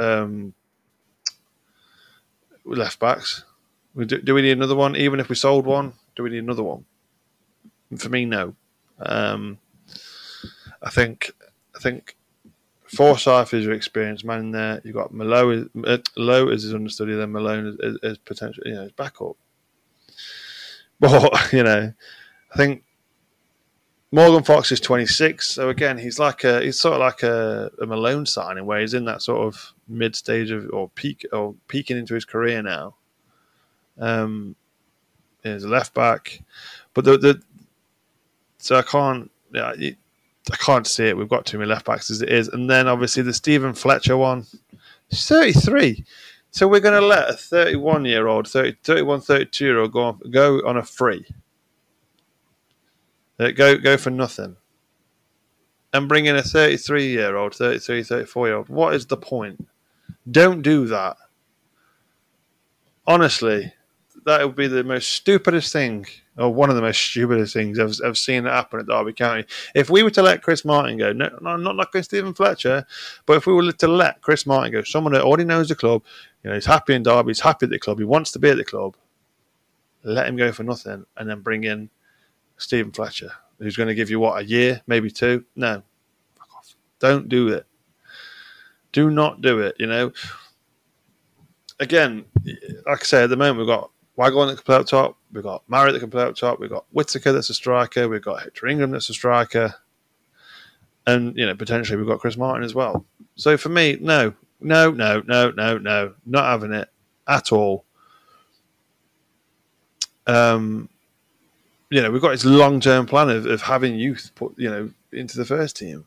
um, 0.00 0.54
left 2.64 2.98
backs. 2.98 3.44
Do, 3.96 4.04
do, 4.04 4.34
we 4.34 4.42
need 4.42 4.52
another 4.52 4.74
one? 4.76 4.96
Even 4.96 5.20
if 5.20 5.28
we 5.28 5.34
sold 5.34 5.66
one, 5.66 5.92
do 6.16 6.22
we 6.22 6.30
need 6.30 6.38
another 6.38 6.62
one? 6.62 6.84
For 7.96 8.08
me, 8.08 8.24
no. 8.24 8.54
Um, 8.98 9.58
I 10.82 10.90
think 10.90 11.30
I 11.76 11.78
think 11.78 12.16
Forsyth 12.94 13.54
is 13.54 13.64
your 13.64 13.72
experienced 13.72 14.24
man 14.24 14.50
there. 14.50 14.80
You've 14.84 14.94
got 14.94 15.14
Malo, 15.14 15.66
uh, 15.86 15.98
Lowe 16.16 16.48
as 16.48 16.62
his 16.62 16.74
understudy, 16.74 17.14
then 17.14 17.32
Malone 17.32 17.78
as, 18.02 18.18
potential, 18.18 18.62
you 18.66 18.74
know, 18.74 18.82
his 18.82 18.92
backup. 18.92 19.36
But 21.00 21.52
you 21.52 21.62
know, 21.62 21.92
I 22.52 22.56
think 22.56 22.84
Morgan 24.10 24.42
Fox 24.42 24.70
is 24.72 24.80
26, 24.80 25.48
so 25.48 25.70
again, 25.70 25.96
he's 25.96 26.18
like 26.18 26.44
a 26.44 26.60
he's 26.60 26.78
sort 26.78 26.94
of 26.94 27.00
like 27.00 27.22
a, 27.22 27.70
a 27.80 27.86
Malone 27.86 28.26
signing 28.26 28.66
where 28.66 28.80
he's 28.80 28.92
in 28.92 29.06
that 29.06 29.22
sort 29.22 29.46
of 29.46 29.72
mid 29.88 30.14
stage 30.14 30.50
of 30.50 30.68
or 30.70 30.90
peak 30.90 31.24
or 31.32 31.54
peaking 31.68 31.96
into 31.96 32.14
his 32.14 32.26
career 32.26 32.62
now. 32.62 32.96
Um, 33.98 34.54
he's 35.42 35.64
a 35.64 35.68
left 35.68 35.94
back, 35.94 36.42
but 36.92 37.06
the, 37.06 37.16
the 37.16 37.42
so 38.58 38.76
I 38.76 38.82
can't 38.82 39.30
yeah 39.50 39.72
I 40.50 40.56
can't 40.56 40.86
see 40.86 41.06
it. 41.06 41.16
We've 41.16 41.28
got 41.28 41.46
too 41.46 41.58
many 41.58 41.68
left 41.68 41.86
backs 41.86 42.10
as 42.10 42.20
it 42.22 42.28
is, 42.28 42.48
and 42.48 42.68
then 42.68 42.88
obviously 42.88 43.22
the 43.22 43.32
Steven 43.32 43.74
Fletcher 43.74 44.16
one, 44.16 44.46
he's 45.08 45.26
33. 45.28 46.04
So 46.50 46.68
we're 46.68 46.80
going 46.80 47.00
to 47.00 47.06
let 47.06 47.30
a 47.30 47.34
31 47.34 48.04
year 48.04 48.26
old, 48.26 48.48
30, 48.48 48.76
31, 48.82 49.20
32 49.20 49.64
year 49.64 49.78
old 49.78 49.92
go 49.92 50.02
on, 50.02 50.20
go 50.30 50.60
on 50.66 50.76
a 50.76 50.82
free. 50.82 51.24
Uh, 53.38 53.50
go 53.50 53.78
go 53.78 53.96
for 53.96 54.10
nothing. 54.10 54.56
And 55.94 56.08
bring 56.08 56.26
in 56.26 56.36
a 56.36 56.42
33 56.42 57.08
year 57.08 57.36
old 57.36 57.54
33 57.54 58.02
34 58.02 58.46
year 58.46 58.56
old 58.56 58.68
what 58.68 58.94
is 58.94 59.06
the 59.06 59.16
point? 59.16 59.66
Don't 60.30 60.62
do 60.62 60.86
that. 60.86 61.16
Honestly 63.06 63.72
that 64.24 64.46
would 64.46 64.56
be 64.56 64.68
the 64.68 64.84
most 64.84 65.08
stupidest 65.08 65.72
thing 65.72 66.06
or 66.38 66.52
one 66.52 66.70
of 66.70 66.76
the 66.76 66.82
most 66.82 67.00
stupidest 67.00 67.52
things 67.52 67.78
I've, 67.78 67.94
I've 68.04 68.16
seen 68.16 68.44
happen 68.44 68.80
at 68.80 68.86
Derby 68.86 69.12
County. 69.12 69.44
If 69.74 69.90
we 69.90 70.02
were 70.02 70.10
to 70.10 70.22
let 70.22 70.42
Chris 70.42 70.64
Martin 70.64 70.96
go, 70.96 71.12
no, 71.12 71.28
no, 71.40 71.56
not 71.56 71.76
like 71.76 72.04
Steven 72.04 72.32
Fletcher, 72.32 72.86
but 73.26 73.36
if 73.36 73.46
we 73.46 73.52
were 73.52 73.70
to 73.70 73.88
let 73.88 74.22
Chris 74.22 74.46
Martin 74.46 74.72
go, 74.72 74.82
someone 74.82 75.12
that 75.12 75.22
already 75.22 75.44
knows 75.44 75.68
the 75.68 75.74
club, 75.74 76.02
you 76.42 76.48
know, 76.48 76.54
he's 76.54 76.66
happy 76.66 76.94
in 76.94 77.02
Derby, 77.02 77.30
he's 77.30 77.40
happy 77.40 77.66
at 77.66 77.70
the 77.70 77.78
club, 77.78 77.98
he 77.98 78.04
wants 78.04 78.32
to 78.32 78.38
be 78.38 78.48
at 78.48 78.56
the 78.56 78.64
club, 78.64 78.96
let 80.04 80.26
him 80.26 80.36
go 80.36 80.52
for 80.52 80.62
nothing, 80.62 81.04
and 81.16 81.28
then 81.28 81.40
bring 81.40 81.64
in 81.64 81.90
Steven 82.56 82.92
Fletcher, 82.92 83.30
who's 83.58 83.76
going 83.76 83.88
to 83.88 83.94
give 83.94 84.10
you 84.10 84.18
what 84.18 84.40
a 84.40 84.44
year, 84.44 84.80
maybe 84.86 85.10
two. 85.10 85.44
No. 85.54 85.82
Don't 86.98 87.28
do 87.28 87.48
it. 87.48 87.66
Do 88.92 89.10
not 89.10 89.40
do 89.40 89.58
it. 89.58 89.74
You 89.78 89.88
know. 89.88 90.12
Again, 91.80 92.24
like 92.86 93.00
I 93.00 93.04
say, 93.04 93.24
at 93.24 93.30
the 93.30 93.36
moment 93.36 93.58
we've 93.58 93.66
got 93.66 93.90
Waghorn 94.22 94.46
that 94.46 94.54
can 94.54 94.64
play 94.64 94.76
up 94.76 94.86
top. 94.86 95.16
We've 95.32 95.42
got 95.42 95.68
Marriott 95.68 95.94
that 95.94 96.00
can 96.00 96.10
play 96.10 96.22
up 96.22 96.36
top. 96.36 96.60
We've 96.60 96.70
got 96.70 96.84
Whittaker 96.92 97.32
that's 97.32 97.50
a 97.50 97.54
striker. 97.54 98.08
We've 98.08 98.22
got 98.22 98.42
Hector 98.42 98.68
Ingram 98.68 98.92
that's 98.92 99.10
a 99.10 99.14
striker. 99.14 99.74
And, 101.08 101.36
you 101.36 101.44
know, 101.44 101.56
potentially 101.56 101.96
we've 101.96 102.06
got 102.06 102.20
Chris 102.20 102.36
Martin 102.36 102.62
as 102.62 102.72
well. 102.72 103.04
So 103.34 103.56
for 103.56 103.68
me, 103.68 103.98
no, 104.00 104.34
no, 104.60 104.92
no, 104.92 105.22
no, 105.26 105.50
no, 105.50 105.78
no. 105.78 106.14
Not 106.24 106.44
having 106.44 106.72
it 106.72 106.88
at 107.26 107.50
all. 107.50 107.84
Um, 110.28 110.88
you 111.90 112.00
know, 112.00 112.12
we've 112.12 112.22
got 112.22 112.30
this 112.30 112.44
long 112.44 112.78
term 112.78 113.06
plan 113.06 113.28
of, 113.28 113.46
of 113.46 113.62
having 113.62 113.96
youth 113.96 114.30
put, 114.36 114.54
you 114.56 114.70
know, 114.70 114.90
into 115.12 115.36
the 115.36 115.44
first 115.44 115.76
team. 115.76 116.06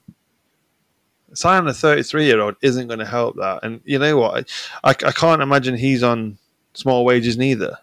Signing 1.34 1.68
a 1.68 1.74
33 1.74 2.24
year 2.24 2.40
old 2.40 2.56
isn't 2.62 2.88
going 2.88 3.00
to 3.00 3.06
help 3.06 3.36
that. 3.36 3.60
And 3.64 3.82
you 3.84 4.00
know 4.00 4.18
what? 4.18 4.50
I, 4.86 4.92
I 4.92 5.12
can't 5.12 5.42
imagine 5.42 5.76
he's 5.76 6.02
on 6.02 6.38
small 6.74 7.04
wages 7.04 7.38
neither. 7.38 7.80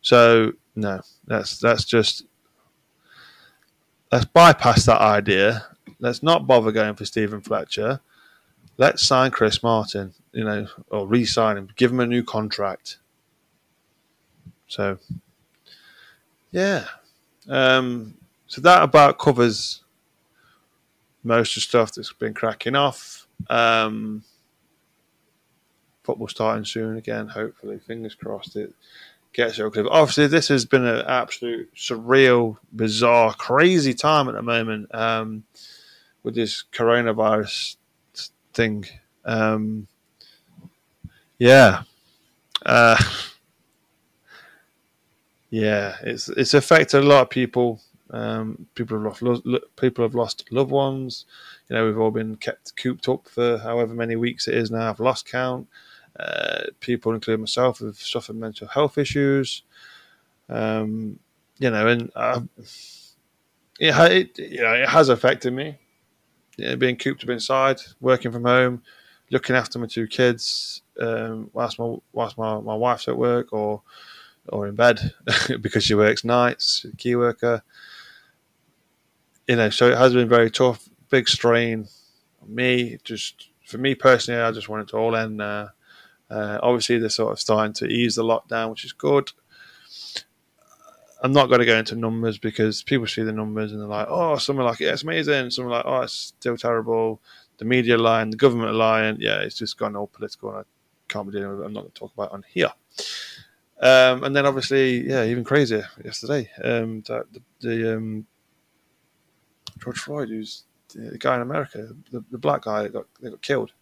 So, 0.00 0.52
no, 0.74 1.00
that's, 1.26 1.58
that's 1.58 1.84
just, 1.84 2.24
let's 4.12 4.24
bypass 4.24 4.86
that 4.86 5.00
idea. 5.00 5.66
Let's 5.98 6.22
not 6.22 6.46
bother 6.46 6.72
going 6.72 6.94
for 6.94 7.04
Steven 7.04 7.40
Fletcher. 7.40 8.00
Let's 8.76 9.02
sign 9.02 9.32
Chris 9.32 9.62
Martin, 9.62 10.14
you 10.32 10.44
know, 10.44 10.68
or 10.90 11.06
re 11.06 11.24
sign 11.24 11.56
him, 11.56 11.68
give 11.76 11.90
him 11.90 12.00
a 12.00 12.06
new 12.06 12.22
contract. 12.22 12.98
So, 14.68 14.98
yeah. 16.52 16.84
Um, 17.48 18.14
so 18.46 18.60
that 18.60 18.82
about 18.82 19.18
covers 19.18 19.82
most 21.24 21.56
of 21.56 21.62
stuff 21.62 21.92
that's 21.92 22.12
been 22.12 22.34
cracking 22.34 22.76
off. 22.76 23.26
Um, 23.50 24.22
football 26.04 26.28
starting 26.28 26.64
soon 26.64 26.96
again. 26.96 27.28
Hopefully, 27.28 27.78
fingers 27.78 28.14
crossed 28.14 28.56
it 28.56 28.72
gets. 29.32 29.58
Obviously, 29.60 30.26
this 30.26 30.48
has 30.48 30.64
been 30.64 30.84
an 30.84 31.04
absolute 31.06 31.74
surreal, 31.74 32.56
bizarre, 32.72 33.34
crazy 33.34 33.94
time 33.94 34.28
at 34.28 34.34
the 34.34 34.42
moment 34.42 34.94
um, 34.94 35.44
with 36.22 36.34
this 36.34 36.64
coronavirus 36.72 37.76
thing. 38.52 38.84
Um, 39.24 39.86
yeah, 41.38 41.82
uh, 42.66 43.02
yeah, 45.50 45.96
it's 46.02 46.28
it's 46.28 46.54
affected 46.54 47.02
a 47.02 47.06
lot 47.06 47.22
of 47.22 47.30
people. 47.30 47.80
Um, 48.10 48.66
people 48.74 49.02
have 49.04 49.20
lost 49.20 49.44
lo- 49.44 49.58
people 49.76 50.04
have 50.04 50.14
lost 50.14 50.50
loved 50.50 50.70
ones. 50.70 51.26
You 51.68 51.76
know, 51.76 51.86
we've 51.86 51.98
all 51.98 52.10
been 52.10 52.36
kept 52.36 52.74
cooped 52.76 53.08
up 53.08 53.28
for 53.28 53.58
however 53.58 53.94
many 53.94 54.16
weeks 54.16 54.48
it 54.48 54.54
is 54.54 54.70
now. 54.70 54.90
I've 54.90 55.00
lost 55.00 55.30
count. 55.30 55.68
Uh, 56.18 56.64
people, 56.80 57.14
including 57.14 57.42
myself, 57.42 57.78
have 57.78 57.96
suffered 57.96 58.36
mental 58.36 58.66
health 58.66 58.98
issues. 58.98 59.62
Um, 60.48 61.18
you 61.58 61.70
know, 61.70 61.86
and 61.86 62.10
uh, 62.16 62.40
it, 63.78 63.94
it, 64.38 64.38
you 64.38 64.62
know, 64.62 64.74
it 64.74 64.88
has 64.88 65.08
affected 65.08 65.52
me. 65.52 65.78
You 66.56 66.66
know, 66.70 66.76
being 66.76 66.96
cooped 66.96 67.22
up 67.22 67.30
inside, 67.30 67.80
working 68.00 68.32
from 68.32 68.44
home, 68.44 68.82
looking 69.30 69.54
after 69.54 69.78
my 69.78 69.86
two 69.86 70.08
kids, 70.08 70.82
um, 71.00 71.50
whilst 71.52 71.78
my 71.78 71.96
whilst 72.12 72.36
my, 72.36 72.58
my 72.60 72.74
wife's 72.74 73.06
at 73.08 73.16
work 73.16 73.52
or 73.52 73.82
or 74.48 74.66
in 74.66 74.74
bed 74.74 75.12
because 75.60 75.84
she 75.84 75.94
works 75.94 76.24
nights, 76.24 76.84
key 76.96 77.14
worker. 77.14 77.62
You 79.46 79.56
know, 79.56 79.70
so 79.70 79.88
it 79.88 79.96
has 79.98 80.12
been 80.14 80.28
very 80.28 80.50
tough, 80.50 80.88
big 81.10 81.28
strain 81.28 81.86
me. 82.46 82.98
Just 83.04 83.50
for 83.66 83.78
me 83.78 83.94
personally, 83.94 84.40
I 84.40 84.50
just 84.50 84.68
want 84.68 84.82
it 84.82 84.88
to 84.88 84.96
all 84.96 85.14
end. 85.16 85.40
Uh, 86.30 86.58
obviously, 86.62 86.98
they're 86.98 87.08
sort 87.08 87.32
of 87.32 87.40
starting 87.40 87.72
to 87.74 87.86
ease 87.86 88.16
the 88.16 88.22
lockdown, 88.22 88.70
which 88.70 88.84
is 88.84 88.92
good. 88.92 89.32
I'm 91.20 91.32
not 91.32 91.48
going 91.48 91.60
to 91.60 91.66
go 91.66 91.76
into 91.76 91.96
numbers 91.96 92.38
because 92.38 92.82
people 92.82 93.06
see 93.06 93.22
the 93.22 93.32
numbers 93.32 93.72
and 93.72 93.80
they're 93.80 93.88
like, 93.88 94.06
oh, 94.08 94.36
some 94.36 94.60
are 94.60 94.64
like, 94.64 94.78
yeah, 94.78 94.92
it's 94.92 95.02
amazing. 95.02 95.50
Some 95.50 95.66
are 95.66 95.70
like, 95.70 95.84
oh, 95.84 96.02
it's 96.02 96.12
still 96.12 96.56
terrible. 96.56 97.20
The 97.56 97.64
media 97.64 97.98
lying, 97.98 98.30
the 98.30 98.36
government 98.36 98.74
lying. 98.74 99.16
Yeah, 99.18 99.40
it's 99.40 99.56
just 99.56 99.78
gone 99.78 99.96
all 99.96 100.06
political 100.06 100.50
and 100.50 100.60
I 100.60 100.62
can't 101.08 101.26
be 101.26 101.32
dealing 101.32 101.50
with 101.50 101.60
it. 101.60 101.64
I'm 101.64 101.72
not 101.72 101.80
going 101.80 101.92
to 101.92 101.98
talk 101.98 102.12
about 102.14 102.30
it 102.30 102.34
on 102.34 102.44
here. 102.48 102.72
Um, 103.80 104.24
and 104.24 104.34
then 104.34 104.46
obviously, 104.46 105.08
yeah, 105.08 105.24
even 105.24 105.42
crazier 105.42 105.88
yesterday. 106.04 106.50
Um, 106.62 107.02
the, 107.02 107.24
the 107.60 107.96
um, 107.96 108.26
George 109.82 109.98
Floyd, 109.98 110.28
who's 110.28 110.64
the 110.94 111.18
guy 111.18 111.34
in 111.34 111.42
America, 111.42 111.88
the, 112.12 112.24
the 112.30 112.38
black 112.38 112.62
guy 112.62 112.82
that 112.82 112.92
got, 112.92 113.06
that 113.20 113.30
got 113.30 113.42
killed 113.42 113.72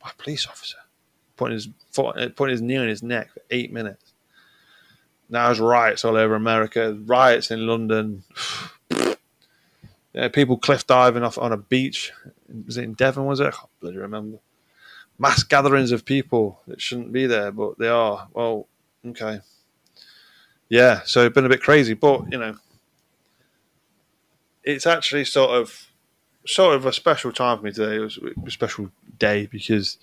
by 0.00 0.10
a 0.10 0.22
police 0.22 0.46
officer 0.46 0.78
putting 1.36 1.54
his 1.54 1.68
foot, 1.90 2.18
uh, 2.18 2.28
putting 2.30 2.52
his 2.52 2.62
knee 2.62 2.76
on 2.76 2.88
his 2.88 3.02
neck 3.02 3.32
for 3.32 3.42
eight 3.50 3.72
minutes. 3.72 4.12
Now 5.28 5.46
there's 5.46 5.60
riots 5.60 6.04
all 6.04 6.16
over 6.16 6.34
America, 6.34 6.98
riots 7.06 7.50
in 7.50 7.66
London. 7.66 8.22
yeah, 10.12 10.28
people 10.28 10.58
cliff 10.58 10.86
diving 10.86 11.22
off 11.22 11.38
on 11.38 11.52
a 11.52 11.56
beach. 11.56 12.12
Was 12.66 12.76
it 12.76 12.84
in 12.84 12.94
Devon? 12.94 13.24
Was 13.24 13.40
it? 13.40 13.46
I 13.46 13.50
can't 13.50 13.80
bloody 13.80 13.96
remember. 13.96 14.38
Mass 15.18 15.42
gatherings 15.42 15.92
of 15.92 16.04
people 16.04 16.60
that 16.66 16.80
shouldn't 16.80 17.12
be 17.12 17.26
there, 17.26 17.52
but 17.52 17.78
they 17.78 17.88
are. 17.88 18.28
Well, 18.32 18.66
okay. 19.06 19.40
Yeah, 20.68 21.02
so 21.04 21.24
it's 21.24 21.34
been 21.34 21.46
a 21.46 21.50
bit 21.50 21.62
crazy, 21.62 21.94
but 21.94 22.32
you 22.32 22.38
know, 22.38 22.56
it's 24.64 24.86
actually 24.86 25.24
sort 25.24 25.50
of 25.50 25.88
sort 26.46 26.74
of 26.74 26.86
a 26.86 26.92
special 26.92 27.32
time 27.32 27.58
for 27.58 27.64
me 27.64 27.72
today. 27.72 27.96
It 27.96 28.00
was 28.00 28.18
a 28.46 28.50
special 28.50 28.90
day 29.18 29.46
because 29.46 29.98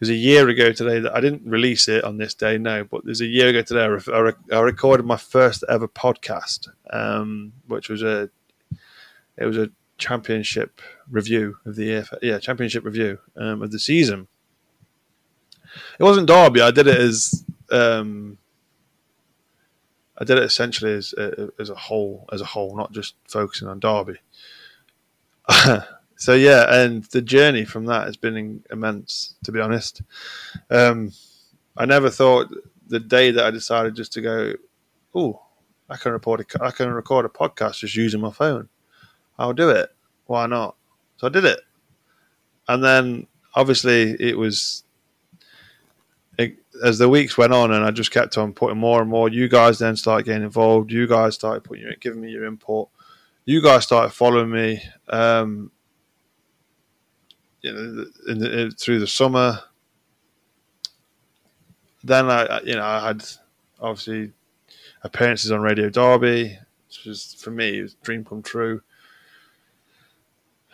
was 0.00 0.08
a 0.08 0.14
year 0.14 0.48
ago 0.48 0.72
today 0.72 0.98
that 0.98 1.14
I 1.14 1.20
didn't 1.20 1.42
release 1.44 1.86
it 1.86 2.04
on 2.04 2.16
this 2.16 2.34
day, 2.34 2.56
no, 2.56 2.84
but 2.84 3.04
there's 3.04 3.20
a 3.20 3.26
year 3.26 3.48
ago 3.48 3.60
today 3.60 3.82
I, 3.82 4.18
re- 4.18 4.32
I 4.50 4.60
recorded 4.60 5.04
my 5.04 5.18
first 5.18 5.62
ever 5.68 5.86
podcast, 5.86 6.68
um, 6.90 7.52
which 7.66 7.90
was 7.90 8.02
a 8.02 8.30
it 9.36 9.44
was 9.44 9.58
a 9.58 9.70
championship 9.98 10.80
review 11.10 11.58
of 11.66 11.76
the 11.76 11.84
year, 11.84 12.06
yeah, 12.22 12.38
championship 12.38 12.84
review 12.84 13.18
um, 13.36 13.62
of 13.62 13.70
the 13.70 13.78
season. 13.78 14.26
It 15.98 16.02
wasn't 16.02 16.26
Derby. 16.26 16.62
I 16.62 16.70
did 16.70 16.86
it 16.86 16.98
as 16.98 17.44
um, 17.70 18.38
I 20.16 20.24
did 20.24 20.38
it 20.38 20.44
essentially 20.44 20.94
as 20.94 21.12
as 21.58 21.68
a 21.68 21.74
whole, 21.74 22.26
as 22.32 22.40
a 22.40 22.46
whole, 22.46 22.74
not 22.74 22.92
just 22.92 23.14
focusing 23.28 23.68
on 23.68 23.80
Derby. 23.80 24.18
so 26.20 26.34
yeah, 26.34 26.66
and 26.68 27.02
the 27.04 27.22
journey 27.22 27.64
from 27.64 27.86
that 27.86 28.04
has 28.04 28.18
been 28.18 28.62
immense, 28.70 29.36
to 29.42 29.52
be 29.52 29.58
honest. 29.58 30.02
Um, 30.68 31.12
I 31.78 31.86
never 31.86 32.10
thought 32.10 32.52
the 32.88 33.00
day 33.00 33.30
that 33.30 33.42
I 33.42 33.50
decided 33.50 33.96
just 33.96 34.12
to 34.12 34.20
go, 34.20 34.52
oh, 35.14 35.40
I 35.88 35.96
can 35.96 36.12
record 36.12 36.40
a, 36.42 36.62
I 36.62 36.72
can 36.72 36.90
record 36.90 37.24
a 37.24 37.30
podcast 37.30 37.78
just 37.78 37.96
using 37.96 38.20
my 38.20 38.30
phone. 38.32 38.68
I'll 39.38 39.54
do 39.54 39.70
it. 39.70 39.88
Why 40.26 40.44
not? 40.44 40.76
So 41.16 41.26
I 41.26 41.30
did 41.30 41.46
it, 41.46 41.60
and 42.68 42.84
then 42.84 43.26
obviously 43.54 44.14
it 44.20 44.36
was 44.36 44.84
as 46.84 46.98
the 46.98 47.08
weeks 47.08 47.38
went 47.38 47.54
on, 47.54 47.72
and 47.72 47.82
I 47.82 47.90
just 47.92 48.10
kept 48.10 48.36
on 48.36 48.52
putting 48.52 48.78
more 48.78 49.00
and 49.00 49.10
more. 49.10 49.30
You 49.30 49.48
guys 49.48 49.78
then 49.78 49.96
started 49.96 50.26
getting 50.26 50.42
involved. 50.42 50.92
You 50.92 51.06
guys 51.06 51.34
started 51.34 51.64
putting 51.64 51.84
your, 51.84 51.94
giving 51.94 52.20
me 52.20 52.30
your 52.30 52.44
input. 52.44 52.90
You 53.46 53.62
guys 53.62 53.84
started 53.84 54.10
following 54.10 54.50
me. 54.50 54.82
Um, 55.08 55.72
you 57.62 57.72
know, 57.72 58.04
in 58.28 58.38
the, 58.38 58.60
in, 58.60 58.70
through 58.72 59.00
the 59.00 59.06
summer. 59.06 59.60
Then 62.02 62.30
I, 62.30 62.60
you 62.62 62.74
know, 62.74 62.84
I 62.84 63.08
had 63.08 63.24
obviously 63.80 64.32
appearances 65.02 65.50
on 65.50 65.60
Radio 65.60 65.90
Derby, 65.90 66.58
which 66.88 67.04
was 67.04 67.34
for 67.34 67.50
me 67.50 67.82
was 67.82 67.94
dream 67.94 68.24
come 68.24 68.42
true. 68.42 68.82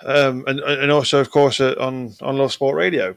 Um, 0.04 0.44
and 0.46 0.60
and 0.60 0.92
also 0.92 1.20
of 1.20 1.30
course 1.30 1.60
uh, 1.60 1.74
on 1.80 2.14
on 2.20 2.36
Love 2.36 2.52
Sport 2.52 2.76
Radio, 2.76 3.16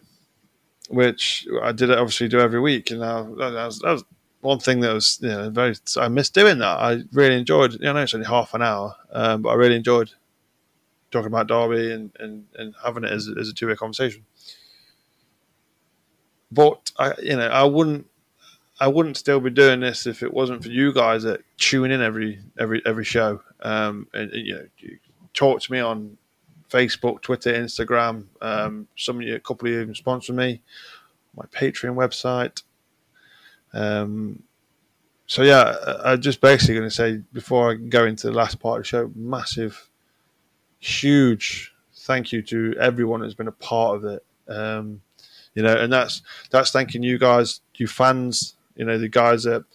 which 0.89 1.47
I 1.61 1.71
did 1.71 1.91
obviously 1.91 2.29
do 2.29 2.39
every 2.39 2.59
week, 2.59 2.89
and 2.91 3.01
that 3.01 3.27
was, 3.27 3.79
that 3.79 3.91
was 3.91 4.03
one 4.41 4.59
thing 4.59 4.79
that 4.79 4.93
was 4.93 5.19
you 5.21 5.27
know 5.29 5.49
very 5.49 5.75
I 5.97 6.07
missed 6.07 6.33
doing 6.33 6.59
that. 6.59 6.79
I 6.79 7.03
really 7.11 7.37
enjoyed. 7.37 7.73
You 7.73 7.93
know, 7.93 7.97
it's 7.97 8.13
only 8.13 8.27
half 8.27 8.53
an 8.53 8.61
hour, 8.61 8.95
um, 9.11 9.41
but 9.41 9.49
I 9.49 9.55
really 9.55 9.75
enjoyed 9.75 10.11
talking 11.11 11.27
about 11.27 11.47
Derby 11.47 11.91
and, 11.91 12.11
and, 12.19 12.45
and 12.55 12.75
having 12.83 13.03
it 13.03 13.11
as, 13.11 13.29
as 13.39 13.49
a 13.49 13.53
two 13.53 13.67
way 13.67 13.75
conversation. 13.75 14.25
But 16.51 16.91
I, 16.97 17.13
you 17.21 17.35
know, 17.35 17.47
I 17.47 17.63
wouldn't, 17.63 18.07
I 18.79 18.87
wouldn't 18.87 19.17
still 19.17 19.39
be 19.39 19.49
doing 19.49 19.81
this 19.81 20.07
if 20.07 20.23
it 20.23 20.33
wasn't 20.33 20.63
for 20.63 20.69
you 20.69 20.93
guys 20.93 21.23
that 21.23 21.41
tune 21.57 21.91
in 21.91 22.01
every 22.01 22.39
every 22.57 22.81
every 22.85 23.03
show. 23.03 23.41
Um, 23.61 24.07
and, 24.13 24.31
and 24.31 24.47
you 24.47 24.53
know, 24.55 24.67
talk 25.33 25.61
to 25.61 25.71
me 25.71 25.79
on 25.79 26.17
Facebook, 26.69 27.21
Twitter, 27.21 27.53
Instagram. 27.53 28.25
Um, 28.41 28.87
some 28.97 29.17
of 29.17 29.23
you, 29.23 29.35
a 29.35 29.39
couple 29.39 29.67
of 29.67 29.73
you 29.73 29.81
even 29.81 29.95
sponsor 29.95 30.33
me. 30.33 30.61
My 31.35 31.45
Patreon 31.45 31.95
website. 31.95 32.63
Um, 33.73 34.43
so 35.27 35.43
yeah, 35.43 35.75
I'm 36.03 36.21
just 36.21 36.41
basically 36.41 36.75
going 36.75 36.89
to 36.89 36.95
say 36.95 37.21
before 37.33 37.71
I 37.71 37.75
go 37.75 38.05
into 38.05 38.27
the 38.27 38.33
last 38.33 38.59
part 38.59 38.79
of 38.79 38.83
the 38.83 38.87
show, 38.87 39.11
massive 39.13 39.88
huge 40.79 41.73
thank 42.09 42.31
you 42.31 42.41
to 42.41 42.75
everyone 42.79 43.21
who's 43.21 43.35
been 43.35 43.47
a 43.47 43.51
part 43.51 43.95
of 43.97 44.05
it. 44.05 44.25
Um, 44.47 45.01
you 45.53 45.61
know, 45.61 45.75
and 45.75 45.93
that's 45.93 46.21
that's 46.49 46.71
thanking 46.71 47.03
you 47.03 47.17
guys, 47.19 47.61
you 47.75 47.87
fans. 47.87 48.55
You 48.75 48.85
know, 48.85 48.97
the 48.97 49.09
guys 49.09 49.43
that 49.43 49.65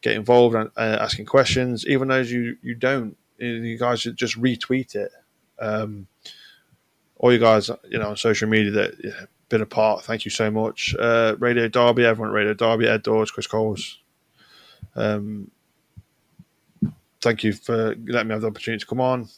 get 0.00 0.14
involved 0.14 0.54
and 0.54 0.70
uh, 0.76 0.98
asking 1.00 1.26
questions, 1.26 1.86
even 1.86 2.08
those 2.08 2.30
you 2.30 2.56
you 2.62 2.74
don't. 2.74 3.16
You 3.38 3.76
guys 3.76 4.02
just 4.02 4.40
retweet 4.40 4.94
it. 4.94 5.10
Um, 5.58 6.06
all 7.16 7.32
you 7.32 7.38
guys, 7.38 7.70
you 7.88 7.98
know, 7.98 8.10
on 8.10 8.16
social 8.16 8.48
media 8.48 8.70
that 8.72 9.02
you 9.02 9.12
been 9.48 9.62
a 9.62 9.66
part. 9.66 10.04
Thank 10.04 10.24
you 10.24 10.30
so 10.30 10.50
much. 10.50 10.94
Uh, 10.98 11.34
Radio 11.38 11.68
Derby, 11.68 12.04
everyone 12.04 12.30
at 12.30 12.34
Radio 12.34 12.54
Derby, 12.54 12.88
Ed 12.88 13.02
Dawes, 13.02 13.30
Chris 13.30 13.46
Coles. 13.46 13.98
Um, 14.94 15.50
thank 17.20 17.42
you 17.42 17.52
for 17.52 17.96
letting 18.06 18.28
me 18.28 18.32
have 18.32 18.42
the 18.42 18.48
opportunity 18.48 18.80
to 18.80 18.86
come 18.86 19.00
on. 19.00 19.28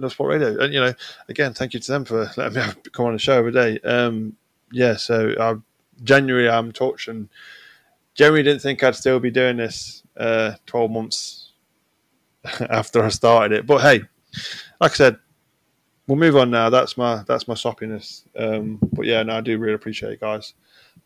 Love 0.00 0.12
Sport 0.12 0.30
Radio. 0.30 0.62
And 0.62 0.72
you 0.72 0.80
know, 0.80 0.94
again, 1.28 1.54
thank 1.54 1.74
you 1.74 1.80
to 1.80 1.92
them 1.92 2.04
for 2.04 2.30
letting 2.36 2.54
me 2.54 2.60
have, 2.60 2.78
come 2.92 3.06
on 3.06 3.12
the 3.12 3.18
show 3.18 3.38
every 3.38 3.52
day. 3.52 3.78
Um, 3.80 4.36
yeah, 4.72 4.96
so 4.96 5.34
I 5.38 5.54
January 6.02 6.48
I'm 6.48 6.72
and 7.08 7.28
generally 8.14 8.42
didn't 8.42 8.62
think 8.62 8.82
I'd 8.82 8.94
still 8.94 9.20
be 9.20 9.30
doing 9.30 9.56
this 9.56 10.02
uh, 10.16 10.52
12 10.66 10.90
months 10.90 11.52
after 12.70 13.02
I 13.02 13.08
started 13.08 13.58
it. 13.58 13.66
But 13.66 13.80
hey, 13.80 14.02
like 14.80 14.92
I 14.92 14.94
said, 14.94 15.16
we'll 16.06 16.18
move 16.18 16.36
on 16.36 16.50
now. 16.50 16.70
That's 16.70 16.96
my 16.96 17.22
that's 17.26 17.48
my 17.48 17.54
soppiness. 17.54 18.24
Um, 18.36 18.78
but 18.92 19.06
yeah, 19.06 19.22
no, 19.22 19.36
I 19.36 19.40
do 19.40 19.58
really 19.58 19.74
appreciate 19.74 20.12
it, 20.12 20.20
guys. 20.20 20.54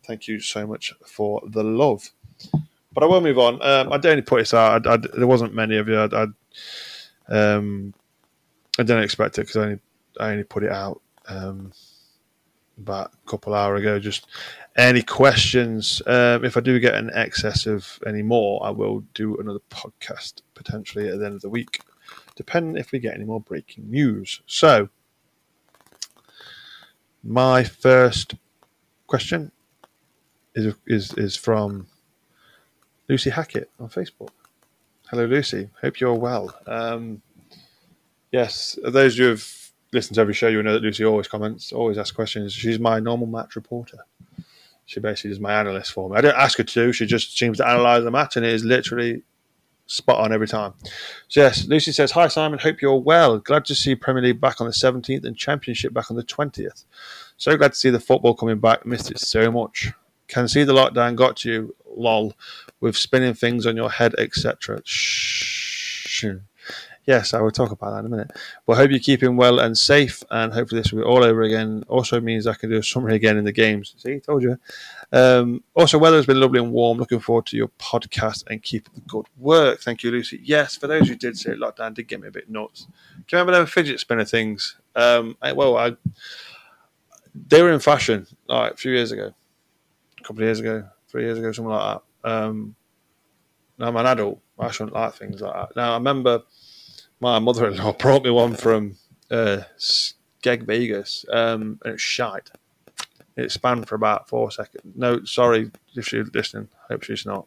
Thank 0.06 0.28
you 0.28 0.40
so 0.40 0.66
much 0.66 0.92
for 1.06 1.42
the 1.46 1.62
love. 1.62 2.10
But 2.92 3.02
I 3.02 3.06
will 3.06 3.20
move 3.20 3.38
on. 3.38 3.60
Um, 3.62 3.92
I 3.92 3.98
do 3.98 4.10
only 4.10 4.22
put 4.22 4.38
this 4.38 4.54
out. 4.54 4.86
I, 4.86 4.94
I, 4.94 4.96
there 4.96 5.26
wasn't 5.26 5.54
many 5.54 5.76
of 5.76 5.88
you. 5.88 5.98
I, 5.98 6.26
um, 7.28 7.94
I 8.78 8.82
didn't 8.82 9.04
expect 9.04 9.38
it 9.38 9.42
because 9.42 9.56
I 9.56 9.62
only 9.62 9.78
I 10.20 10.30
only 10.30 10.44
put 10.44 10.64
it 10.64 10.72
out 10.72 11.00
um, 11.28 11.72
about 12.78 13.12
a 13.12 13.30
couple 13.30 13.54
hour 13.54 13.76
ago. 13.76 13.98
Just 13.98 14.26
any 14.76 15.02
questions? 15.02 16.02
Um, 16.06 16.44
if 16.44 16.56
I 16.56 16.60
do 16.60 16.78
get 16.80 16.94
an 16.94 17.10
excess 17.14 17.66
of 17.66 17.98
any 18.06 18.22
more, 18.22 18.64
I 18.64 18.70
will 18.70 19.00
do 19.14 19.36
another 19.36 19.60
podcast 19.70 20.42
potentially 20.54 21.08
at 21.08 21.18
the 21.18 21.26
end 21.26 21.34
of 21.34 21.42
the 21.42 21.48
week, 21.48 21.80
depending 22.36 22.76
if 22.76 22.92
we 22.92 22.98
get 22.98 23.14
any 23.14 23.24
more 23.24 23.40
breaking 23.40 23.90
news. 23.90 24.40
So, 24.46 24.88
my 27.22 27.64
first 27.64 28.34
question 29.06 29.52
is 30.54 30.74
is 30.86 31.12
is 31.14 31.36
from 31.36 31.86
Lucy 33.08 33.30
Hackett 33.30 33.70
on 33.78 33.88
Facebook. 33.88 34.30
Hello, 35.10 35.26
Lucy. 35.26 35.68
Hope 35.80 36.00
you're 36.00 36.14
well. 36.14 36.54
Um, 36.66 37.22
yes, 38.34 38.76
those 38.82 39.16
who 39.16 39.28
have 39.28 39.48
listened 39.92 40.16
to 40.16 40.20
every 40.20 40.34
show, 40.34 40.48
you 40.48 40.60
know 40.60 40.72
that 40.72 40.82
Lucy 40.82 41.04
always 41.04 41.28
comments, 41.28 41.72
always 41.72 41.96
asks 41.96 42.10
questions. 42.10 42.52
She's 42.52 42.80
my 42.80 42.98
normal 42.98 43.28
match 43.28 43.54
reporter. 43.54 43.98
She 44.86 44.98
basically 44.98 45.30
is 45.30 45.40
my 45.40 45.54
analyst 45.54 45.92
for 45.92 46.10
me. 46.10 46.16
I 46.16 46.20
don't 46.20 46.36
ask 46.36 46.58
her 46.58 46.64
to; 46.64 46.92
she 46.92 47.06
just 47.06 47.38
seems 47.38 47.58
to 47.58 47.64
analyse 47.64 48.02
the 48.02 48.10
match, 48.10 48.36
and 48.36 48.44
it 48.44 48.52
is 48.52 48.64
literally 48.64 49.22
spot 49.86 50.18
on 50.18 50.32
every 50.32 50.48
time. 50.48 50.74
So 51.28 51.42
yes, 51.42 51.66
Lucy 51.66 51.92
says, 51.92 52.10
"Hi 52.10 52.26
Simon, 52.26 52.58
hope 52.58 52.82
you're 52.82 52.98
well. 52.98 53.38
Glad 53.38 53.64
to 53.66 53.74
see 53.76 53.94
Premier 53.94 54.24
League 54.24 54.40
back 54.40 54.60
on 54.60 54.66
the 54.66 54.72
17th 54.72 55.24
and 55.24 55.36
Championship 55.36 55.94
back 55.94 56.10
on 56.10 56.16
the 56.16 56.24
20th. 56.24 56.84
So 57.36 57.56
glad 57.56 57.72
to 57.72 57.78
see 57.78 57.90
the 57.90 58.00
football 58.00 58.34
coming 58.34 58.58
back. 58.58 58.84
Missed 58.84 59.12
it 59.12 59.20
so 59.20 59.50
much. 59.50 59.92
Can 60.26 60.48
see 60.48 60.64
the 60.64 60.74
lockdown 60.74 61.14
got 61.14 61.44
you, 61.44 61.76
lol, 61.86 62.34
with 62.80 62.96
spinning 62.96 63.34
things 63.34 63.64
on 63.64 63.76
your 63.76 63.90
head, 63.90 64.14
etc. 64.18 64.80
Shh. 64.84 66.24
Yes, 67.06 67.34
I 67.34 67.40
will 67.40 67.50
talk 67.50 67.70
about 67.70 67.90
that 67.90 68.00
in 68.00 68.06
a 68.06 68.08
minute. 68.08 68.30
But 68.66 68.74
I 68.74 68.76
hope 68.76 68.90
you're 68.90 68.98
keeping 68.98 69.36
well 69.36 69.58
and 69.58 69.76
safe, 69.76 70.22
and 70.30 70.52
hopefully 70.52 70.80
this 70.80 70.90
will 70.92 71.00
be 71.02 71.06
all 71.06 71.22
over 71.22 71.42
again. 71.42 71.84
Also 71.86 72.18
means 72.20 72.46
I 72.46 72.54
can 72.54 72.70
do 72.70 72.78
a 72.78 72.82
summary 72.82 73.14
again 73.14 73.36
in 73.36 73.44
the 73.44 73.52
games. 73.52 73.94
See, 73.98 74.20
told 74.20 74.42
you. 74.42 74.58
Um, 75.12 75.62
also, 75.74 75.98
weather 75.98 76.16
has 76.16 76.26
been 76.26 76.40
lovely 76.40 76.60
and 76.60 76.72
warm. 76.72 76.98
Looking 76.98 77.20
forward 77.20 77.46
to 77.46 77.56
your 77.56 77.68
podcast 77.78 78.44
and 78.48 78.62
keep 78.62 78.88
up 78.88 78.94
the 78.94 79.00
good 79.02 79.26
work. 79.36 79.80
Thank 79.80 80.02
you, 80.02 80.10
Lucy. 80.10 80.40
Yes, 80.42 80.76
for 80.76 80.86
those 80.86 81.08
who 81.08 81.14
did 81.14 81.36
say 81.36 81.50
lockdown, 81.50 81.92
did 81.92 82.08
get 82.08 82.20
me 82.20 82.28
a 82.28 82.32
bit 82.32 82.48
nuts. 82.48 82.84
Do 82.84 83.36
you 83.36 83.38
remember 83.38 83.52
them 83.52 83.66
fidget 83.66 84.00
spinner 84.00 84.24
things? 84.24 84.76
Um, 84.96 85.36
I, 85.42 85.52
well, 85.52 85.76
I 85.76 85.96
they 87.34 87.62
were 87.62 87.72
in 87.72 87.80
fashion 87.80 88.26
like 88.48 88.72
a 88.72 88.76
few 88.76 88.92
years 88.92 89.12
ago, 89.12 89.32
a 90.20 90.22
couple 90.22 90.42
of 90.42 90.46
years 90.46 90.60
ago, 90.60 90.88
three 91.08 91.24
years 91.24 91.38
ago, 91.38 91.52
something 91.52 91.72
like 91.72 92.00
that. 92.22 92.30
Um, 92.30 92.74
now 93.78 93.88
I'm 93.88 93.96
an 93.96 94.06
adult. 94.06 94.40
I 94.58 94.70
shouldn't 94.70 94.94
like 94.94 95.14
things 95.14 95.40
like 95.40 95.52
that. 95.52 95.76
Now 95.76 95.92
I 95.92 95.94
remember 95.94 96.42
my 97.24 97.38
mother-in-law 97.38 97.92
brought 97.98 98.22
me 98.22 98.30
one 98.30 98.54
from 98.54 98.96
uh, 99.30 99.62
Skeg 99.78 100.64
Vegas, 100.64 101.24
um, 101.32 101.80
and 101.82 101.94
it's 101.94 102.02
shite. 102.02 102.50
It 103.34 103.50
spanned 103.50 103.88
for 103.88 103.94
about 103.94 104.28
four 104.28 104.50
seconds. 104.50 104.92
No, 104.94 105.24
sorry 105.24 105.70
if 105.96 106.06
she's 106.06 106.28
listening. 106.34 106.68
I 106.84 106.92
Hope 106.92 107.02
she's 107.02 107.24
not. 107.24 107.46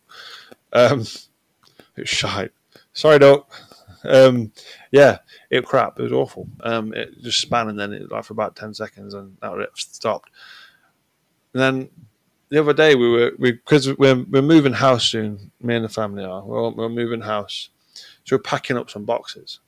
Um, 0.74 1.06
it's 1.96 2.10
shite. 2.10 2.52
Sorry, 2.94 3.20
doc. 3.20 3.52
Um, 4.04 4.52
yeah, 4.92 5.20
it 5.52 5.64
crap. 5.64 6.00
It 6.00 6.04
was 6.04 6.12
awful. 6.12 6.50
Um, 6.62 6.92
it 6.96 7.22
just 7.22 7.40
span 7.40 7.70
and 7.70 7.80
then 7.80 7.94
it 7.94 8.12
like 8.12 8.24
for 8.24 8.34
about 8.34 8.56
ten 8.56 8.74
seconds 8.74 9.14
and 9.14 9.38
that 9.44 9.60
it 9.60 9.70
stopped. 9.76 10.32
And 11.54 11.62
then 11.62 11.90
the 12.50 12.60
other 12.60 12.74
day 12.74 12.96
we 12.96 13.10
were 13.10 13.32
because 13.40 13.88
we, 13.88 13.94
we're 13.94 14.24
we're 14.24 14.42
moving 14.42 14.74
house 14.74 15.06
soon. 15.06 15.52
Me 15.62 15.76
and 15.76 15.86
the 15.86 15.90
family 15.90 16.26
are. 16.26 16.44
We're, 16.44 16.72
we're 16.72 16.90
moving 16.90 17.22
house, 17.22 17.70
so 18.24 18.38
we're 18.38 18.42
packing 18.42 18.78
up 18.78 18.90
some 18.90 19.06
boxes. 19.06 19.60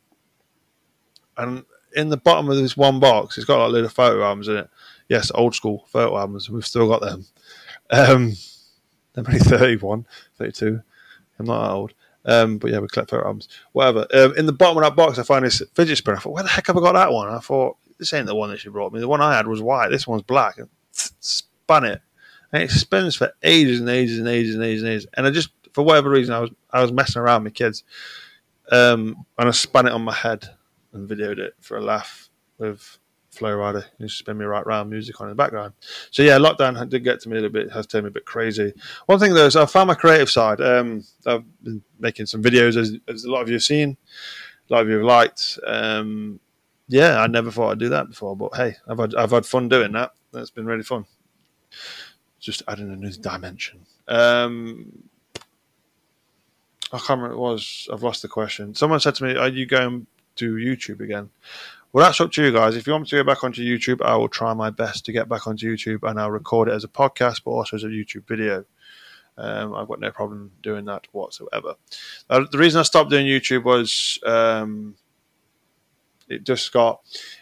And 1.40 1.64
in 1.96 2.10
the 2.10 2.18
bottom 2.18 2.50
of 2.50 2.58
this 2.58 2.78
one 2.78 3.00
box, 3.00 3.38
it's 3.38 3.46
got 3.46 3.60
like 3.60 3.70
a 3.70 3.72
load 3.72 3.86
of 3.86 3.94
photo 3.94 4.24
albums 4.24 4.48
in 4.48 4.58
it. 4.58 4.70
Yes, 5.08 5.32
old 5.34 5.56
school 5.56 5.86
photo 5.88 6.18
albums. 6.18 6.50
We've 6.50 6.66
still 6.66 6.88
got 6.88 7.02
them. 7.02 7.26
Um, 7.90 8.34
I'm 9.16 9.26
only 9.26 9.40
31, 9.40 10.06
32. 10.38 10.82
I'm 11.40 11.46
not 11.46 11.64
that 11.64 11.74
old. 11.74 11.94
Um, 12.26 12.58
but 12.58 12.72
yeah, 12.72 12.80
we 12.80 12.88
collect 12.88 13.10
photo 13.10 13.26
albums. 13.26 13.48
Whatever. 13.72 14.06
Um, 14.14 14.36
in 14.38 14.46
the 14.46 14.54
bottom 14.54 14.78
of 14.78 14.84
that 14.84 14.96
box, 14.96 15.18
I 15.18 15.24
find 15.24 15.46
this 15.46 15.64
fidget 15.74 15.98
spinner. 15.98 16.18
I 16.18 16.20
thought, 16.20 16.34
where 16.34 16.44
the 16.44 16.50
heck 16.50 16.68
have 16.68 16.78
I 16.78 16.82
got 16.82 16.94
that 16.94 17.12
one? 17.12 17.30
I 17.30 17.40
thought, 17.40 17.78
this 17.98 18.14
ain't 18.14 18.28
the 18.28 18.36
one 18.36 18.50
that 18.50 18.60
she 18.60 18.70
brought 18.70 18.94
me. 18.94 19.00
The 19.00 19.08
one 19.08 19.22
I 19.22 19.36
had 19.36 19.48
was 19.48 19.62
white. 19.62 19.90
This 19.90 20.08
one's 20.08 20.22
black. 20.22 20.58
And 20.58 20.70
spun 20.92 21.86
it. 21.86 22.02
And 22.52 22.64
it 22.64 22.72
spins 22.72 23.16
for 23.16 23.32
ages 23.44 23.80
and 23.80 23.90
ages 23.90 24.20
and 24.20 24.28
ages 24.28 24.56
and 24.56 24.64
ages 24.64 24.84
and 24.84 24.92
ages. 24.92 25.08
And 25.16 25.26
I 25.26 25.32
just, 25.32 25.50
for 25.74 25.84
whatever 25.84 26.10
reason, 26.10 26.34
I 26.34 26.40
was 26.40 26.50
I 26.72 26.82
was 26.82 26.92
messing 26.92 27.22
around 27.22 27.44
with 27.44 27.54
kids. 27.54 27.84
Um, 28.72 29.26
and 29.38 29.48
I 29.48 29.52
spun 29.52 29.88
it 29.88 29.94
on 29.94 30.04
my 30.04 30.14
head 30.14 30.50
and 30.94 31.10
videoed 31.10 31.40
it 31.40 31.54
for 31.60 31.78
a 31.78 31.82
laugh 31.82 32.30
with 32.58 33.00
Flo 33.32 33.56
Rida. 33.56 33.86
Used 34.00 34.18
to 34.18 34.24
spin 34.24 34.38
me 34.38 34.46
right 34.46 34.66
round, 34.66 34.90
music 34.90 35.20
on 35.22 35.28
in 35.28 35.32
the 35.32 35.36
background. 35.36 35.74
So 36.12 36.24
yeah, 36.24 36.38
lockdown 36.38 36.90
did 36.90 37.04
get 37.04 37.20
to 37.22 37.30
me 37.30 37.38
a 37.38 37.42
little 37.42 37.54
bit, 37.54 37.72
has 37.72 37.88
turned 37.88 38.06
me 38.06 38.10
a 38.10 38.12
bit 38.12 38.26
crazy. 38.26 38.74
One 39.06 39.20
thing 39.20 39.34
though 39.34 39.46
is 39.46 39.56
I 39.56 39.66
found 39.66 39.88
my 39.88 39.96
creative 39.96 40.30
side. 40.30 40.62
Um, 40.62 41.04
I've 41.26 41.44
been 41.64 41.84
making 42.00 42.26
some 42.26 42.44
videos, 42.44 42.76
as, 42.76 42.98
as, 43.08 43.24
a 43.24 43.32
lot 43.32 43.42
of 43.42 43.50
you 43.50 43.56
have 43.56 43.64
seen, 43.64 43.98
a 44.70 44.74
lot 44.74 44.82
of 44.82 44.90
you 44.90 44.96
have 44.96 45.06
liked. 45.06 45.60
Um, 45.66 46.40
yeah, 46.88 47.22
I 47.22 47.28
never 47.28 47.52
thought 47.52 47.72
I'd 47.72 47.80
do 47.80 47.90
that 47.90 48.10
before, 48.10 48.36
but 48.36 48.56
hey, 48.56 48.76
I've 48.88 48.98
had, 48.98 49.16
I've 49.16 49.32
had 49.32 49.46
fun 49.46 49.70
doing 49.70 49.92
that. 49.92 50.12
That's 50.32 50.50
been 50.50 50.66
really 50.66 50.84
fun. 50.84 51.06
Just 52.40 52.64
adding 52.68 52.92
a 52.92 52.96
new 52.96 53.12
dimension. 53.12 53.86
Um, 54.08 55.04
I 56.92 56.98
can't 56.98 57.22
remember 57.22 57.34
it 57.34 57.40
was. 57.40 57.88
I've 57.94 58.02
lost 58.02 58.24
the 58.24 58.28
question. 58.28 58.74
Someone 58.74 59.00
said 59.00 59.14
to 59.16 59.24
me, 59.24 59.36
"Are 59.36 59.50
you 59.50 59.68
going 59.68 60.08
to 60.40 60.56
YouTube 60.56 61.02
again?" 61.02 61.30
Well, 61.92 62.06
that's 62.06 62.22
up 62.22 62.32
to 62.34 62.44
you 62.44 62.52
guys. 62.52 62.76
If 62.76 62.86
you 62.86 62.94
want 62.94 63.04
me 63.04 63.10
to 63.10 63.16
go 63.16 63.24
back 63.24 63.44
onto 63.44 63.64
YouTube, 63.64 64.04
I 64.06 64.16
will 64.16 64.30
try 64.30 64.54
my 64.54 64.70
best 64.70 65.06
to 65.06 65.12
get 65.12 65.28
back 65.28 65.48
onto 65.48 65.74
YouTube 65.74 66.08
and 66.08 66.20
I'll 66.20 66.30
record 66.30 66.68
it 66.68 66.74
as 66.74 66.84
a 66.84 66.88
podcast, 66.88 67.42
but 67.44 67.52
also 67.52 67.78
as 67.78 67.84
a 67.84 67.88
YouTube 67.88 68.28
video. 68.28 68.64
Um, 69.40 69.74
I've 69.74 69.88
got 69.88 70.00
no 70.00 70.12
problem 70.12 70.52
doing 70.62 70.86
that 70.86 71.08
whatsoever. 71.14 71.76
Uh, 72.30 72.46
the 72.52 72.58
reason 72.60 72.80
I 72.80 72.84
stopped 72.84 73.10
doing 73.10 73.26
YouTube 73.26 73.64
was 73.64 74.20
um, 74.24 74.98
it 76.28 76.44
just 76.44 76.72
got 76.72 77.02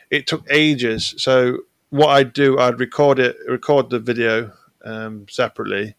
it 0.10 0.28
took 0.28 0.46
ages. 0.50 1.16
So 1.18 1.64
what 1.90 2.10
I'd 2.10 2.34
do, 2.34 2.58
I'd 2.58 2.80
record 2.80 3.20
it, 3.20 3.36
record 3.48 3.90
the 3.90 4.00
video 4.00 4.54
um, 4.86 5.26
separately, 5.28 5.96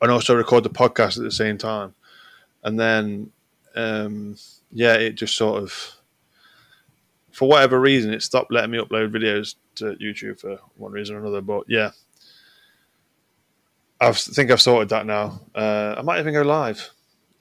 and 0.00 0.10
also 0.10 0.34
record 0.34 0.64
the 0.64 0.70
podcast 0.70 1.18
at 1.18 1.22
the 1.22 1.30
same 1.30 1.58
time, 1.58 1.94
and 2.64 2.80
then 2.80 3.30
um, 3.76 4.36
yeah, 4.74 4.94
it 4.94 5.12
just 5.12 5.36
sort 5.36 5.62
of 5.62 5.96
for 7.32 7.48
whatever 7.48 7.80
reason, 7.80 8.12
it 8.14 8.22
stopped 8.22 8.52
letting 8.52 8.70
me 8.70 8.78
upload 8.78 9.10
videos 9.10 9.56
to 9.76 9.96
YouTube 9.96 10.38
for 10.40 10.58
one 10.76 10.92
reason 10.92 11.16
or 11.16 11.20
another. 11.20 11.40
But 11.40 11.64
yeah, 11.68 11.90
I 14.00 14.12
think 14.12 14.50
I've 14.50 14.60
sorted 14.60 14.90
that 14.90 15.06
now. 15.06 15.40
Uh, 15.54 15.94
I 15.98 16.02
might 16.02 16.20
even 16.20 16.34
go 16.34 16.42
live 16.42 16.90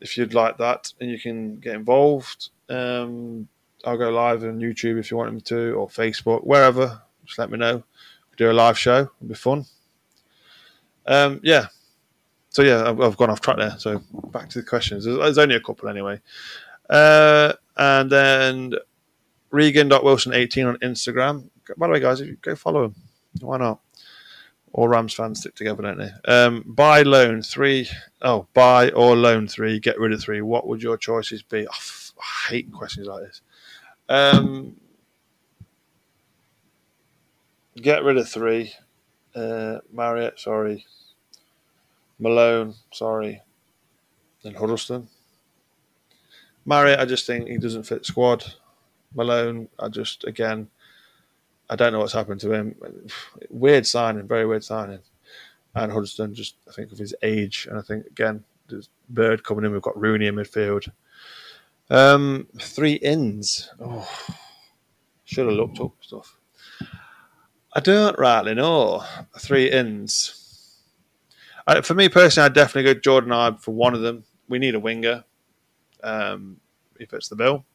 if 0.01 0.17
you'd 0.17 0.33
like 0.33 0.57
that, 0.57 0.91
and 0.99 1.11
you 1.11 1.19
can 1.19 1.57
get 1.59 1.75
involved. 1.75 2.49
Um, 2.69 3.47
I'll 3.85 3.97
go 3.97 4.09
live 4.09 4.43
on 4.43 4.59
YouTube 4.59 4.99
if 4.99 5.11
you 5.11 5.17
want 5.17 5.33
me 5.33 5.41
to, 5.41 5.73
or 5.73 5.87
Facebook, 5.87 6.43
wherever. 6.43 7.01
Just 7.25 7.37
let 7.37 7.51
me 7.51 7.57
know. 7.57 7.83
do 8.37 8.49
a 8.49 8.53
live 8.53 8.79
show. 8.79 9.01
It'll 9.01 9.27
be 9.27 9.35
fun. 9.35 9.65
Um, 11.05 11.39
yeah. 11.43 11.67
So 12.49 12.61
yeah, 12.61 12.87
I've, 12.87 13.17
gone 13.17 13.29
off 13.29 13.41
track 13.41 13.57
there. 13.57 13.75
So 13.77 14.01
back 14.31 14.49
to 14.49 14.59
the 14.59 14.65
questions. 14.65 15.05
There's 15.05 15.37
only 15.37 15.55
a 15.55 15.59
couple 15.59 15.89
anyway. 15.89 16.19
Uh, 16.89 17.53
and 17.77 18.11
then 18.11 18.73
Regan.Wilson18 19.51 20.67
on 20.67 20.77
Instagram. 20.77 21.49
By 21.77 21.87
the 21.87 21.93
way, 21.93 21.99
guys, 21.99 22.21
go 22.41 22.55
follow 22.55 22.85
him, 22.85 22.95
why 23.39 23.57
not? 23.57 23.79
All 24.73 24.87
Rams 24.87 25.13
fans 25.13 25.39
stick 25.39 25.53
together, 25.53 25.83
don't 25.83 25.99
they? 25.99 26.11
Um, 26.25 26.63
buy, 26.65 27.03
loan, 27.03 27.43
three. 27.43 27.87
Oh, 28.23 28.47
buy 28.55 28.89
or 28.89 29.15
loan 29.15 29.47
three, 29.47 29.79
get 29.79 29.99
rid 29.99 30.11
of 30.11 30.21
three. 30.21 30.41
What 30.41 30.67
would 30.67 30.81
your 30.81 30.97
choices 30.97 31.43
be? 31.43 31.67
Oh, 31.67 31.71
I 32.19 32.49
hate 32.49 32.71
questions 32.71 33.05
like 33.05 33.23
this. 33.23 33.41
Um, 34.09 34.75
get 37.75 38.03
rid 38.03 38.17
of 38.17 38.27
three. 38.27 38.73
Uh, 39.35 39.77
Marriott, 39.91 40.39
sorry. 40.39 40.85
Malone, 42.19 42.73
sorry. 42.91 43.41
Then 44.43 44.55
Huddlestone. 44.55 45.07
Marriott, 46.65 46.99
I 46.99 47.05
just 47.05 47.25
think 47.27 47.47
he 47.47 47.57
doesn't 47.57 47.83
fit 47.83 48.05
squad. 48.05 48.45
Malone, 49.15 49.67
I 49.79 49.89
just 49.89 50.23
again, 50.25 50.69
I 51.69 51.75
don't 51.75 51.93
know 51.93 51.99
what's 51.99 52.13
happened 52.13 52.41
to 52.41 52.51
him. 52.51 52.75
Weird 53.49 53.85
signing, 53.85 54.27
very 54.27 54.45
weird 54.45 54.63
signing. 54.63 54.99
And 55.75 55.91
Hudson, 55.91 56.33
just 56.33 56.55
I 56.67 56.71
think 56.71 56.91
of 56.91 56.97
his 56.97 57.15
age, 57.23 57.67
and 57.69 57.79
I 57.79 57.81
think 57.81 58.05
again, 58.07 58.43
there's 58.69 58.89
Bird 59.09 59.43
coming 59.43 59.65
in. 59.65 59.71
We've 59.71 59.81
got 59.81 59.99
Rooney 59.99 60.27
in 60.27 60.35
midfield. 60.35 60.89
Um, 61.89 62.47
three 62.59 62.93
ins. 62.93 63.69
Oh, 63.79 64.07
should 65.25 65.47
have 65.47 65.55
looked 65.55 65.79
up 65.79 65.91
stuff. 66.01 66.37
I 67.75 67.79
don't 67.79 68.17
rightly 68.19 68.53
know. 68.53 69.03
Three 69.39 69.69
ins. 69.69 70.79
I, 71.65 71.81
for 71.81 71.93
me 71.93 72.09
personally, 72.09 72.45
I'd 72.45 72.53
definitely 72.53 72.93
go 72.93 72.99
Jordan 72.99 73.31
Ibe 73.31 73.59
for 73.59 73.71
one 73.71 73.95
of 73.95 74.01
them. 74.01 74.23
We 74.47 74.59
need 74.59 74.75
a 74.75 74.79
winger. 74.79 75.23
Um, 76.03 76.57
if 76.99 77.13
it's 77.13 77.29
the 77.29 77.35
bill. 77.35 77.65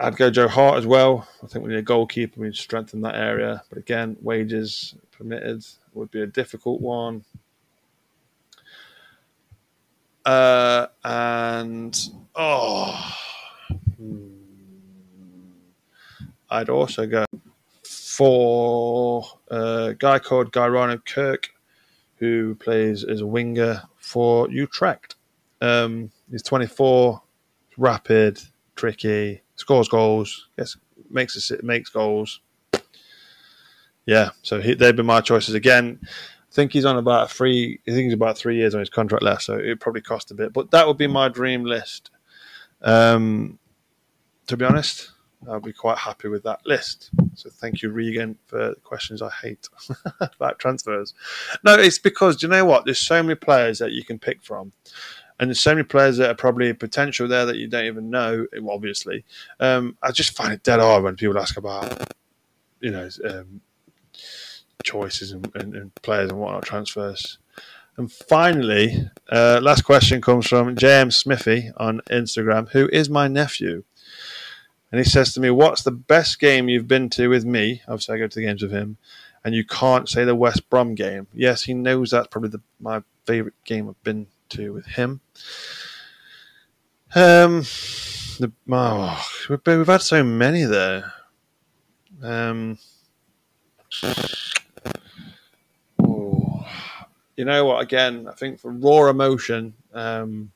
I'd 0.00 0.16
go 0.16 0.30
Joe 0.30 0.48
Hart 0.48 0.78
as 0.78 0.86
well. 0.86 1.28
I 1.42 1.46
think 1.46 1.64
we 1.64 1.70
need 1.70 1.78
a 1.78 1.82
goalkeeper. 1.82 2.40
We 2.40 2.46
need 2.46 2.54
to 2.54 2.60
strengthen 2.60 3.02
that 3.02 3.16
area. 3.16 3.62
But 3.68 3.78
again, 3.78 4.16
wages 4.22 4.94
permitted 5.12 5.64
would 5.92 6.10
be 6.10 6.22
a 6.22 6.26
difficult 6.26 6.80
one. 6.80 7.22
Uh, 10.24 10.86
and 11.04 11.98
oh, 12.34 13.16
hmm. 13.98 14.28
I'd 16.48 16.70
also 16.70 17.06
go 17.06 17.26
for 17.84 19.24
a 19.50 19.94
guy 19.98 20.18
called 20.18 20.52
Gyrano 20.52 20.98
Kerk, 20.98 21.50
who 22.16 22.54
plays 22.54 23.04
as 23.04 23.20
a 23.20 23.26
winger 23.26 23.82
for 23.98 24.50
Utrecht. 24.50 25.16
Um, 25.60 26.10
he's 26.30 26.42
24, 26.42 27.20
rapid, 27.76 28.40
tricky, 28.76 29.42
scores 29.56 29.88
goals, 29.88 30.48
gets, 30.56 30.76
makes 31.10 31.52
makes 31.62 31.90
goals. 31.90 32.40
Yeah, 34.06 34.30
so 34.42 34.60
he, 34.60 34.74
they've 34.74 34.96
been 34.96 35.06
my 35.06 35.20
choices 35.20 35.54
again. 35.54 36.00
I 36.02 36.52
think 36.52 36.72
he's 36.72 36.84
on 36.84 36.96
about 36.96 37.30
three. 37.30 37.78
I 37.86 37.90
think 37.92 38.04
he's 38.04 38.12
about 38.14 38.36
three 38.36 38.56
years 38.56 38.74
on 38.74 38.80
his 38.80 38.90
contract 38.90 39.22
left, 39.22 39.42
so 39.42 39.56
it 39.56 39.78
probably 39.78 40.00
cost 40.00 40.30
a 40.30 40.34
bit. 40.34 40.52
But 40.52 40.72
that 40.72 40.86
would 40.86 40.96
be 40.96 41.06
my 41.06 41.28
dream 41.28 41.64
list. 41.64 42.10
Um, 42.82 43.58
to 44.48 44.56
be 44.56 44.64
honest, 44.64 45.12
I'll 45.48 45.60
be 45.60 45.72
quite 45.72 45.98
happy 45.98 46.28
with 46.28 46.42
that 46.42 46.66
list. 46.66 47.10
So 47.34 47.50
thank 47.50 47.82
you, 47.82 47.90
Regan, 47.90 48.36
for 48.46 48.70
the 48.70 48.74
questions 48.82 49.22
I 49.22 49.30
hate 49.30 49.68
about 50.20 50.58
transfers. 50.58 51.14
No, 51.64 51.74
it's 51.74 51.98
because 51.98 52.36
do 52.36 52.46
you 52.46 52.50
know 52.50 52.64
what? 52.64 52.84
There's 52.84 52.98
so 52.98 53.22
many 53.22 53.36
players 53.36 53.78
that 53.78 53.92
you 53.92 54.04
can 54.04 54.18
pick 54.18 54.42
from, 54.42 54.72
and 55.40 55.48
there's 55.48 55.60
so 55.60 55.74
many 55.74 55.84
players 55.84 56.18
that 56.18 56.30
are 56.30 56.34
probably 56.34 56.70
potential 56.74 57.26
there 57.26 57.46
that 57.46 57.56
you 57.56 57.66
don't 57.66 57.86
even 57.86 58.10
know. 58.10 58.46
Obviously, 58.68 59.24
um, 59.58 59.96
I 60.02 60.12
just 60.12 60.36
find 60.36 60.52
it 60.52 60.62
dead 60.62 60.80
hard 60.80 61.02
when 61.02 61.16
people 61.16 61.38
ask 61.38 61.56
about, 61.56 62.12
you 62.80 62.90
know, 62.90 63.08
um, 63.24 63.62
choices 64.84 65.32
and, 65.32 65.50
and, 65.54 65.74
and, 65.74 65.94
players 66.02 66.30
and 66.30 66.38
whatnot, 66.38 66.64
transfers. 66.64 67.38
And 67.96 68.12
finally, 68.12 69.08
uh, 69.32 69.60
last 69.62 69.82
question 69.82 70.20
comes 70.20 70.46
from 70.46 70.76
James 70.76 71.16
Smithy 71.16 71.70
on 71.78 72.02
Instagram, 72.10 72.68
who 72.72 72.90
is 72.92 73.08
my 73.08 73.26
nephew. 73.26 73.84
And 74.92 74.98
he 74.98 75.04
says 75.04 75.32
to 75.34 75.40
me, 75.40 75.48
What's 75.48 75.84
the 75.84 75.90
best 75.90 76.38
game 76.38 76.68
you've 76.68 76.88
been 76.88 77.08
to 77.10 77.28
with 77.28 77.46
me? 77.46 77.80
Obviously, 77.88 78.14
I 78.14 78.18
go 78.18 78.26
to 78.26 78.38
the 78.38 78.44
games 78.44 78.62
with 78.62 78.72
him. 78.72 78.98
And 79.42 79.54
you 79.54 79.64
can't 79.64 80.06
say 80.06 80.26
the 80.26 80.34
West 80.34 80.68
Brom 80.68 80.94
game. 80.94 81.28
Yes, 81.32 81.62
he 81.62 81.72
knows 81.72 82.10
that's 82.10 82.26
probably 82.26 82.50
the, 82.50 82.60
my 82.78 83.02
favourite 83.24 83.54
game 83.64 83.88
I've 83.88 84.02
been 84.04 84.26
to 84.50 84.72
with 84.72 84.86
him. 84.86 85.20
Um, 87.14 87.62
the, 88.38 88.52
oh, 88.70 89.26
we've, 89.48 89.86
had 89.86 90.02
so 90.02 90.22
many 90.22 90.64
there. 90.64 91.12
Um, 92.22 92.78
oh, 96.02 96.66
you 97.36 97.44
know 97.44 97.64
what? 97.64 97.82
Again, 97.82 98.28
I 98.28 98.32
think 98.32 98.60
for 98.60 98.70
raw 98.70 99.08
emotion, 99.08 99.74
um, 99.92 100.52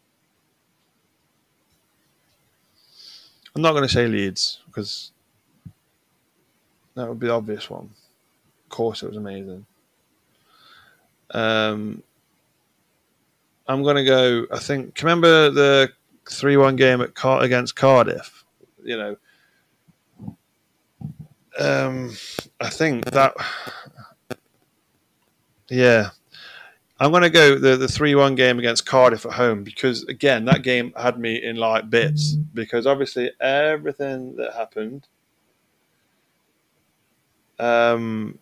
I'm 3.55 3.63
not 3.63 3.73
going 3.73 3.85
to 3.85 3.89
say 3.89 4.07
Leeds 4.07 4.61
because 4.67 5.13
that 6.95 7.09
would 7.09 7.21
be 7.21 7.29
the 7.29 7.33
obvious 7.33 7.71
one. 7.71 7.91
Of 8.65 8.69
course, 8.69 9.03
it 9.03 9.09
was 9.09 9.17
amazing. 9.17 9.67
Um, 11.31 12.03
I'm 13.67 13.83
going 13.83 13.97
to 13.97 14.05
go. 14.05 14.47
I 14.53 14.59
think. 14.59 15.01
Remember 15.03 15.51
the 15.51 15.91
three-one 16.31 16.77
game 16.77 17.01
at 17.01 17.15
Car- 17.15 17.43
against 17.43 17.77
Cardiff? 17.77 18.45
You 18.83 18.97
know. 18.97 19.17
Um, 21.59 22.17
I 22.61 22.69
think 22.69 23.05
that. 23.07 23.35
Yeah, 25.71 26.11
I'm 27.01 27.11
going 27.11 27.23
to 27.23 27.31
go 27.31 27.59
the 27.59 27.77
the 27.77 27.89
three 27.89 28.15
one 28.15 28.35
game 28.35 28.59
against 28.59 28.87
Cardiff 28.87 29.27
at 29.27 29.33
home 29.33 29.65
because 29.65 30.05
again 30.05 30.45
that 30.45 30.63
game 30.63 30.93
had 30.97 31.19
me 31.19 31.43
in 31.43 31.57
like 31.57 31.91
bits 31.91 32.35
because 32.55 32.87
obviously 32.87 33.31
everything 33.41 34.37
that 34.37 34.53
happened. 34.55 35.07
Um, 37.59 38.39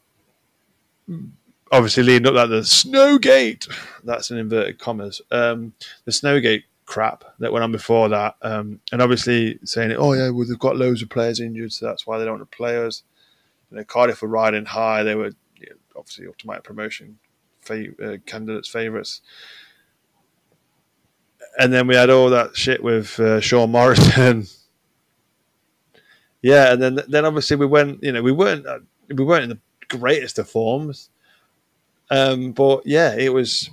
obviously 1.73 2.03
leading 2.03 2.29
up 2.29 2.35
that 2.35 2.47
the 2.47 2.61
Snowgate, 2.61 3.67
that's 4.05 4.31
in 4.31 4.39
inverted 4.39 4.79
commas, 4.79 5.21
um, 5.31 5.73
the 6.05 6.13
Snowgate 6.13 6.65
crap 6.85 7.25
that 7.39 7.53
went 7.53 7.65
on 7.65 7.73
before 7.73 8.09
that, 8.11 8.37
um, 8.43 8.79
and 8.93 9.01
obviously 9.01 9.59
saying, 9.65 9.93
oh 9.93 10.13
yeah, 10.13 10.29
well 10.29 10.47
they've 10.47 10.59
got 10.59 10.77
loads 10.77 11.03
of 11.03 11.09
players 11.09 11.41
injured, 11.41 11.73
so 11.73 11.87
that's 11.87 12.07
why 12.07 12.19
they 12.19 12.25
don't 12.25 12.39
want 12.39 12.51
to 12.51 12.57
play 12.57 12.77
us. 12.77 13.03
You 13.71 13.79
know, 13.79 13.85
Cardiff 13.85 14.21
were 14.23 14.29
riding 14.29 14.67
high; 14.67 15.03
they 15.03 15.15
were 15.15 15.33
you 15.57 15.71
know, 15.71 15.77
obviously 15.97 16.27
automatic 16.29 16.65
promotion 16.65 17.19
uh, 17.71 18.17
candidates' 18.27 18.69
favourites. 18.69 19.23
And 21.59 21.73
then 21.73 21.87
we 21.87 21.95
had 21.95 22.11
all 22.11 22.31
that 22.31 22.57
shit 22.57 22.83
with 22.83 23.19
uh, 23.21 23.41
Sean 23.41 23.71
Morrison. 23.71 24.47
yeah, 26.43 26.73
and 26.73 26.83
then 26.83 27.01
then 27.09 27.25
obviously 27.25 27.57
we 27.57 27.67
went. 27.67 28.03
You 28.03 28.13
know, 28.13 28.23
we 28.23 28.33
weren't 28.33 28.67
uh, 28.67 28.81
we 29.09 29.25
weren't 29.25 29.45
in 29.45 29.51
the 29.51 29.99
greatest 29.99 30.39
of 30.39 30.49
forms. 30.49 31.11
Um, 32.11 32.53
but 32.53 32.87
yeah, 32.87 33.15
it 33.15 33.33
was 33.33 33.71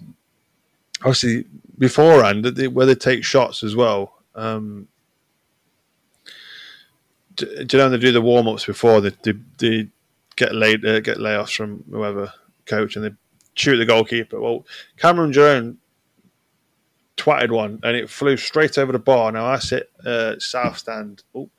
obviously 1.01 1.45
beforehand 1.77 2.45
where 2.73 2.85
they 2.85 2.95
take 2.95 3.23
shots 3.23 3.63
as 3.63 3.75
well. 3.75 4.15
Um, 4.35 4.87
do, 7.35 7.65
do 7.65 7.77
you 7.77 7.83
know 7.83 7.89
they 7.89 7.97
do 7.97 8.11
the 8.11 8.21
warm 8.21 8.47
ups 8.47 8.65
before 8.65 9.01
they, 9.01 9.11
they, 9.23 9.33
they 9.57 9.87
get 10.35 10.55
laid 10.55 10.85
uh, 10.85 10.99
get 10.99 11.17
layoffs 11.17 11.55
from 11.55 11.83
whoever 11.89 12.33
coach 12.65 12.95
and 12.95 13.05
they 13.05 13.11
shoot 13.55 13.77
the 13.77 13.85
goalkeeper. 13.85 14.39
Well, 14.39 14.65
Cameron 14.97 15.33
Jones 15.33 15.77
twatted 17.17 17.51
one 17.51 17.79
and 17.83 17.97
it 17.97 18.09
flew 18.09 18.37
straight 18.37 18.77
over 18.77 18.93
the 18.93 18.99
bar. 18.99 19.31
Now 19.31 19.45
I 19.45 19.59
sit 19.59 19.91
uh, 20.05 20.35
south 20.39 20.77
stand 20.77 21.23
oh, 21.35 21.49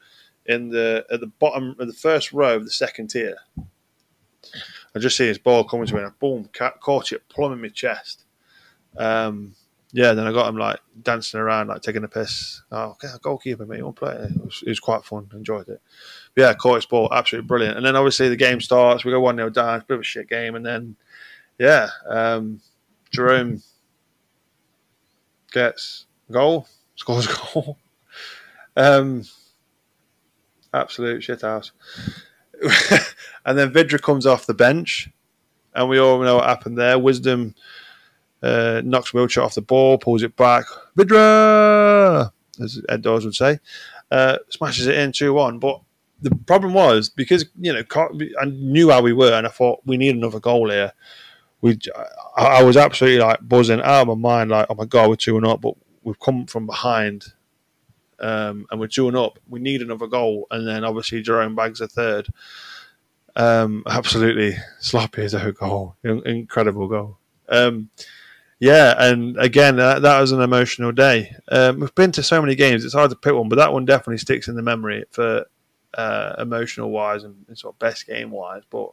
in 0.46 0.70
the 0.70 1.04
at 1.10 1.20
the 1.20 1.26
bottom 1.26 1.76
of 1.78 1.86
the 1.86 1.92
first 1.92 2.32
row 2.32 2.56
of 2.56 2.64
the 2.64 2.70
second 2.70 3.08
tier. 3.10 3.36
I 4.94 4.98
just 4.98 5.16
see 5.16 5.26
his 5.26 5.38
ball 5.38 5.64
coming 5.64 5.86
to 5.86 5.94
me 5.94 6.00
and 6.00 6.08
I 6.08 6.12
boom 6.18 6.48
caught 6.80 7.12
it 7.12 7.28
plumb 7.28 7.52
in 7.52 7.60
my 7.60 7.68
chest. 7.68 8.24
Um, 8.96 9.54
yeah, 9.92 10.12
then 10.12 10.26
I 10.26 10.32
got 10.32 10.48
him 10.48 10.56
like 10.56 10.78
dancing 11.02 11.40
around, 11.40 11.68
like 11.68 11.82
taking 11.82 12.04
a 12.04 12.08
piss. 12.08 12.62
Oh, 12.70 12.90
okay, 12.90 13.08
goalkeeper, 13.22 13.66
mate, 13.66 13.78
you 13.78 13.84
want 13.84 13.96
to 13.96 14.00
play? 14.00 14.14
It 14.14 14.44
was, 14.44 14.62
it 14.64 14.68
was 14.68 14.80
quite 14.80 15.04
fun, 15.04 15.28
enjoyed 15.32 15.68
it. 15.68 15.80
But 16.34 16.42
yeah, 16.42 16.54
caught 16.54 16.76
his 16.76 16.86
ball, 16.86 17.08
absolutely 17.12 17.48
brilliant. 17.48 17.76
And 17.76 17.84
then 17.84 17.96
obviously 17.96 18.28
the 18.28 18.36
game 18.36 18.60
starts, 18.60 19.04
we 19.04 19.10
go 19.10 19.20
1 19.20 19.36
0 19.36 19.50
down, 19.50 19.76
it's 19.76 19.84
a 19.84 19.86
bit 19.86 19.94
of 19.94 20.00
a 20.00 20.04
shit 20.04 20.28
game, 20.28 20.54
and 20.54 20.64
then 20.64 20.96
yeah, 21.58 21.88
um, 22.08 22.60
Jerome 23.10 23.62
gets 25.52 26.06
goal, 26.30 26.68
scores 26.96 27.26
goal. 27.26 27.76
um, 28.76 29.24
absolute 30.72 31.22
shit 31.22 31.42
house. 31.42 31.72
and 33.44 33.58
then 33.58 33.72
Vydra 33.72 34.00
comes 34.00 34.26
off 34.26 34.46
the 34.46 34.54
bench, 34.54 35.08
and 35.74 35.88
we 35.88 35.98
all 35.98 36.20
know 36.22 36.36
what 36.36 36.48
happened 36.48 36.78
there. 36.78 36.98
Wisdom 36.98 37.54
uh, 38.42 38.82
knocks 38.84 39.14
Wiltshire 39.14 39.42
off 39.42 39.54
the 39.54 39.62
ball, 39.62 39.98
pulls 39.98 40.22
it 40.22 40.36
back. 40.36 40.64
Vydra, 40.96 42.32
as 42.60 42.82
Ed 42.88 43.02
Dawes 43.02 43.24
would 43.24 43.34
say, 43.34 43.58
uh, 44.10 44.38
smashes 44.48 44.86
it 44.86 44.96
in 44.98 45.12
2 45.12 45.32
1. 45.32 45.58
But 45.58 45.80
the 46.20 46.34
problem 46.46 46.74
was 46.74 47.08
because, 47.08 47.46
you 47.58 47.72
know, 47.72 47.82
I 48.40 48.44
knew 48.46 48.90
how 48.90 49.02
we 49.02 49.12
were, 49.12 49.32
and 49.32 49.46
I 49.46 49.50
thought 49.50 49.80
we 49.84 49.96
need 49.96 50.16
another 50.16 50.40
goal 50.40 50.70
here 50.70 50.92
we 51.60 51.78
I 52.36 52.62
was 52.62 52.76
absolutely 52.76 53.20
like 53.20 53.46
buzzing 53.46 53.80
out 53.80 54.02
of 54.02 54.08
my 54.08 54.14
mind, 54.14 54.50
like, 54.50 54.66
oh 54.70 54.74
my 54.74 54.84
god, 54.84 55.08
we're 55.08 55.16
two 55.16 55.38
up, 55.46 55.60
but 55.60 55.74
we've 56.02 56.18
come 56.18 56.46
from 56.46 56.66
behind, 56.66 57.32
um, 58.20 58.66
and 58.70 58.80
we're 58.80 58.86
two 58.86 59.08
up. 59.18 59.38
We 59.48 59.60
need 59.60 59.82
another 59.82 60.06
goal, 60.06 60.46
and 60.50 60.66
then 60.66 60.84
obviously 60.84 61.22
Jerome 61.22 61.54
bags 61.54 61.80
a 61.80 61.88
third. 61.88 62.28
Um, 63.36 63.84
absolutely 63.86 64.56
sloppy 64.80 65.22
as 65.22 65.34
a 65.34 65.52
goal, 65.52 65.96
incredible 66.02 66.88
goal. 66.88 67.18
Um, 67.48 67.90
yeah, 68.58 68.94
and 68.98 69.38
again, 69.38 69.76
that, 69.76 70.02
that, 70.02 70.20
was 70.20 70.32
an 70.32 70.42
emotional 70.42 70.92
day. 70.92 71.34
Um, 71.48 71.80
we've 71.80 71.94
been 71.94 72.12
to 72.12 72.22
so 72.22 72.40
many 72.40 72.54
games; 72.54 72.84
it's 72.84 72.94
hard 72.94 73.10
to 73.10 73.16
pick 73.16 73.34
one, 73.34 73.48
but 73.48 73.56
that 73.56 73.72
one 73.72 73.86
definitely 73.86 74.18
sticks 74.18 74.48
in 74.48 74.56
the 74.56 74.62
memory 74.62 75.04
for 75.10 75.46
uh, 75.94 76.34
emotional 76.38 76.90
wise 76.90 77.24
and, 77.24 77.44
and 77.48 77.58
sort 77.58 77.74
of 77.74 77.78
best 77.78 78.06
game 78.06 78.30
wise. 78.30 78.62
But 78.68 78.90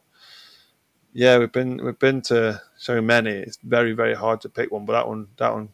yeah, 1.12 1.38
we've 1.38 1.52
been 1.52 1.82
we've 1.84 1.98
been 1.98 2.22
to 2.22 2.60
so 2.76 3.00
many. 3.00 3.30
It's 3.30 3.58
very 3.62 3.92
very 3.92 4.14
hard 4.14 4.40
to 4.42 4.48
pick 4.48 4.70
one, 4.70 4.84
but 4.84 4.92
that 4.94 5.08
one 5.08 5.28
that 5.38 5.52
one 5.52 5.70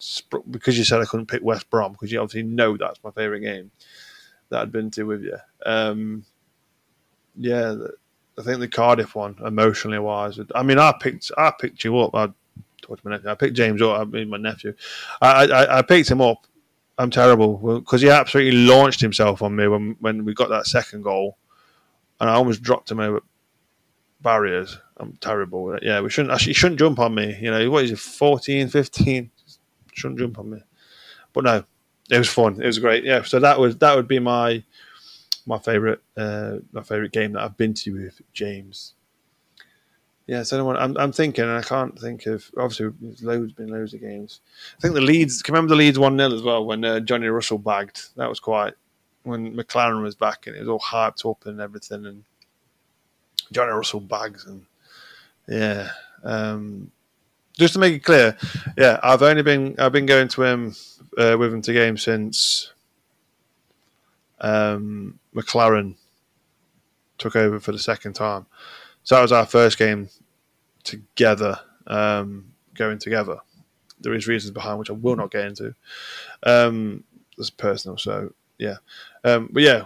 because 0.51 0.79
you 0.79 0.85
said 0.85 1.01
I 1.01 1.05
couldn't 1.05 1.27
pick 1.27 1.43
West 1.43 1.71
Brom 1.71 1.93
because 1.93 2.13
you 2.13 2.21
obviously 2.21 2.43
know 2.43 2.77
that's 2.77 3.03
my 3.05 3.11
favorite 3.11 3.41
game 3.41 3.71
that 4.49 4.61
I'd 4.61 4.73
been 4.73 4.91
to 4.93 5.05
with 5.05 5.23
you. 5.23 5.37
Um, 5.65 6.25
yeah, 7.37 7.75
I 8.39 8.43
think 8.43 8.61
the 8.61 8.69
Cardiff 8.69 9.15
one 9.15 9.37
emotionally 9.45 9.99
wise. 9.99 10.39
I 10.55 10.63
mean, 10.63 10.79
I 10.79 10.95
picked 10.99 11.31
I 11.37 11.53
picked 11.59 11.85
you 11.85 11.99
up. 11.99 12.15
I 12.15 12.29
talked 12.83 13.03
to 13.03 13.09
my 13.09 13.17
nephew. 13.17 13.31
I 13.31 13.35
picked 13.35 13.57
James 13.57 13.83
up. 13.83 14.01
I 14.01 14.05
mean, 14.05 14.31
my 14.31 14.37
nephew. 14.37 14.75
I, 15.21 15.47
I 15.47 15.79
I 15.79 15.83
picked 15.83 16.11
him 16.11 16.21
up 16.21 16.47
I'm 16.97 17.11
terrible 17.11 17.81
because 17.81 18.03
he 18.03 18.09
absolutely 18.09 18.67
launched 18.67 19.01
himself 19.01 19.43
on 19.43 19.57
me 19.57 19.67
when 19.67 19.97
when 20.01 20.25
we 20.25 20.33
got 20.33 20.51
that 20.51 20.67
second 20.67 21.03
goal, 21.03 21.37
and 22.21 22.31
I 22.31 22.35
almost 22.35 22.63
dropped 22.63 22.91
him 22.91 23.01
over 23.01 23.21
barriers. 24.25 24.77
I'm 24.97 25.13
terrible. 25.21 25.79
Yeah, 25.81 26.01
we 26.01 26.11
shouldn't. 26.11 26.35
Actually, 26.35 26.51
he 26.51 26.55
shouldn't 26.55 26.81
jump 26.81 26.99
on 26.99 27.15
me. 27.15 27.39
You 27.41 27.53
know, 27.53 27.71
what 27.71 27.85
is 27.85 27.93
it, 27.93 28.01
14, 28.01 28.69
15? 28.69 29.31
Shouldn't 29.93 30.19
jump 30.19 30.41
on 30.41 30.51
me. 30.51 30.59
But 31.33 31.45
no, 31.45 31.65
it 32.11 32.19
was 32.19 32.29
fun. 32.29 32.61
It 32.61 32.67
was 32.67 32.81
great. 32.81 33.05
Yeah. 33.05 33.23
So 33.23 33.39
that 33.39 33.61
was 33.61 33.77
that 33.77 33.95
would 33.95 34.09
be 34.09 34.19
my 34.19 34.65
my 35.47 35.59
favorite 35.59 36.01
uh, 36.17 36.57
my 36.73 36.83
favorite 36.83 37.13
game 37.13 37.33
that 37.33 37.43
I've 37.43 37.57
been 37.57 37.75
to 37.75 37.95
with 37.95 38.21
James. 38.33 38.95
Yeah, 40.27 40.43
so 40.43 40.57
anyone, 40.57 40.79
I'm, 40.79 40.97
I'm 40.97 41.13
thinking, 41.13 41.45
and 41.45 41.53
I 41.53 41.61
can't 41.61 41.99
think 41.99 42.25
of. 42.25 42.51
Obviously, 42.57 42.89
there's 42.99 43.23
loads 43.23 43.53
been 43.53 43.69
loads 43.69 43.93
of 43.93 44.01
games. 44.01 44.41
I 44.79 44.81
think 44.81 44.95
the 44.95 45.03
Leeds. 45.03 45.43
Can 45.43 45.53
remember 45.55 45.75
the 45.75 45.79
Leeds 45.79 45.99
one 45.99 46.17
0 46.17 46.33
as 46.33 46.43
well 46.43 46.65
when 46.65 46.83
uh, 46.83 47.01
Johnny 47.01 47.27
Russell 47.27 47.59
bagged. 47.59 48.09
That 48.17 48.31
was 48.31 48.41
quite 48.41 48.73
when 49.25 49.55
McClaren 49.55 50.03
was 50.03 50.15
back 50.15 50.47
and 50.47 50.57
it 50.57 50.61
was 50.61 50.69
all 50.69 50.81
hyped 50.81 51.31
up 51.31 51.45
and 51.45 51.61
everything, 51.61 52.07
and 52.07 52.25
Johnny 53.55 53.73
Russell 53.73 54.01
bags 54.01 54.45
and 54.47 54.67
yeah. 55.49 55.91
Um, 56.23 56.91
just 57.57 57.75
to 57.75 57.79
make 57.79 57.95
it 57.95 58.03
clear, 58.03 58.37
yeah, 58.77 58.99
I've 59.03 59.23
only 59.23 59.43
been 59.43 59.77
I've 59.79 59.93
been 59.93 60.07
going 60.07 60.29
to 60.29 60.43
him 60.43 60.75
uh, 61.17 61.37
with 61.39 61.53
him 61.53 61.63
to 61.63 61.73
games 61.73 62.03
since 62.03 62.73
um, 64.41 65.19
McClaren 65.35 65.95
took 67.19 67.37
over 67.37 67.61
for 67.61 67.73
the 67.73 67.79
second 67.79 68.15
time. 68.15 68.47
So 69.05 69.15
that 69.15 69.23
was 69.23 69.33
our 69.33 69.47
first 69.47 69.79
game 69.79 70.09
together, 70.83 71.61
um, 71.87 72.53
going 72.75 72.99
together. 72.99 73.39
There 74.01 74.15
is 74.15 74.27
reasons 74.27 74.51
behind 74.51 74.79
which 74.79 74.91
I 74.91 74.95
will 74.95 75.17
not 75.17 75.31
get 75.31 75.47
into. 75.47 75.75
Um, 76.43 77.05
it's 77.39 77.51
personal, 77.51 77.99
so 77.99 78.33
yeah. 78.59 78.77
Um, 79.23 79.49
but 79.53 79.63
yeah, 79.63 79.85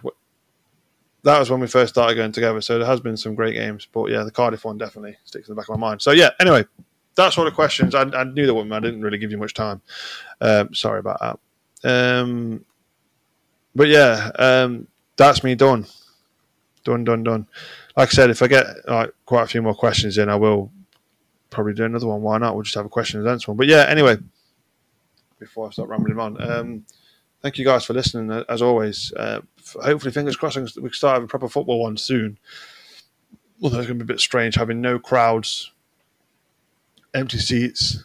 that 1.24 1.38
was 1.38 1.50
when 1.50 1.60
we 1.60 1.66
first 1.66 1.94
started 1.94 2.14
going 2.14 2.32
together. 2.32 2.60
So 2.60 2.78
there 2.78 2.86
has 2.86 3.00
been 3.00 3.16
some 3.16 3.34
great 3.34 3.54
games, 3.54 3.86
but 3.90 4.10
yeah, 4.10 4.22
the 4.22 4.30
Cardiff 4.30 4.64
one 4.64 4.78
definitely 4.78 5.16
sticks 5.24 5.48
in 5.48 5.54
the 5.54 5.60
back 5.60 5.68
of 5.68 5.78
my 5.78 5.88
mind. 5.88 6.02
So 6.02 6.12
yeah, 6.12 6.30
anyway, 6.40 6.64
that's 7.14 7.36
all 7.38 7.44
the 7.44 7.50
questions. 7.50 7.94
I, 7.94 8.02
I 8.02 8.24
knew 8.24 8.46
that 8.46 8.54
one. 8.54 8.72
I 8.72 8.80
didn't 8.80 9.02
really 9.02 9.18
give 9.18 9.30
you 9.30 9.38
much 9.38 9.54
time. 9.54 9.80
Um, 10.40 10.72
sorry 10.74 11.00
about 11.00 11.20
that. 11.20 11.38
Um, 11.84 12.64
but 13.74 13.88
yeah, 13.88 14.30
um, 14.38 14.86
that's 15.16 15.42
me 15.42 15.54
done. 15.54 15.86
Done, 16.84 17.04
done, 17.04 17.22
done 17.22 17.46
like 17.98 18.10
I 18.10 18.12
said, 18.12 18.30
if 18.30 18.42
I 18.42 18.46
get 18.46 18.64
like 18.86 19.12
quite 19.26 19.42
a 19.42 19.46
few 19.48 19.60
more 19.60 19.74
questions 19.74 20.18
in, 20.18 20.28
I 20.28 20.36
will 20.36 20.70
probably 21.50 21.74
do 21.74 21.84
another 21.84 22.06
one. 22.06 22.22
Why 22.22 22.38
not? 22.38 22.54
We'll 22.54 22.62
just 22.62 22.76
have 22.76 22.86
a 22.86 22.88
question 22.88 23.18
and 23.18 23.28
answer 23.28 23.50
one. 23.50 23.56
But 23.56 23.66
yeah, 23.66 23.86
anyway, 23.88 24.18
before 25.40 25.66
I 25.66 25.70
start 25.70 25.88
rambling 25.88 26.16
on, 26.20 26.40
um, 26.40 26.86
thank 27.42 27.58
you 27.58 27.64
guys 27.64 27.84
for 27.84 27.94
listening. 27.94 28.30
Uh, 28.30 28.44
as 28.48 28.62
always, 28.62 29.12
uh, 29.14 29.40
hopefully, 29.82 30.12
fingers 30.12 30.36
crossed, 30.36 30.56
we 30.56 30.82
can 30.82 30.92
start 30.92 31.14
having 31.14 31.26
a 31.26 31.28
proper 31.28 31.48
football 31.48 31.80
one 31.80 31.96
soon. 31.96 32.38
Although 33.62 33.78
it's 33.78 33.88
going 33.88 33.98
to 33.98 34.04
be 34.04 34.12
a 34.12 34.14
bit 34.14 34.20
strange 34.20 34.54
having 34.54 34.80
no 34.80 34.98
crowds, 34.98 35.72
empty 37.14 37.38
seats. 37.38 38.04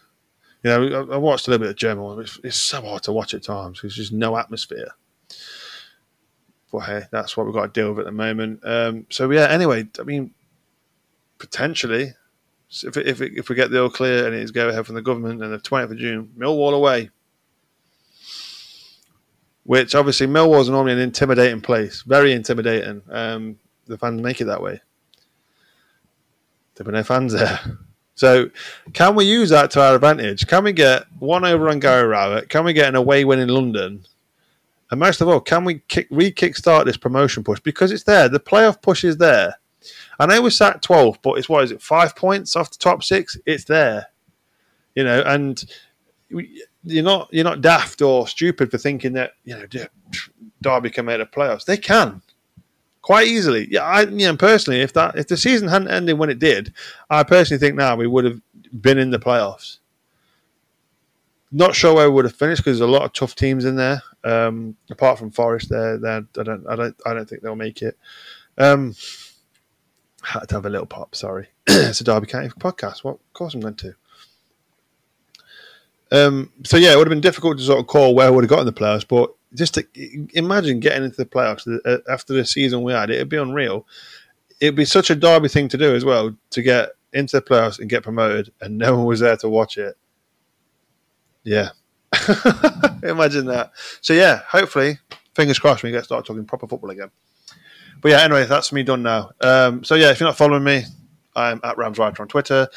You 0.63 0.69
know, 0.69 1.07
I, 1.11 1.17
watched 1.17 1.47
a 1.47 1.51
little 1.51 1.65
bit 1.65 1.71
of 1.71 1.75
German. 1.75 2.21
It's, 2.21 2.39
it's 2.43 2.55
so 2.55 2.81
hard 2.81 3.03
to 3.03 3.11
watch 3.11 3.33
at 3.33 3.43
times. 3.43 3.77
Because 3.77 3.95
there's 3.95 4.07
just 4.07 4.13
no 4.13 4.37
atmosphere. 4.37 4.91
But 6.71 6.79
hey, 6.79 7.03
that's 7.11 7.37
what 7.37 7.45
we've 7.45 7.53
got 7.53 7.73
to 7.73 7.81
deal 7.81 7.91
with 7.91 7.99
at 7.99 8.05
the 8.05 8.11
moment. 8.11 8.61
Um, 8.63 9.05
so 9.09 9.29
yeah, 9.29 9.47
anyway, 9.47 9.87
I 9.99 10.03
mean, 10.03 10.31
potentially, 11.37 12.13
if 12.83 12.97
if 12.97 13.21
if 13.21 13.49
we 13.49 13.55
get 13.55 13.69
the 13.69 13.83
all 13.83 13.89
clear 13.89 14.25
and 14.25 14.35
it's 14.35 14.49
go 14.49 14.69
ahead 14.69 14.85
from 14.85 14.95
the 14.95 15.01
government 15.01 15.43
and 15.43 15.53
the 15.53 15.59
twentieth 15.59 15.91
of 15.91 15.97
June, 15.97 16.31
Millwall 16.35 16.73
away. 16.73 17.11
Which 19.65 19.95
obviously 19.95 20.27
Millwall's 20.27 20.69
normally 20.69 20.93
an 20.93 20.99
intimidating 20.99 21.61
place, 21.61 22.01
very 22.01 22.33
intimidating. 22.33 23.01
Um, 23.09 23.57
the 23.85 23.97
fans 23.97 24.21
make 24.21 24.41
it 24.41 24.45
that 24.45 24.61
way. 24.61 24.81
There 26.75 26.85
were 26.85 26.91
no 26.91 27.03
fans 27.03 27.33
there. 27.33 27.59
So, 28.15 28.51
can 28.93 29.15
we 29.15 29.25
use 29.25 29.49
that 29.49 29.71
to 29.71 29.81
our 29.81 29.95
advantage? 29.95 30.45
Can 30.45 30.63
we 30.63 30.71
get 30.71 31.05
one 31.17 31.43
over 31.43 31.67
on 31.67 31.79
Gary 31.79 32.07
Rowett? 32.07 32.47
Can 32.47 32.63
we 32.63 32.71
get 32.71 32.87
an 32.87 32.95
away 32.95 33.25
win 33.25 33.39
in 33.39 33.49
London? 33.49 34.05
And 34.91 34.99
most 34.99 35.21
of 35.21 35.27
all, 35.27 35.39
can 35.39 35.65
we 35.65 35.79
kick, 35.87 36.07
re-kickstart 36.11 36.85
this 36.85 36.95
promotion 36.95 37.43
push 37.43 37.59
because 37.61 37.91
it's 37.91 38.03
there? 38.03 38.29
The 38.29 38.39
playoff 38.39 38.83
push 38.83 39.03
is 39.03 39.17
there. 39.17 39.55
I 40.19 40.27
know 40.27 40.43
we're 40.43 40.51
sat 40.51 40.83
12th, 40.83 41.17
but 41.23 41.39
it's 41.39 41.49
what 41.49 41.63
is 41.63 41.71
it? 41.71 41.81
Five 41.81 42.15
points 42.15 42.55
off 42.55 42.69
the 42.69 42.77
top 42.77 43.03
six. 43.03 43.35
It's 43.47 43.63
there, 43.63 44.07
you 44.93 45.03
know. 45.03 45.23
And 45.25 45.65
you're 46.83 47.03
not 47.03 47.29
you're 47.31 47.43
not 47.43 47.61
daft 47.61 48.01
or 48.01 48.27
stupid 48.27 48.71
for 48.71 48.77
thinking 48.77 49.13
that 49.13 49.33
you 49.43 49.55
know 49.55 49.65
Derby 50.61 50.89
can 50.89 51.05
make 51.05 51.19
the 51.19 51.25
playoffs. 51.25 51.65
They 51.65 51.77
can 51.77 52.21
quite 53.03 53.27
easily. 53.27 53.67
Yeah, 53.69 53.85
I 53.85 54.05
know, 54.05 54.35
personally, 54.35 54.81
if 54.81 54.93
that 54.93 55.15
if 55.15 55.27
the 55.27 55.37
season 55.37 55.67
hadn't 55.67 55.89
ended 55.89 56.17
when 56.17 56.31
it 56.31 56.39
did, 56.39 56.73
I 57.11 57.21
personally 57.21 57.59
think 57.59 57.75
now 57.75 57.95
we 57.95 58.07
would 58.07 58.25
have 58.25 58.41
been 58.81 58.97
in 58.97 59.11
the 59.11 59.19
playoffs. 59.19 59.77
Not 61.51 61.75
sure 61.75 61.93
where 61.93 62.09
we 62.09 62.15
would 62.15 62.25
have 62.25 62.35
finished 62.35 62.63
because 62.63 62.79
there's 62.79 62.89
a 62.89 62.91
lot 62.91 63.03
of 63.03 63.13
tough 63.13 63.35
teams 63.35 63.63
in 63.65 63.75
there. 63.75 64.01
Um, 64.23 64.75
apart 64.89 65.19
from 65.19 65.29
Forest, 65.29 65.69
there, 65.69 65.99
there, 65.99 66.25
I 66.39 66.43
don't, 66.43 66.65
I 66.67 66.75
don't, 66.75 66.95
I 67.05 67.13
don't 67.13 67.29
think 67.29 67.43
they'll 67.43 67.55
make 67.55 67.83
it. 67.83 67.95
Um, 68.57 68.95
had 70.23 70.49
to 70.49 70.55
have 70.55 70.65
a 70.65 70.69
little 70.69 70.87
pop. 70.87 71.13
Sorry, 71.13 71.49
it's 71.67 72.01
a 72.01 72.03
Derby 72.03 72.25
County 72.25 72.49
podcast. 72.49 73.03
What? 73.03 73.15
Of 73.15 73.33
course, 73.33 73.53
I'm 73.53 73.59
going 73.59 73.75
to. 73.75 73.93
Um, 76.13 76.51
so 76.63 76.77
yeah, 76.77 76.93
it 76.93 76.97
would 76.97 77.07
have 77.07 77.11
been 77.11 77.21
difficult 77.21 77.57
to 77.57 77.63
sort 77.63 77.79
of 77.79 77.87
call 77.87 78.13
where 78.13 78.29
we 78.29 78.35
would 78.35 78.43
have 78.45 78.49
got 78.49 78.59
in 78.59 78.67
the 78.67 78.71
playoffs, 78.71 79.05
but 79.07 79.33
just 79.55 79.73
to 79.73 79.85
imagine 80.33 80.79
getting 80.79 81.03
into 81.03 81.17
the 81.17 81.25
playoffs 81.25 81.67
uh, 81.85 81.97
after 82.09 82.33
the 82.33 82.45
season 82.45 82.83
we 82.83 82.93
had, 82.93 83.09
it'd 83.09 83.29
be 83.29 83.37
unreal. 83.37 83.87
It'd 84.61 84.75
be 84.75 84.85
such 84.85 85.09
a 85.09 85.15
Derby 85.15 85.47
thing 85.47 85.67
to 85.69 85.77
do 85.77 85.95
as 85.95 86.05
well 86.05 86.35
to 86.51 86.61
get 86.61 86.91
into 87.13 87.37
the 87.37 87.41
playoffs 87.41 87.79
and 87.79 87.89
get 87.89 88.03
promoted, 88.03 88.51
and 88.61 88.77
no 88.77 88.95
one 88.95 89.05
was 89.05 89.21
there 89.21 89.37
to 89.37 89.49
watch 89.49 89.77
it. 89.77 89.95
Yeah. 91.43 91.69
Imagine 93.03 93.47
that. 93.47 93.71
So 94.01 94.13
yeah, 94.13 94.41
hopefully, 94.47 94.99
fingers 95.33 95.57
crossed, 95.57 95.81
we 95.81 95.89
get 95.89 96.05
started 96.05 96.27
talking 96.27 96.45
proper 96.45 96.67
football 96.67 96.91
again. 96.91 97.09
But 98.01 98.11
yeah, 98.11 98.21
anyway, 98.21 98.45
that's 98.45 98.71
me 98.71 98.83
done 98.83 99.01
now. 99.01 99.31
Um, 99.41 99.83
so 99.83 99.95
yeah, 99.95 100.11
if 100.11 100.19
you're 100.19 100.29
not 100.29 100.37
following 100.37 100.63
me, 100.63 100.83
I'm 101.35 101.59
at 101.63 101.77
Ramswriter 101.77 102.19
on 102.19 102.27
Twitter. 102.27 102.67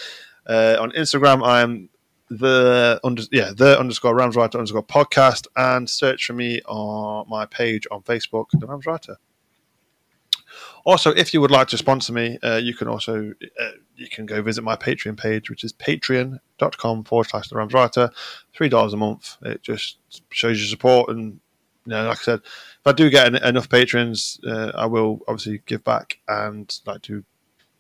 Uh, 0.47 0.77
on 0.81 0.93
Instagram, 0.93 1.47
I'm 1.47 1.91
the 2.29 3.01
under 3.05 3.23
yeah 3.31 3.53
the 3.57 3.79
underscore 3.79 4.17
Ramswriter 4.17 4.55
underscore 4.55 4.83
podcast, 4.83 5.47
and 5.57 5.89
search 5.89 6.27
for 6.27 6.33
me 6.33 6.61
on 6.67 7.29
my 7.29 7.47
page 7.47 7.87
on 7.91 8.03
Facebook, 8.03 8.47
the 8.53 8.67
Rams 8.67 8.87
writer. 8.87 9.17
Also, 10.85 11.11
if 11.11 11.35
you 11.35 11.41
would 11.41 11.51
like 11.51 11.69
to 11.69 11.77
sponsor 11.77 12.13
me, 12.13 12.39
uh, 12.45 12.57
you 12.57 12.73
can 12.75 12.89
also 12.89 13.33
uh, 13.61 13.71
you 13.97 14.09
can 14.09 14.27
go 14.27 14.41
visit 14.43 14.63
my 14.63 14.77
Patreon 14.77 15.17
page, 15.19 15.51
which 15.51 15.65
is 15.65 15.73
patreon.com 15.73 17.05
forward 17.05 17.29
slash 17.29 17.49
the 17.49 17.57
Rams 17.57 17.73
Writer. 17.73 18.11
Three 18.55 18.69
dollars 18.69 18.93
a 18.93 18.97
month. 18.97 19.37
It 19.43 19.63
just 19.63 19.99
shows 20.31 20.59
your 20.61 20.69
support, 20.69 21.11
and 21.11 21.41
you 21.87 21.91
know, 21.91 22.07
like 22.07 22.19
I 22.19 22.23
said, 22.23 22.41
if 22.41 22.87
I 22.87 22.93
do 22.93 23.11
get 23.11 23.27
en- 23.27 23.43
enough 23.43 23.69
patrons, 23.69 24.41
uh, 24.47 24.73
I 24.75 24.87
will 24.87 25.21
obviously 25.29 25.61
give 25.67 25.85
back 25.85 26.19
and 26.29 26.73
like 26.87 27.03
do 27.03 27.25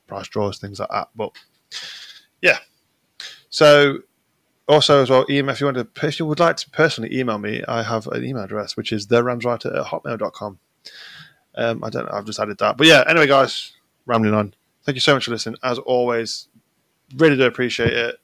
price 0.07 0.28
draws, 0.28 0.59
things 0.59 0.80
like 0.80 0.90
that. 0.90 1.09
But 1.14 1.32
yeah, 2.42 2.59
so 3.49 3.99
also 4.69 5.03
as 5.03 5.11
well, 5.11 5.25
email 5.31 5.53
if 5.53 5.61
you 5.61 5.67
want 5.67 5.77
to, 5.79 6.07
if 6.07 6.19
you 6.19 6.27
would 6.27 6.41
like 6.41 6.57
to 6.57 6.71
personally 6.71 7.17
email 7.17 7.39
me, 7.39 7.62
I 7.69 7.83
have 7.83 8.07
an 8.09 8.25
email 8.25 8.45
address 8.45 8.77
which 8.77 8.93
is 8.93 9.07
the 9.07 9.23
Ramswriter 9.23 9.79
at 9.79 9.87
hotmail.com. 9.87 10.59
Um, 11.55 11.85
I 11.85 11.91
don't 11.91 12.07
know. 12.07 12.12
I've 12.12 12.27
just 12.27 12.39
added 12.39 12.59
that. 12.59 12.77
But 12.77 12.87
yeah, 12.87 13.05
anyway, 13.07 13.27
guys, 13.27 13.73
rambling 14.05 14.35
on. 14.35 14.55
Thank 14.85 14.97
you 14.97 15.01
so 15.01 15.14
much 15.14 15.25
for 15.25 15.31
listening. 15.31 15.57
As 15.62 15.79
always, 15.79 16.49
really 17.17 17.37
do 17.37 17.45
appreciate 17.45 17.93
it. 17.93 18.17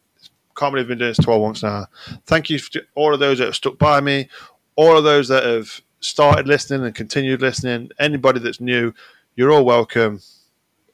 Can't 0.57 0.72
believe 0.72 0.88
we've 0.88 0.99
been 0.99 0.99
doing 0.99 1.11
this 1.11 1.24
12 1.24 1.43
months 1.43 1.62
now. 1.62 1.86
Thank 2.26 2.51
you 2.51 2.59
to 2.59 2.84
all 2.95 3.14
of 3.14 3.20
those 3.20 3.38
that 3.38 3.47
have 3.47 3.57
stuck 3.57 3.78
by 3.78 4.01
me, 4.01 4.28
all 4.76 4.97
of 4.97 5.05
those 5.05 5.28
that 5.28 5.45
have 5.45 5.80
started 6.01 6.47
listening 6.47 6.84
and 6.84 6.95
continued 6.95 7.40
listening. 7.40 7.90
Anybody 7.99 8.38
that's 8.40 8.61
new, 8.61 8.93
you're 9.34 9.51
all 9.51 9.64
welcome. 9.64 10.20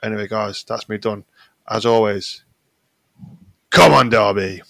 Anyway, 0.02 0.28
guys, 0.28 0.64
that's 0.66 0.88
me 0.88 0.98
done. 0.98 1.24
As 1.68 1.84
always, 1.84 2.44
come 3.70 3.92
on, 3.92 4.10
Derby. 4.10 4.62